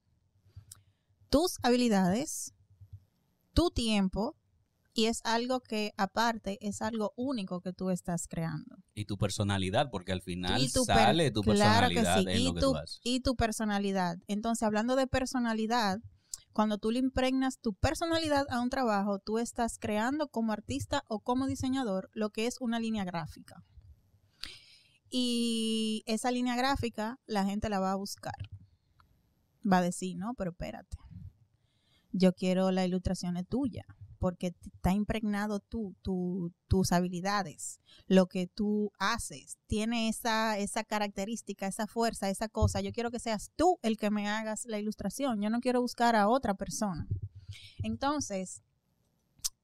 [1.29, 2.53] tus habilidades,
[3.53, 4.35] tu tiempo,
[4.93, 8.77] y es algo que aparte es algo único que tú estás creando.
[8.93, 12.43] Y tu personalidad, porque al final tu sale tu claro que personalidad sí, en y
[12.43, 12.99] lo que tu, tú haces.
[13.03, 14.17] y tu personalidad.
[14.27, 15.99] Entonces, hablando de personalidad,
[16.59, 21.21] cuando tú le impregnas tu personalidad a un trabajo, tú estás creando como artista o
[21.21, 23.63] como diseñador lo que es una línea gráfica.
[25.09, 28.35] Y esa línea gráfica la gente la va a buscar.
[29.65, 30.97] Va a decir, no, pero espérate.
[32.11, 33.85] Yo quiero la ilustración es tuya,
[34.19, 41.65] porque está impregnado tú, tu- tus habilidades, lo que tú haces, tiene esa, esa característica,
[41.67, 42.81] esa fuerza, esa cosa.
[42.81, 45.41] Yo quiero que seas tú el que me hagas la ilustración.
[45.41, 47.07] Yo no quiero buscar a otra persona.
[47.81, 48.61] Entonces,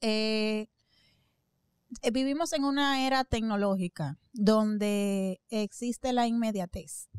[0.02, 0.68] eh,
[2.02, 7.10] eh, vivimos en una era tecnológica donde existe la inmediatez,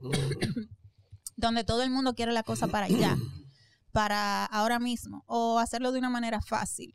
[1.36, 3.16] donde todo el mundo quiere la cosa para allá,
[3.96, 6.94] para ahora mismo, o hacerlo de una manera fácil,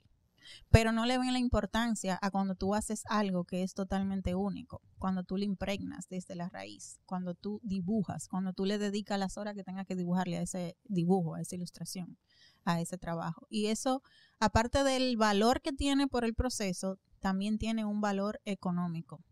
[0.70, 4.84] pero no le ven la importancia a cuando tú haces algo que es totalmente único,
[5.00, 9.40] cuando tú le impregnas desde la raíz, cuando tú dibujas, cuando tú le dedicas las
[9.40, 12.20] horas que tengas que dibujarle a ese dibujo, a esa ilustración,
[12.66, 13.48] a ese trabajo.
[13.50, 14.04] Y eso,
[14.40, 19.24] aparte del valor que tiene por el proceso, también tiene un valor económico.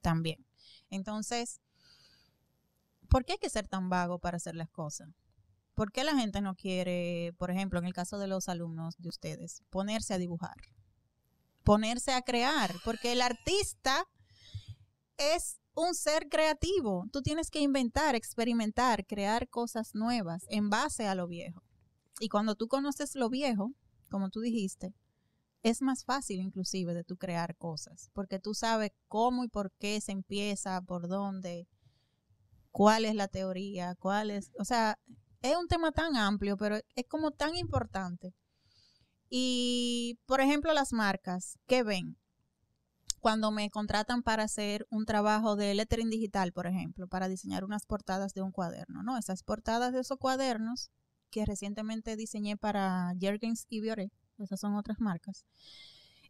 [0.00, 0.46] También.
[0.88, 1.60] Entonces,
[3.10, 5.10] ¿por qué hay que ser tan vago para hacer las cosas?
[5.76, 9.10] ¿Por qué la gente no quiere, por ejemplo, en el caso de los alumnos de
[9.10, 10.56] ustedes, ponerse a dibujar?
[11.64, 14.06] Ponerse a crear, porque el artista
[15.18, 17.04] es un ser creativo.
[17.12, 21.62] Tú tienes que inventar, experimentar, crear cosas nuevas en base a lo viejo.
[22.20, 23.74] Y cuando tú conoces lo viejo,
[24.08, 24.94] como tú dijiste,
[25.62, 30.00] es más fácil inclusive de tú crear cosas, porque tú sabes cómo y por qué
[30.00, 31.68] se empieza, por dónde,
[32.70, 34.98] cuál es la teoría, cuál es, o sea,
[35.50, 38.34] es un tema tan amplio, pero es como tan importante.
[39.28, 42.16] Y, por ejemplo, las marcas, ¿qué ven?
[43.20, 47.86] Cuando me contratan para hacer un trabajo de lettering digital, por ejemplo, para diseñar unas
[47.86, 49.18] portadas de un cuaderno, ¿no?
[49.18, 50.90] Esas portadas de esos cuadernos
[51.30, 55.44] que recientemente diseñé para Jergens y Bioré, esas son otras marcas,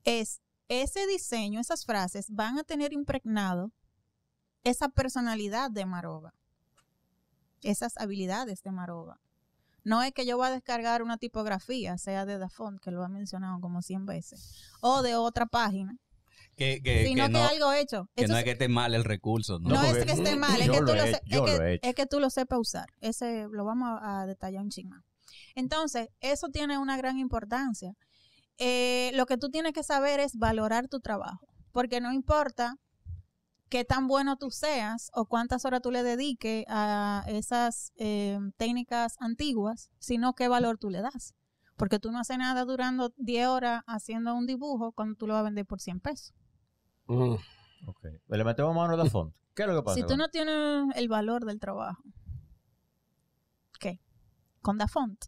[0.05, 3.73] es ese diseño, esas frases van a tener impregnado
[4.65, 6.35] esa personalidad de Maroba,
[7.63, 9.21] esas habilidades de Maroba.
[9.85, 13.09] No es que yo voy a descargar una tipografía, sea de Dafont, que lo ha
[13.09, 15.97] mencionado como 100 veces, o de otra página,
[16.57, 18.09] Que, que, sino que que, no, algo hecho.
[18.17, 19.69] que Eso no es- es que esté mal el recurso, ¿no?
[19.85, 22.07] es que esté mal, es que, lo tú he lo, es, que, he es que
[22.07, 22.89] tú sepas usar.
[23.01, 25.05] Ese lo vamos a, a detallar un ching más.
[25.55, 27.95] Entonces, eso tiene una gran importancia.
[28.59, 32.77] Eh, lo que tú tienes que saber es valorar tu trabajo, porque no importa
[33.69, 39.17] qué tan bueno tú seas o cuántas horas tú le dediques a esas eh, técnicas
[39.21, 41.35] antiguas, sino qué valor tú le das.
[41.77, 45.41] Porque tú no haces nada durando 10 horas haciendo un dibujo cuando tú lo vas
[45.41, 46.33] a vender por 100 pesos.
[47.07, 47.35] Mm.
[47.87, 48.05] Ok.
[48.29, 49.35] Le metemos mano de fondo.
[49.55, 49.95] ¿Qué es lo que pasa?
[49.97, 52.03] Si tú con- no tienes el valor del trabajo,
[53.79, 54.01] ¿qué?
[54.63, 55.25] Con Dafont.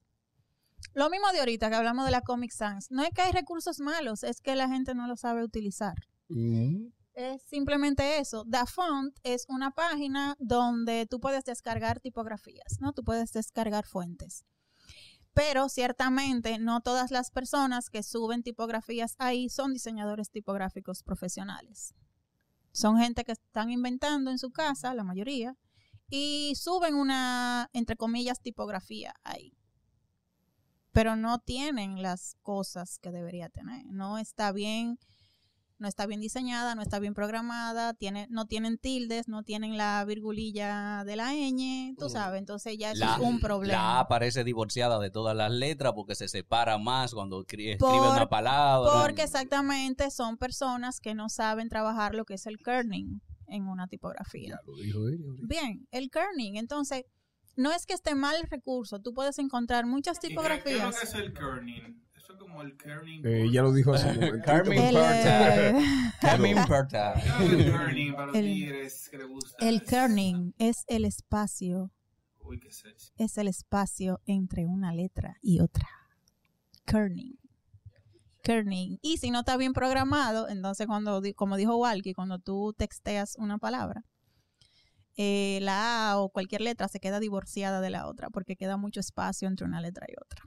[0.94, 2.90] Lo mismo de ahorita que hablamos de la Comic Sans.
[2.90, 5.94] No es que hay recursos malos, es que la gente no lo sabe utilizar.
[6.28, 6.88] Mm.
[7.18, 8.44] Es simplemente eso.
[8.46, 12.92] Dafont es una página donde tú puedes descargar tipografías, ¿no?
[12.92, 14.44] Tú puedes descargar fuentes.
[15.34, 21.92] Pero ciertamente no todas las personas que suben tipografías ahí son diseñadores tipográficos profesionales.
[22.70, 25.56] Son gente que están inventando en su casa, la mayoría,
[26.08, 29.58] y suben una, entre comillas, tipografía ahí.
[30.92, 33.86] Pero no tienen las cosas que debería tener.
[33.86, 35.00] No está bien
[35.78, 40.04] no está bien diseñada, no está bien programada, tiene, no tienen tildes, no tienen la
[40.04, 44.00] virgulilla de la ñ, tú sabes, entonces ya eso La, es un la A problema.
[44.00, 48.28] aparece divorciada de todas las letras porque se separa más cuando escri- escribe Por- una
[48.28, 49.02] palabra.
[49.02, 53.86] Porque exactamente son personas que no saben trabajar lo que es el kerning en una
[53.86, 54.48] tipografía.
[54.50, 55.24] Ya lo dijo ella.
[55.46, 57.04] Bien, el kerning, entonces,
[57.56, 60.36] no es que esté mal el recurso, tú puedes encontrar muchas ¿Y qué- ¿Qué es
[60.48, 61.02] lo tipografías.
[61.02, 62.07] es el kerning?
[62.38, 63.26] Como el kerning.
[63.26, 64.44] Eh, ella lo dijo hace un momentito.
[64.44, 65.68] Carmen El, Porta.
[65.68, 65.84] eh,
[66.20, 67.14] Carmen Porta.
[67.14, 69.56] ¿Qué es el kerning para los El- tigres que le gusta?
[69.66, 71.90] el kerning es el espacio
[72.40, 73.12] Uy, qué sexy.
[73.16, 75.88] es el espacio entre una letra y otra.
[76.86, 77.38] Kerning.
[78.42, 78.98] Kerning.
[79.02, 83.58] Y si no está bien programado, entonces cuando, como dijo Walkie, cuando tú texteas una
[83.58, 84.04] palabra,
[85.16, 89.00] eh, la A o cualquier letra se queda divorciada de la otra porque queda mucho
[89.00, 90.42] espacio entre una letra y otra.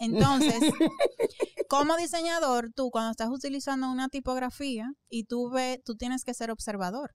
[0.00, 0.54] Entonces,
[1.68, 6.50] como diseñador, tú cuando estás utilizando una tipografía y tú ves, tú tienes que ser
[6.50, 7.14] observador.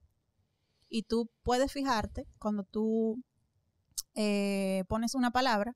[0.87, 3.21] Y tú puedes fijarte cuando tú
[4.13, 5.73] eh, pones una palabra,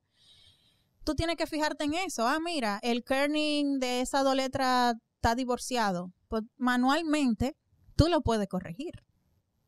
[1.04, 2.28] tú tienes que fijarte en eso.
[2.28, 6.14] Ah, mira, el kerning de esa dos letras está divorciado.
[6.28, 7.58] Pues manualmente
[7.96, 8.94] tú lo puedes corregir.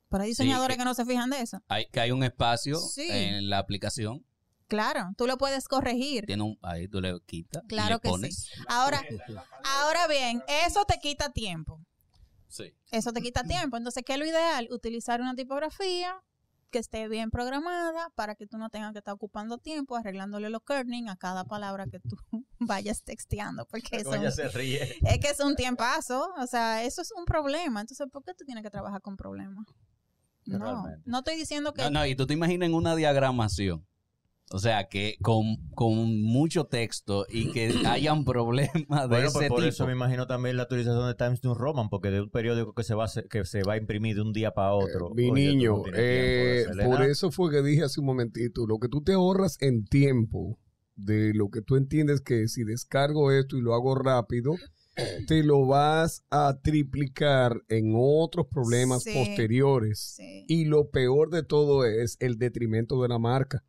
[0.09, 1.57] Pero hay Sí, diseñadores que- que no se fijan de eso.
[1.67, 3.07] Hay, que hay un espacio Sí.
[3.09, 4.25] en la aplicación.
[4.71, 6.25] Claro, tú lo puedes corregir.
[6.25, 7.61] Tiene un, ahí tú le quitas.
[7.65, 8.45] y Claro le que pones.
[8.45, 8.61] sí.
[8.69, 9.03] Ahora,
[9.65, 11.81] ahora bien, eso te quita tiempo.
[12.47, 12.73] Sí.
[12.89, 13.75] Eso te quita tiempo.
[13.75, 14.69] Entonces, ¿qué es lo ideal?
[14.71, 16.15] Utilizar una tipografía
[16.69, 20.61] que esté bien programada para que tú no tengas que estar ocupando tiempo arreglándole los
[20.65, 22.15] kerning a cada palabra que tú
[22.59, 23.65] vayas texteando.
[23.65, 24.97] Porque eso Ella se ríe.
[25.01, 26.33] es que es un tiempazo.
[26.37, 27.81] O sea, eso es un problema.
[27.81, 29.65] Entonces, ¿por qué tú tienes que trabajar con problemas?
[30.45, 31.01] No, Realmente.
[31.05, 31.81] no estoy diciendo que...
[31.83, 33.85] No, no, y tú te imaginas en una diagramación.
[34.53, 38.73] O sea, que con, con mucho texto y que hayan problemas
[39.03, 39.69] de Bueno, ese pues por tipo.
[39.69, 42.83] eso me imagino también la utilización de Times New Roman, porque de un periódico que
[42.83, 45.09] se va a, que se va a imprimir de un día para otro.
[45.15, 48.89] Mi oye, niño, no eh, por eso fue que dije hace un momentito, lo que
[48.89, 50.59] tú te ahorras en tiempo
[50.95, 54.55] de lo que tú entiendes que si descargo esto y lo hago rápido,
[55.27, 59.13] te lo vas a triplicar en otros problemas Sí.
[59.13, 60.15] posteriores.
[60.17, 60.43] Sí.
[60.49, 63.63] Y lo peor de todo es el detrimento de la marca.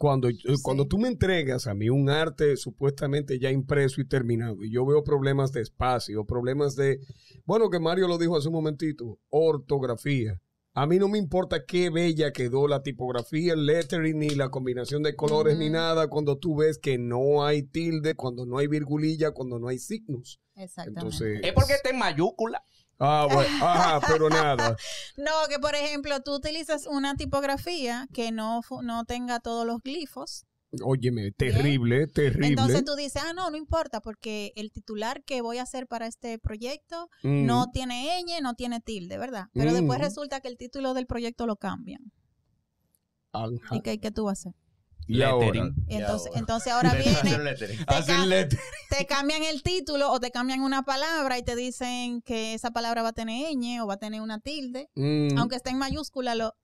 [0.00, 4.64] Cuando, eh, cuando tú me entregas a mí un arte supuestamente ya impreso y terminado,
[4.64, 7.00] y yo veo problemas de espacio, problemas de,
[7.44, 10.40] bueno, que Mario lo dijo hace un momentito, ortografía.
[10.72, 15.02] A mí no me importa qué bella quedó la tipografía, el lettering, ni la combinación
[15.02, 19.32] de colores, ni nada, cuando tú ves que no hay tilde, cuando no hay virgulilla,
[19.32, 20.40] cuando no hay signos.
[20.54, 21.00] Exactamente.
[21.00, 22.64] Entonces, Es porque está en mayúscula.
[23.00, 24.76] Ah, bueno, ajá, pero nada.
[25.16, 30.44] No, que por ejemplo tú utilizas una tipografía que no, no tenga todos los glifos.
[30.84, 32.46] Óyeme, terrible, terrible.
[32.46, 36.06] Entonces tú dices, ah, no, no importa, porque el titular que voy a hacer para
[36.06, 37.44] este proyecto Mm.
[37.46, 39.46] no tiene ñ, no tiene tilde, ¿verdad?
[39.52, 40.02] Pero después Mm.
[40.02, 42.12] resulta que el título del proyecto lo cambian.
[43.32, 43.50] Ajá.
[43.76, 44.60] ¿Y qué, qué tú vas a hacer?
[45.18, 45.74] Y ahora, Lettering.
[45.88, 46.38] Y entonces, ahora.
[46.40, 47.78] entonces ahora viene, lettering.
[48.48, 48.58] te,
[48.96, 53.02] te cambian el título o te cambian una palabra y te dicen que esa palabra
[53.02, 54.88] va a tener ñ o va a tener una tilde.
[54.94, 55.38] Mm.
[55.38, 56.54] aunque esté en mayúscula, lo,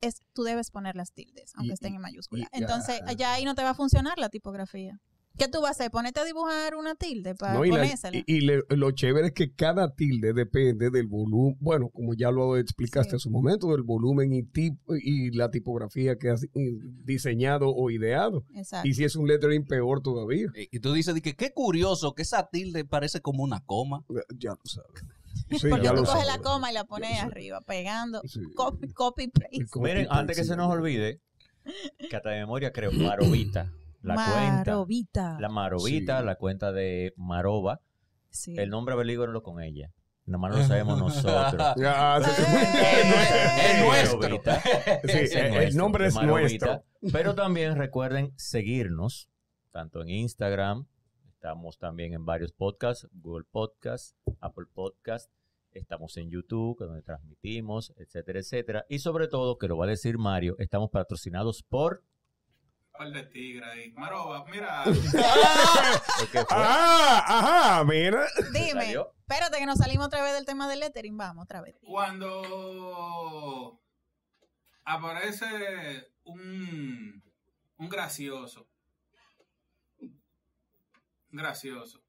[0.00, 2.48] es, tú debes poner las tildes, aunque Y- estén en mayúscula.
[2.52, 4.98] y- Entonces, ya ahí no te va a funcionar la tipografía.
[5.38, 5.90] ¿Qué tú vas a hacer?
[5.90, 8.16] Ponerte a dibujar una tilde para No, y la- ponérsela.
[8.18, 12.30] y- y le- lo chévere es que cada tilde depende del volumen, bueno, como ya
[12.30, 13.16] lo explicaste Sí.
[13.16, 16.46] hace un momento, del volumen y tipo y la tipografía que has
[17.04, 18.44] diseñado o ideado.
[18.54, 18.86] Exacto.
[18.88, 20.48] Y si es un lettering, peor todavía.
[20.54, 24.04] Y y tú dices, que qué curioso que esa tilde parece como una coma.
[24.36, 24.88] Ya lo sabes.
[25.50, 26.26] Sí, Porque ya tú lo coges sabes.
[26.26, 28.40] la coma y la pones arriba, pegando, Sí.
[28.56, 29.64] copy, copy paste.
[29.80, 31.20] Miren, antes que se nos olvide,
[32.08, 33.72] que hasta de memoria creo, Marovita.
[34.02, 34.70] La cuenta.
[34.72, 35.36] Marovita.
[35.40, 36.26] La Marovita, Sí.
[36.26, 37.80] la cuenta de Maroba.
[38.30, 38.54] Sí.
[38.58, 39.92] El nombre averíguenlo con ella.
[40.26, 41.74] Nada más lo sabemos nosotros.
[41.76, 42.42] Ya, sí, sí.
[42.42, 45.60] Es Es nuestro.
[45.60, 46.66] El nombre es Marovita.
[46.66, 46.84] nuestro.
[47.12, 49.28] Pero también recuerden seguirnos,
[49.72, 50.86] tanto en Instagram,
[51.28, 55.30] estamos también en varios podcasts, Google Podcasts, Apple Podcasts,
[55.72, 58.86] estamos en YouTube, donde transmitimos, etcétera, etcétera.
[58.88, 62.02] Y sobre todo, que lo va a decir Mario, estamos patrocinados por...
[63.00, 63.92] Par de tigre ahí.
[63.92, 64.84] Maroba, mira.
[66.18, 66.46] ¿Por qué fue?
[66.50, 68.26] Ajá, ajá, mira.
[68.52, 71.16] Dime, espérate que nos salimos otra vez del tema del lettering.
[71.16, 71.76] Vamos, otra vez.
[71.80, 73.80] Cuando
[74.84, 77.22] aparece un,
[77.78, 78.68] un gracioso,
[81.30, 82.02] gracioso,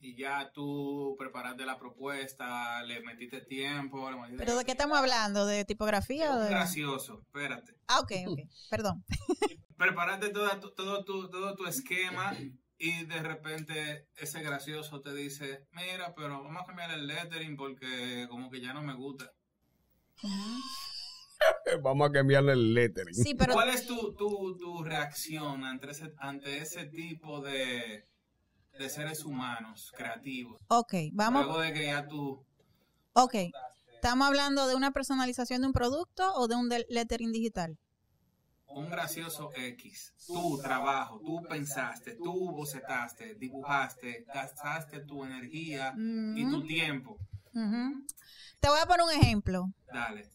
[0.00, 4.96] y ya tú preparaste la propuesta, le metiste tiempo, le metiste ¿Pero de qué estamos
[4.96, 5.44] hablando?
[5.44, 6.48] ¿De tipografía o un de...?
[6.48, 7.74] gracioso, espérate.
[7.86, 8.38] Ah, ok, ok.
[8.70, 9.04] Perdón.
[9.78, 12.36] Preparaste toda tu- todo, tu, todo tu esquema
[12.78, 18.26] y de repente ese gracioso te dice, mira, pero vamos a cambiar el lettering porque
[18.28, 19.32] como que ya no me gusta.
[21.82, 23.14] Vamos a cambiarle el lettering.
[23.14, 28.04] Sí, pero ¿Cuál es tu, tu, tu reacción ante ese, ante ese tipo de,
[28.78, 30.60] de seres humanos creativos?
[30.68, 31.44] Ok, vamos.
[31.46, 32.44] Luego de que ya tú...
[33.12, 33.34] Ok.
[33.94, 37.78] ¿Estamos hablando de una personalización de un producto o de un lettering digital?
[38.70, 46.58] Un gracioso X, tu trabajo, tú pensaste, tú bocetaste, dibujaste, gastaste tu energía y tu
[46.58, 47.18] Ujú, tiempo.
[47.54, 48.06] ujú.
[48.60, 49.66] Te voy a poner un ejemplo.
[49.92, 50.30] Dale.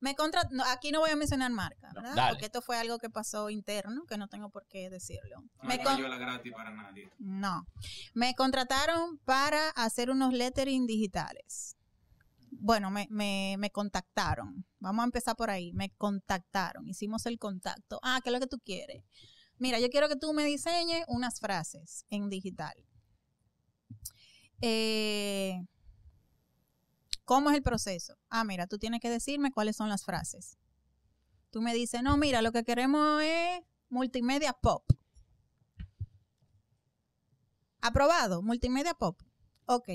[0.00, 0.42] Me contra...
[0.52, 2.14] no, aquí no voy a mencionar marca, ¿verdad?
[2.14, 2.30] Dale.
[2.30, 5.40] Porque esto fue algo que pasó interno, que no tengo por qué decirlo.
[5.62, 7.10] No Me con- payola gratis para nadie.
[7.18, 7.66] No.
[8.14, 11.76] Me contrataron para hacer unos lettering digitales.
[12.60, 14.66] Bueno, me, me, me contactaron.
[14.80, 15.72] Vamos a empezar por ahí.
[15.72, 16.88] Me contactaron.
[16.88, 18.00] Hicimos el contacto.
[18.02, 19.04] Ah, ¿qué es lo que tú quieres?
[19.58, 22.74] Mira, yo quiero que tú me diseñes unas frases en digital.
[24.60, 25.60] Eh,
[27.24, 28.16] ¿Cómo es el proceso?
[28.30, 30.58] Ah, mira, tú tienes que decirme cuáles son las frases.
[31.50, 34.84] Tú me dices, no, mira, lo que queremos es multimedia pop.
[37.80, 39.20] Aprobado, multimedia pop.
[39.66, 39.88] Ok.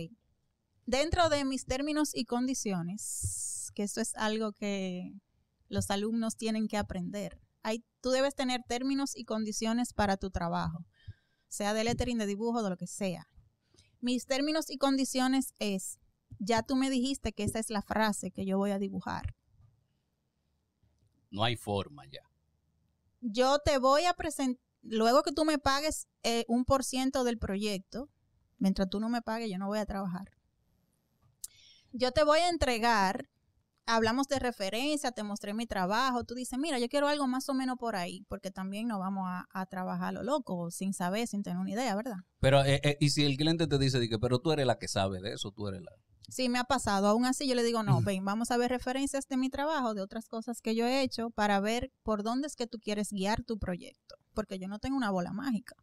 [0.86, 5.14] Dentro de mis términos y condiciones, que esto es algo que
[5.70, 7.40] los alumnos tienen que aprender.
[7.64, 10.86] Hay, tú debes tener términos y condiciones para tu trabajo,
[11.48, 13.28] sea de lettering, de dibujo, de lo que sea.
[14.02, 16.00] Mis términos y condiciones es,
[16.40, 19.36] ya tú me dijiste que esa es la frase que yo voy a dibujar.
[21.32, 22.30] No hay forma ya.
[23.22, 27.40] Yo te voy a presentar, luego que tú me pagues eh, un por ciento del
[27.40, 28.10] proyecto,
[28.58, 30.30] mientras tú no me pagues, yo no voy a trabajar.
[31.96, 33.30] Yo te voy a entregar,
[33.86, 37.54] hablamos de referencia, te mostré mi trabajo, tú dices, mira, yo quiero algo más o
[37.54, 41.44] menos por ahí, porque también no vamos a, a trabajar lo loco, sin saber, sin
[41.44, 42.18] tener una idea, ¿verdad?
[42.40, 44.88] Pero, eh, eh, y si el cliente te dice, que, pero tú eres la que
[44.88, 45.92] sabe de eso, tú eres la...
[46.30, 47.08] Sí, me ha pasado.
[47.10, 50.02] Aún así, yo le digo, no, ven, vamos a ver referencias de mi trabajo, de
[50.02, 53.44] otras cosas que yo he hecho, para ver por dónde es que tú quieres guiar
[53.44, 54.16] tu proyecto.
[54.34, 55.76] Porque yo no tengo una bola mágica.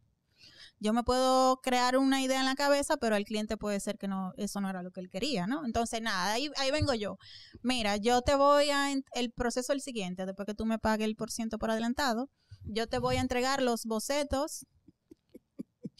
[0.83, 4.07] Yo me puedo crear una idea en la cabeza, pero el cliente puede ser que
[4.07, 5.63] no, eso no era lo que él quería, ¿no?
[5.63, 7.19] Entonces, nada, ahí, ahí vengo yo.
[7.61, 11.05] Mira, yo te voy a, el proceso es el siguiente, después que tú me pagues
[11.05, 12.31] el por ciento por adelantado,
[12.63, 14.65] yo te voy a entregar los bocetos,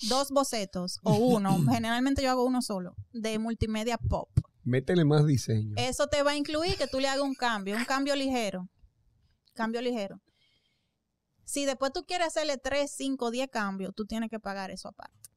[0.09, 4.29] dos bocetos o uno, generalmente yo hago uno solo, de multimedia pop.
[4.63, 5.75] Métele más diseño.
[5.77, 8.67] Eso te va a incluir que tú le hagas un cambio, un cambio ligero.
[9.53, 10.19] Cambio ligero.
[11.51, 15.29] Si después tú quieres hacerle 3, 5, 10 cambios, tú tienes que pagar eso aparte.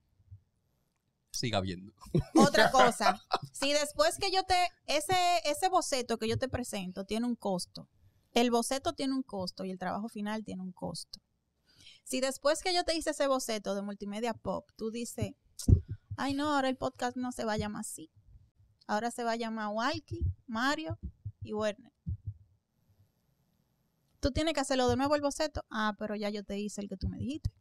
[1.33, 1.93] Siga viendo.
[2.37, 3.21] Otra cosa,
[3.53, 4.55] si después que yo te,
[4.87, 7.89] ese, ese boceto que yo te presento tiene un costo,
[8.33, 11.19] el boceto tiene un costo y el trabajo final tiene un costo.
[12.05, 15.33] Si después que yo te hice ese boceto de multimedia pop, tú dices,
[16.17, 18.09] ay no, ahora el podcast no se va a llamar así.
[18.87, 20.97] Ahora se va a llamar Walkie, Mario
[21.43, 21.94] y Werner.
[24.25, 25.67] Tú tienes que hacerlo de nuevo el boceto.
[25.69, 27.53] Ah, pero ya yo te hice el que tú me dijiste.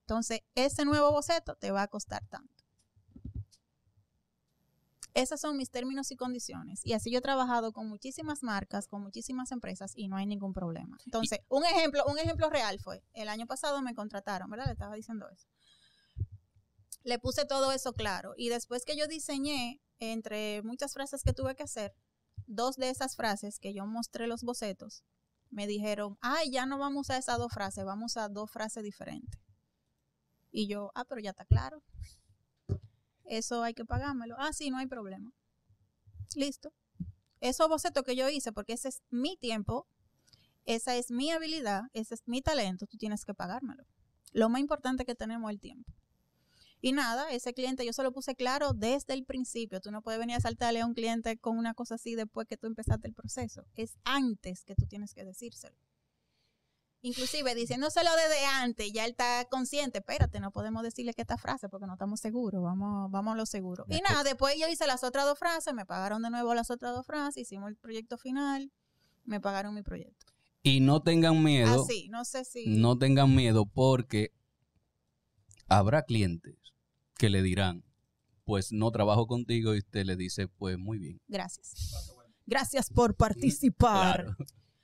[0.00, 2.64] Entonces, ese nuevo boceto te va a costar tanto.
[5.12, 6.80] Esos son mis términos y condiciones.
[6.86, 10.54] Y así yo he trabajado con muchísimas marcas, con muchísimas empresas y no hay ningún
[10.54, 10.96] problema.
[11.04, 14.68] Entonces, un ejemplo, un ejemplo real fue, el año pasado me contrataron, ¿verdad?
[14.68, 15.48] Le estaba diciendo eso.
[17.02, 18.32] Le puse todo eso claro.
[18.38, 21.94] Y después que yo diseñé, entre muchas frases que tuve que hacer,
[22.46, 25.04] dos de esas frases que yo mostré los bocetos,
[25.50, 29.40] me dijeron, ay, ya no vamos a esas dos frases, vamos a dos frases diferentes.
[30.50, 31.82] Y yo, ah, pero ya está claro.
[33.24, 34.36] Eso hay que pagármelo.
[34.38, 35.32] Ah, sí, no hay problema.
[36.34, 36.72] Listo.
[37.40, 39.86] Esos bocetos que yo hice, porque ese es mi tiempo,
[40.64, 43.84] esa es mi habilidad, ese es mi talento, tú tienes que pagármelo.
[44.32, 45.92] Lo más importante que tenemos es el tiempo.
[46.80, 49.80] Y nada, ese cliente yo se lo puse claro desde el principio.
[49.80, 52.56] Tú no puedes venir a saltarle a un cliente con una cosa así después que
[52.56, 53.66] tú empezaste el proceso.
[53.74, 55.76] Es antes que tú tienes que decírselo.
[57.00, 61.68] Inclusive diciéndoselo desde antes, ya él está consciente, espérate, no podemos decirle que esta frase
[61.68, 63.84] porque no estamos seguros, vamos, vamos a lo seguro.
[63.88, 66.92] Y nada, después yo hice las otras dos frases, me pagaron de nuevo las otras
[66.94, 68.72] dos frases, hicimos el proyecto final,
[69.24, 70.26] me pagaron mi proyecto.
[70.64, 71.84] Y no tengan miedo.
[71.84, 72.66] Así, no sé si...
[72.66, 74.32] No tengan miedo porque
[75.68, 76.56] habrá clientes
[77.16, 77.84] que le dirán,
[78.44, 81.20] pues no trabajo contigo y usted le dice, pues muy bien.
[81.28, 82.14] Gracias.
[82.46, 84.24] Gracias por participar.
[84.24, 84.36] Claro.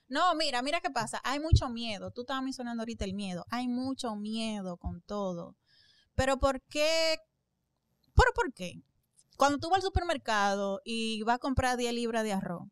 [0.09, 1.20] No, mira, mira qué pasa.
[1.24, 2.11] Hay mucho miedo.
[2.11, 3.47] Tú estabas mencionando ahorita el miedo.
[3.51, 5.56] Hay mucho miedo con todo.
[6.15, 7.16] Pero ¿por qué?
[8.15, 8.82] ¿Pero por qué?
[9.36, 12.69] Cuando tú vas al supermercado y vas a comprar 10 libras de arroz,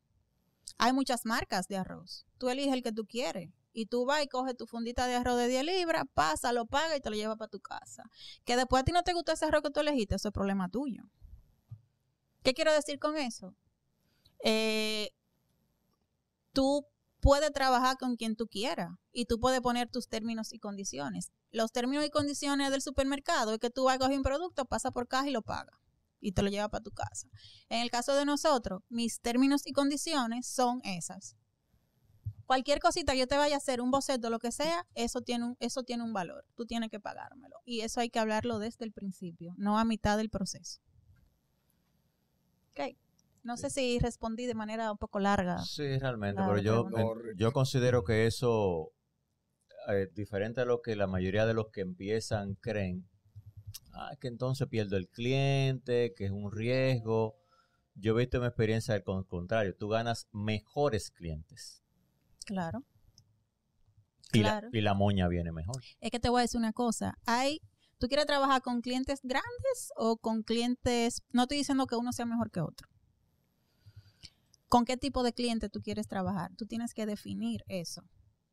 [0.78, 2.26] hay muchas marcas de arroz.
[2.38, 3.50] Tú eliges el que tú quieres.
[3.72, 6.98] Y tú vas y coges tu fundita de arroz de 10 libras, pasa, lo pagas
[6.98, 8.04] y te lo llevas para tu casa.
[8.44, 10.68] Que después a ti no te gustó ese arroz que tú elegiste, eso es problema
[10.68, 11.04] tuyo.
[12.42, 13.54] ¿Qué quiero decir con eso?
[14.44, 15.10] Eh,
[16.52, 16.86] tú
[17.20, 21.30] puedes trabajar con quien tú quieras y tú puedes poner tus términos y condiciones.
[21.50, 24.90] Los términos y condiciones del supermercado es que tú vas a coger un producto, pasa
[24.90, 25.78] por caja y lo paga
[26.20, 27.28] y te lo lleva para tu casa.
[27.68, 31.36] En el caso de nosotros, mis términos y condiciones son esas.
[32.52, 35.46] Cualquier cosita que yo te vaya a hacer, un boceto, lo que sea, eso tiene
[35.46, 36.44] un, eso tiene un valor.
[36.54, 37.56] Tú tienes que pagármelo.
[37.64, 40.82] Y eso hay que hablarlo desde el principio, no a mitad del proceso.
[42.72, 42.94] Ok.
[43.42, 45.60] No sé si respondí de manera un poco larga.
[45.60, 46.90] Sí, realmente, pero yo,
[47.36, 48.92] yo considero que eso,
[49.88, 53.08] eh, diferente a lo que la mayoría de los que empiezan creen,
[53.94, 57.34] ah, que entonces pierdo el cliente, que es un riesgo.
[57.94, 61.81] Yo he visto en mi experiencia al con- contrario, tú ganas mejores clientes
[62.44, 62.84] Claro.
[64.32, 64.68] y, Claro.
[64.72, 65.82] la, y la moña viene mejor.
[66.00, 67.18] Es que te voy a decir una cosa.
[67.26, 67.60] Hay,
[67.98, 71.22] ¿Tú quieres trabajar con clientes grandes o con clientes...
[71.32, 72.88] No estoy diciendo que uno sea mejor que otro.
[74.68, 76.50] con qué tipo de cliente tú quieres trabajar.
[76.56, 78.02] Tú tienes que definir eso.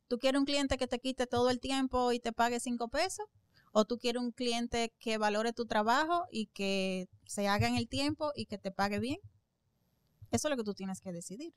[0.06, 3.24] ¿Tú quieres un cliente que te quite todo el tiempo y te pague cinco pesos?
[3.72, 7.88] ¿O tú quieres un cliente que valore tu trabajo y que se haga en el
[7.88, 9.18] tiempo y que te pague bien?
[10.30, 11.54] Eso es lo que tú tienes que decidir.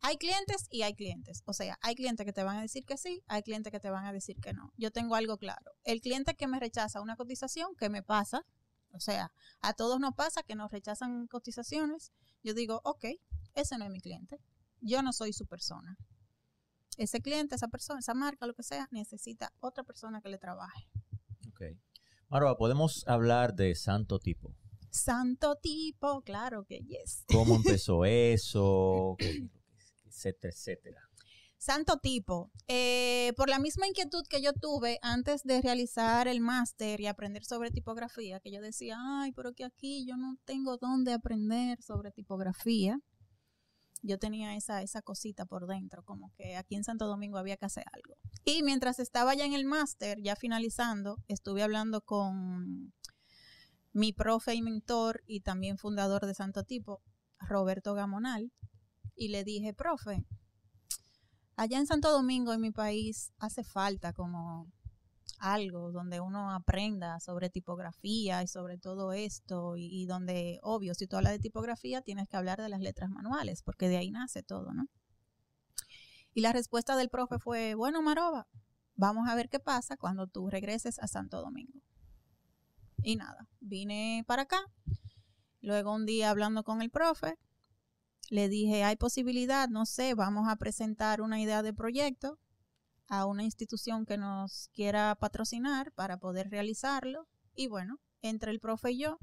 [0.00, 1.42] Hay clientes y hay clientes.
[1.44, 3.90] O sea, hay clientes que te van a decir que sí, hay clientes que te
[3.90, 4.72] van a decir que no.
[4.76, 5.72] Yo tengo algo claro.
[5.84, 8.44] El cliente que me rechaza una cotización, ¿qué me pasa?
[8.92, 12.12] O sea, a todos nos pasa que nos rechazan cotizaciones.
[12.42, 13.04] Yo digo, ok,
[13.54, 14.38] ese no es mi cliente.
[14.80, 15.96] Yo no soy su persona.
[16.96, 20.88] Ese cliente, esa persona, esa marca, lo que sea, necesita otra persona que le trabaje.
[21.48, 21.62] Ok.
[22.28, 24.54] Marva, podemos hablar de santo tipo.
[24.90, 27.24] Santo tipo, claro que yes.
[27.28, 29.16] ¿Cómo empezó eso?
[30.18, 31.08] Etcétera, etcétera.
[31.58, 32.50] Santo tipo.
[32.68, 37.44] Eh, por la misma inquietud que yo tuve antes de realizar el máster y aprender
[37.44, 42.12] sobre tipografía, que yo decía, ay, pero que aquí yo no tengo dónde aprender sobre
[42.12, 43.00] tipografía.
[44.02, 47.66] Yo tenía esa, esa cosita por dentro, como que aquí en Santo Domingo había que
[47.66, 48.16] hacer algo.
[48.44, 52.92] Y mientras estaba ya en el máster, ya finalizando, estuve hablando con
[53.92, 57.02] mi profe y mentor y también fundador de Santo Tipo,
[57.40, 58.52] Roberto Gamonal,
[59.18, 60.24] y le dije, profe,
[61.56, 64.70] allá en Santo Domingo, en mi país, hace falta como
[65.40, 71.16] algo donde uno aprenda sobre tipografía y sobre todo esto y, donde, obvio, si tú
[71.16, 74.72] hablas de tipografía, tienes que hablar de las letras manuales, porque de ahí nace todo,
[74.72, 74.86] ¿no?
[76.32, 78.46] Y la respuesta del profe fue, bueno, Maroba,
[78.94, 81.80] vamos a ver qué pasa cuando tú regreses a Santo Domingo.
[83.02, 84.60] Y nada, vine para acá.
[85.60, 87.36] Luego un día hablando con el profe,
[88.28, 92.38] le dije, hay posibilidad, no sé, vamos a presentar una idea de proyecto
[93.08, 97.26] a una institución que nos quiera patrocinar para poder realizarlo.
[97.54, 99.18] Y bueno, entre el profe y yo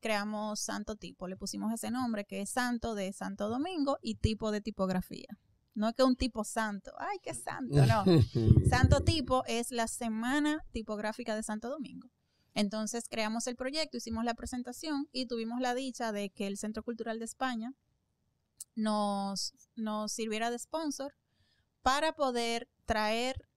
[0.00, 1.28] creamos Santo Tipo.
[1.28, 5.28] Le pusimos ese nombre que es Santo de Santo Domingo y tipo de tipografía.
[5.74, 8.04] No es que un tipo santo, ay, qué santo, no.
[8.68, 12.08] Santo Tipo es la semana tipográfica de Santo Domingo.
[12.54, 16.82] Entonces creamos el proyecto, hicimos la presentación y tuvimos la dicha de que el Centro
[16.82, 17.72] Cultural de España
[18.74, 21.14] nos, nos sirviera de sponsor
[21.82, 23.48] para poder traer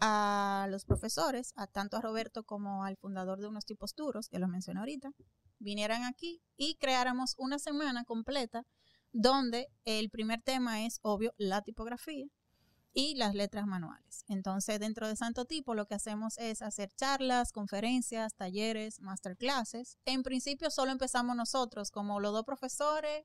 [0.00, 4.38] a los profesores, a tanto a Roberto como al fundador de unos tipos duros, que
[4.38, 5.12] los mencioné ahorita,
[5.58, 8.66] vinieran aquí y creáramos una semana completa
[9.12, 12.26] donde el primer tema es, obvio, la tipografía
[12.92, 14.24] y las letras manuales.
[14.28, 19.98] Entonces, dentro de Santo Tipo, lo que hacemos es hacer charlas, conferencias, talleres, masterclasses.
[20.04, 23.24] En principio, solo empezamos nosotros, como los dos profesores.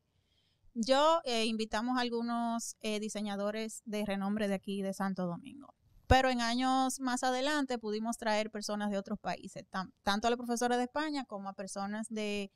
[0.76, 5.73] Yo eh, invitamos a algunos eh, diseñadores de renombre de aquí de Santo Domingo.
[6.07, 10.38] Pero en años más adelante pudimos traer personas de otros países, tan, tanto a los
[10.38, 12.52] profesores de España como a personas de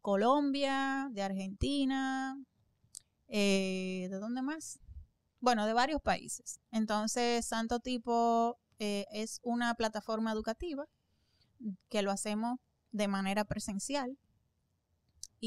[0.00, 2.38] Colombia, de Argentina,
[3.28, 4.78] eh, ¿de dónde más?
[5.40, 6.60] Bueno, de varios países.
[6.70, 10.86] Entonces, Santo Tipo eh, es una plataforma educativa
[11.88, 12.58] que lo hacemos
[12.92, 14.16] de manera presencial.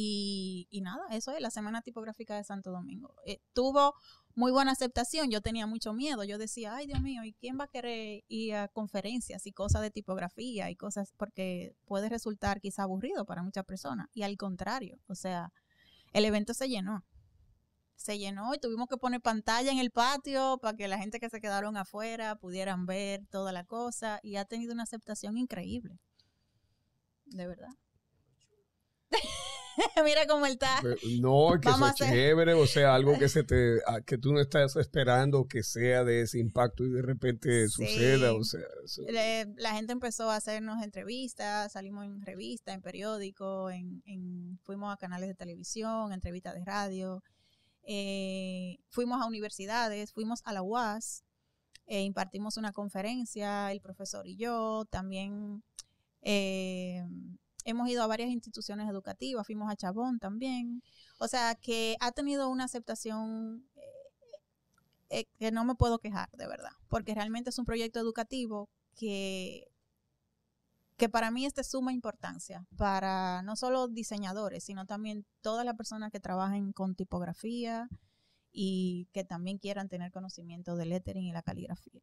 [0.02, 3.14] Y, nada, eso es la Semana Tipográfica de Santo Domingo.
[3.26, 3.96] Eh, tuvo
[4.34, 7.66] muy buena aceptación, yo tenía mucho miedo, yo decía, ay Dios mío, ¿y quién va
[7.66, 11.14] a querer ir a conferencias y cosas de tipografía y cosas?
[11.18, 14.08] Porque puede resultar quizá aburrido para muchas personas.
[14.14, 15.52] Y al contrario, o sea,
[16.14, 17.04] el evento se llenó
[18.00, 21.30] se llenó y tuvimos que poner pantalla en el patio para que la gente que
[21.30, 26.00] se quedaron afuera pudieran ver toda la cosa y ha tenido una aceptación increíble.
[27.26, 27.76] De verdad.
[30.04, 30.82] Mira cómo él está.
[31.20, 34.76] No, que eso es chévere, o sea, algo que se te que tú no estás
[34.76, 37.86] esperando que sea de ese impacto y de repente sí.
[37.86, 39.04] suceda, o sea, eso.
[39.58, 44.98] la gente empezó a hacernos entrevistas, salimos en revista, en periódico, en, en fuimos a
[44.98, 47.24] canales de televisión, entrevistas de radio.
[47.84, 51.24] Eh, fuimos a universidades, fuimos a la UAS,
[51.88, 55.64] eh, impartimos una conferencia, el profesor y yo, también
[56.22, 57.04] eh,
[57.66, 60.82] hemos ido a varias instituciones educativas, fuimos a Chabón también,
[61.20, 63.66] o sea que ha tenido una aceptación
[65.10, 69.68] que no me puedo quejar, de verdad, porque realmente es un proyecto educativo que
[71.00, 75.76] que para mí es de suma importancia, para no solo diseñadores, sino también todas las
[75.76, 77.88] personas que trabajen con tipografía
[78.52, 82.02] y que también quieran tener conocimiento del lettering y la caligrafía.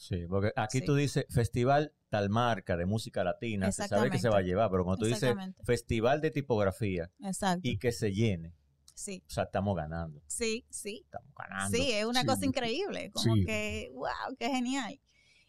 [0.00, 0.84] Sí, porque aquí sí.
[0.86, 4.70] tú dices festival tal marca de música latina, se sabe que se va a llevar,
[4.70, 7.68] pero cuando tú dices festival de tipografía Exacto.
[7.68, 8.54] y que se llene,
[8.94, 9.22] Sí.
[9.26, 10.22] O sea, estamos ganando.
[10.26, 11.02] Sí, sí.
[11.04, 11.76] Estamos ganando.
[11.76, 12.26] Sí, es una sí.
[12.26, 13.10] cosa increíble.
[13.12, 13.46] Como sí.
[13.46, 15.00] que, wow, qué genial.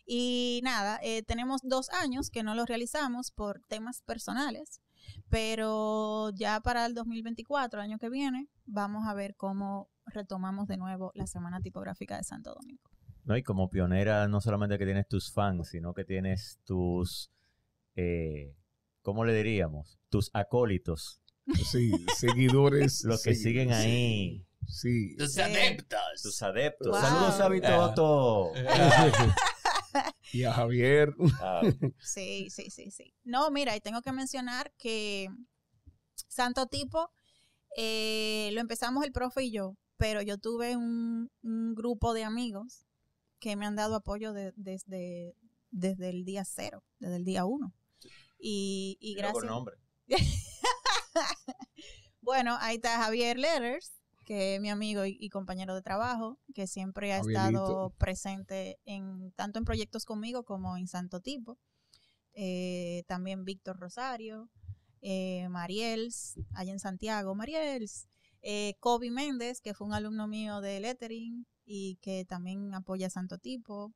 [0.06, 4.80] Y nada, eh, tenemos dos años que no lo realizamos por temas personales.
[5.30, 11.12] Pero ya para el 2024, año que viene, vamos a ver cómo retomamos de nuevo
[11.14, 12.91] la Semana Tipográfica de Santo Domingo.
[13.24, 17.32] No, y como pionera, no solamente que tienes tus fans, sino que tienes tus,
[17.96, 18.56] eh,
[19.02, 20.00] ¿cómo le diríamos?
[20.10, 21.22] Tus acólitos,
[21.70, 23.04] Sí, seguidores.
[23.06, 25.16] los que sí, siguen sí, ahí, Sí.
[25.18, 25.42] Tus Sí.
[25.42, 26.22] adeptos.
[26.22, 26.88] tus adeptos.
[26.92, 27.02] Wow.
[27.02, 28.52] Saludos a Vitoto.
[30.34, 31.14] y a Javier.
[32.00, 33.14] Sí, sí, sí, sí.
[33.24, 35.28] No, mira, y tengo que mencionar que
[36.28, 37.12] Santo Tipo
[37.76, 42.86] eh, lo empezamos el profe y yo, pero yo tuve un, un grupo de amigos
[43.42, 45.36] que me han dado apoyo de- desde,
[45.72, 47.74] desde el día cero, desde el día uno.
[48.40, 49.52] Y, y mira gracias.
[49.52, 49.76] nombre.
[52.22, 53.94] Bueno, ahí está Javier Letters,
[54.26, 57.40] que es mi amigo y, y compañero de trabajo, que siempre ha Javierito.
[57.48, 61.58] estado presente en tanto en proyectos conmigo como en Santo Tipo.
[62.34, 64.50] Eh, también Víctor Rosario,
[65.02, 68.08] eh, Mariels, allá en Santiago, Mariels,
[68.44, 73.10] eh, Kobe Méndez, que fue un alumno mío de Lettering y que también apoya a
[73.10, 73.94] Santo Tipo.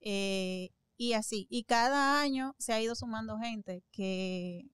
[0.00, 4.70] eh, y así, y cada año se ha ido sumando gente que,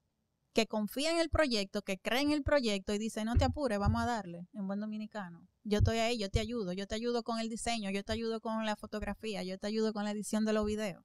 [0.53, 3.79] que confía en el proyecto, que cree en el proyecto y dice, no te apures,
[3.79, 5.47] vamos a darle, en buen dominicano.
[5.65, 8.41] Yo estoy ahí, yo te ayudo, yo te ayudo con el diseño, yo te ayudo
[8.41, 11.05] con la fotografía, yo te ayudo con la edición de los videos.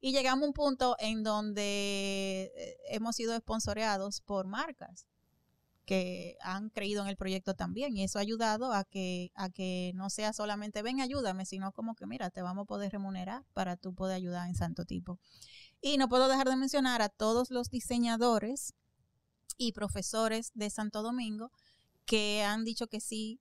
[0.00, 5.06] Y llegamos a un punto en donde eh, hemos sido sponsoreados por marcas
[5.84, 9.92] que han creído en el proyecto también y eso ha ayudado a que a que
[9.94, 13.76] no sea solamente ven ayúdame sino como que mira te vamos a poder remunerar para
[13.76, 15.18] tú poder ayudar en santo tipo
[15.80, 18.74] y no puedo dejar de mencionar a todos los diseñadores
[19.58, 21.50] y profesores de Santo Domingo
[22.06, 23.40] que han dicho que sí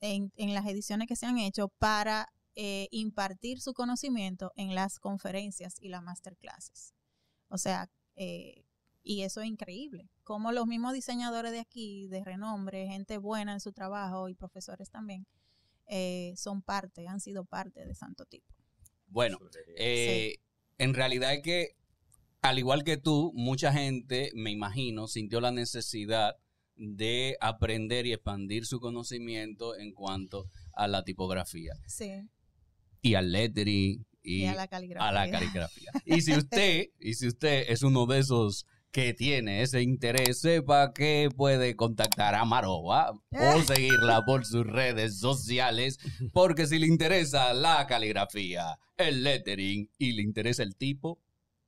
[0.00, 4.98] en, en las ediciones que se han hecho para eh, impartir su conocimiento en las
[4.98, 6.92] conferencias y las masterclasses.
[7.48, 8.66] O sea, eh,
[9.02, 10.10] y eso es increíble.
[10.24, 14.90] Como los mismos diseñadores de aquí, de renombre, gente buena en su trabajo y profesores
[14.90, 15.26] también,
[15.86, 18.54] eh, son parte, han sido parte de Santo Tipo.
[19.06, 19.38] Bueno,
[19.76, 20.36] eh,
[20.78, 21.76] en realidad es que,
[22.40, 26.36] al igual que tú, mucha gente, me imagino, sintió la necesidad
[26.76, 32.10] de aprender y expandir su conocimiento en cuanto a la tipografía Sí.
[33.02, 35.08] y al lettering y, Y a la caligrafía.
[35.08, 35.90] a la caligrafía.
[36.06, 40.92] Y si usted, y si usted es uno de esos que tiene ese interés, sepa
[40.92, 45.98] que puede contactar a Maroba o seguirla por sus redes sociales,
[46.32, 51.20] porque si le interesa la caligrafía, el lettering y le interesa el tipo,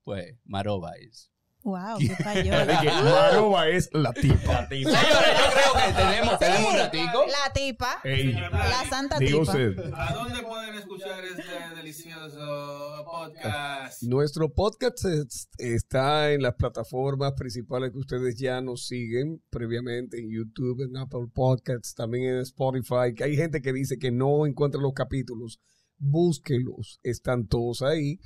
[0.03, 1.34] pues Maroba es.
[1.65, 3.03] Wow, qué De que payola.
[3.05, 4.69] Maroba es la tipa.
[4.69, 7.25] Señores, yo creo que tenemos, tenemos un ratico.
[7.27, 8.01] La tipa.
[8.05, 9.39] Ey, La santa tipa.
[9.39, 9.79] usted.
[9.95, 11.43] ¿A dónde pueden escuchar este
[11.75, 14.03] delicioso podcast?
[14.03, 20.31] Nuestro podcast es- está en las plataformas principales que ustedes ya nos siguen previamente, en
[20.31, 24.81] YouTube, en Apple Podcasts, también en Spotify, que hay gente que dice que no encuentra
[24.83, 25.61] los capítulos.
[25.97, 28.19] Búsquelos, están todos ahí.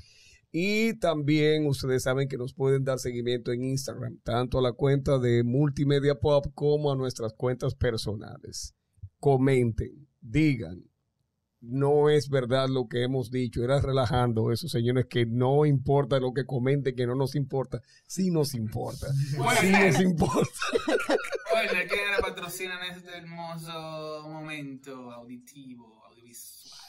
[0.50, 5.18] Y también ustedes saben que nos pueden dar seguimiento en Instagram, tanto a la cuenta
[5.18, 8.74] de Multimedia Pop como a nuestras cuentas personales.
[9.20, 10.84] Comenten, digan,
[11.60, 16.32] no es verdad lo que hemos dicho, era relajando esos señores que no importa lo
[16.32, 19.08] que comenten, que no nos importa, sí nos importa,
[19.60, 20.58] sí nos importa.
[21.50, 26.04] Bueno, ¿quién le patrocina en este hermoso momento auditivo,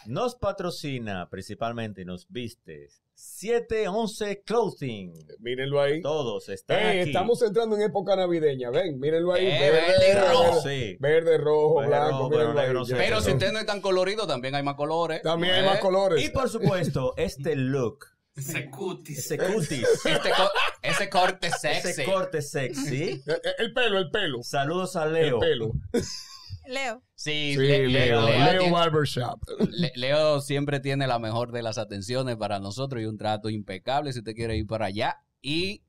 [0.05, 5.13] Nos patrocina principalmente y nos viste 711 Clothing.
[5.39, 6.01] Mírenlo ahí.
[6.01, 7.09] Todos están Eh, aquí.
[7.09, 9.45] estamos entrando en época navideña, ven, mírenlo ahí.
[9.45, 10.61] Eh, verde y rojo.
[10.61, 10.97] Sí.
[10.99, 12.93] Verde, rojo, Verde, blanco, rojo, pero negro, si
[13.31, 15.21] usted no es tan colorido, también hay más colores.
[15.21, 16.23] También hay Eh, más colores.
[16.25, 18.05] Y por supuesto, este look,
[18.37, 19.19] Ese cutis.
[19.19, 20.51] ese cutis, Este co-
[20.81, 21.89] ese corte sexy.
[21.89, 23.21] ese corte sexy.
[23.27, 24.43] Eh, El pelo, el pelo.
[24.43, 25.39] Saludos a El Leo.
[25.39, 25.71] pelo.
[26.69, 27.03] Leo.
[27.15, 29.39] Sí, Sí, Le- Leo, Leo, Barbershop.
[29.71, 34.13] Le- Leo siempre tiene la mejor de las atenciones para nosotros y un trato impecable
[34.13, 35.81] si usted quiere ir para allá y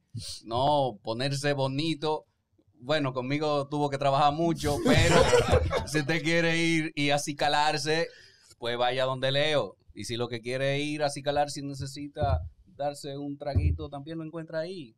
[0.44, 2.26] no ponerse bonito.
[2.82, 5.16] Bueno, conmigo tuvo que trabajar mucho, pero
[5.86, 8.08] si usted quiere ir y acicalarse,
[8.58, 9.76] pues vaya donde Leo.
[9.94, 14.24] Y si lo que quiere ir a acicalar, si necesita darse un traguito, también lo
[14.24, 14.96] encuentra ahí.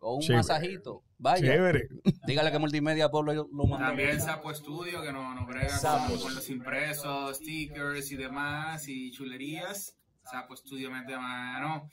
[0.00, 1.02] O un masajito.
[1.20, 1.52] Vaya.
[1.52, 1.88] Chévere.
[2.26, 3.86] Dígale que Multimedia Pop lo, mandó.
[3.86, 5.78] También Sapo Studio, que nos no brega
[6.08, 9.94] con, los impresos, stickers y demás, y chulerías.
[10.24, 11.88] Sapo Studio mete mano.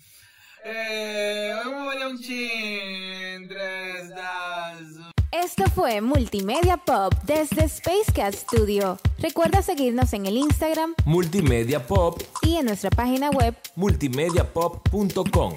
[0.64, 3.48] Eh, vamos a un chin.
[3.50, 8.98] Tres, dos, Esto fue Multimedia Pop desde Space Cat Studio.
[9.20, 15.56] Recuerda seguirnos en el Instagram Multimedia Pop, y en nuestra página web multimediapop.com.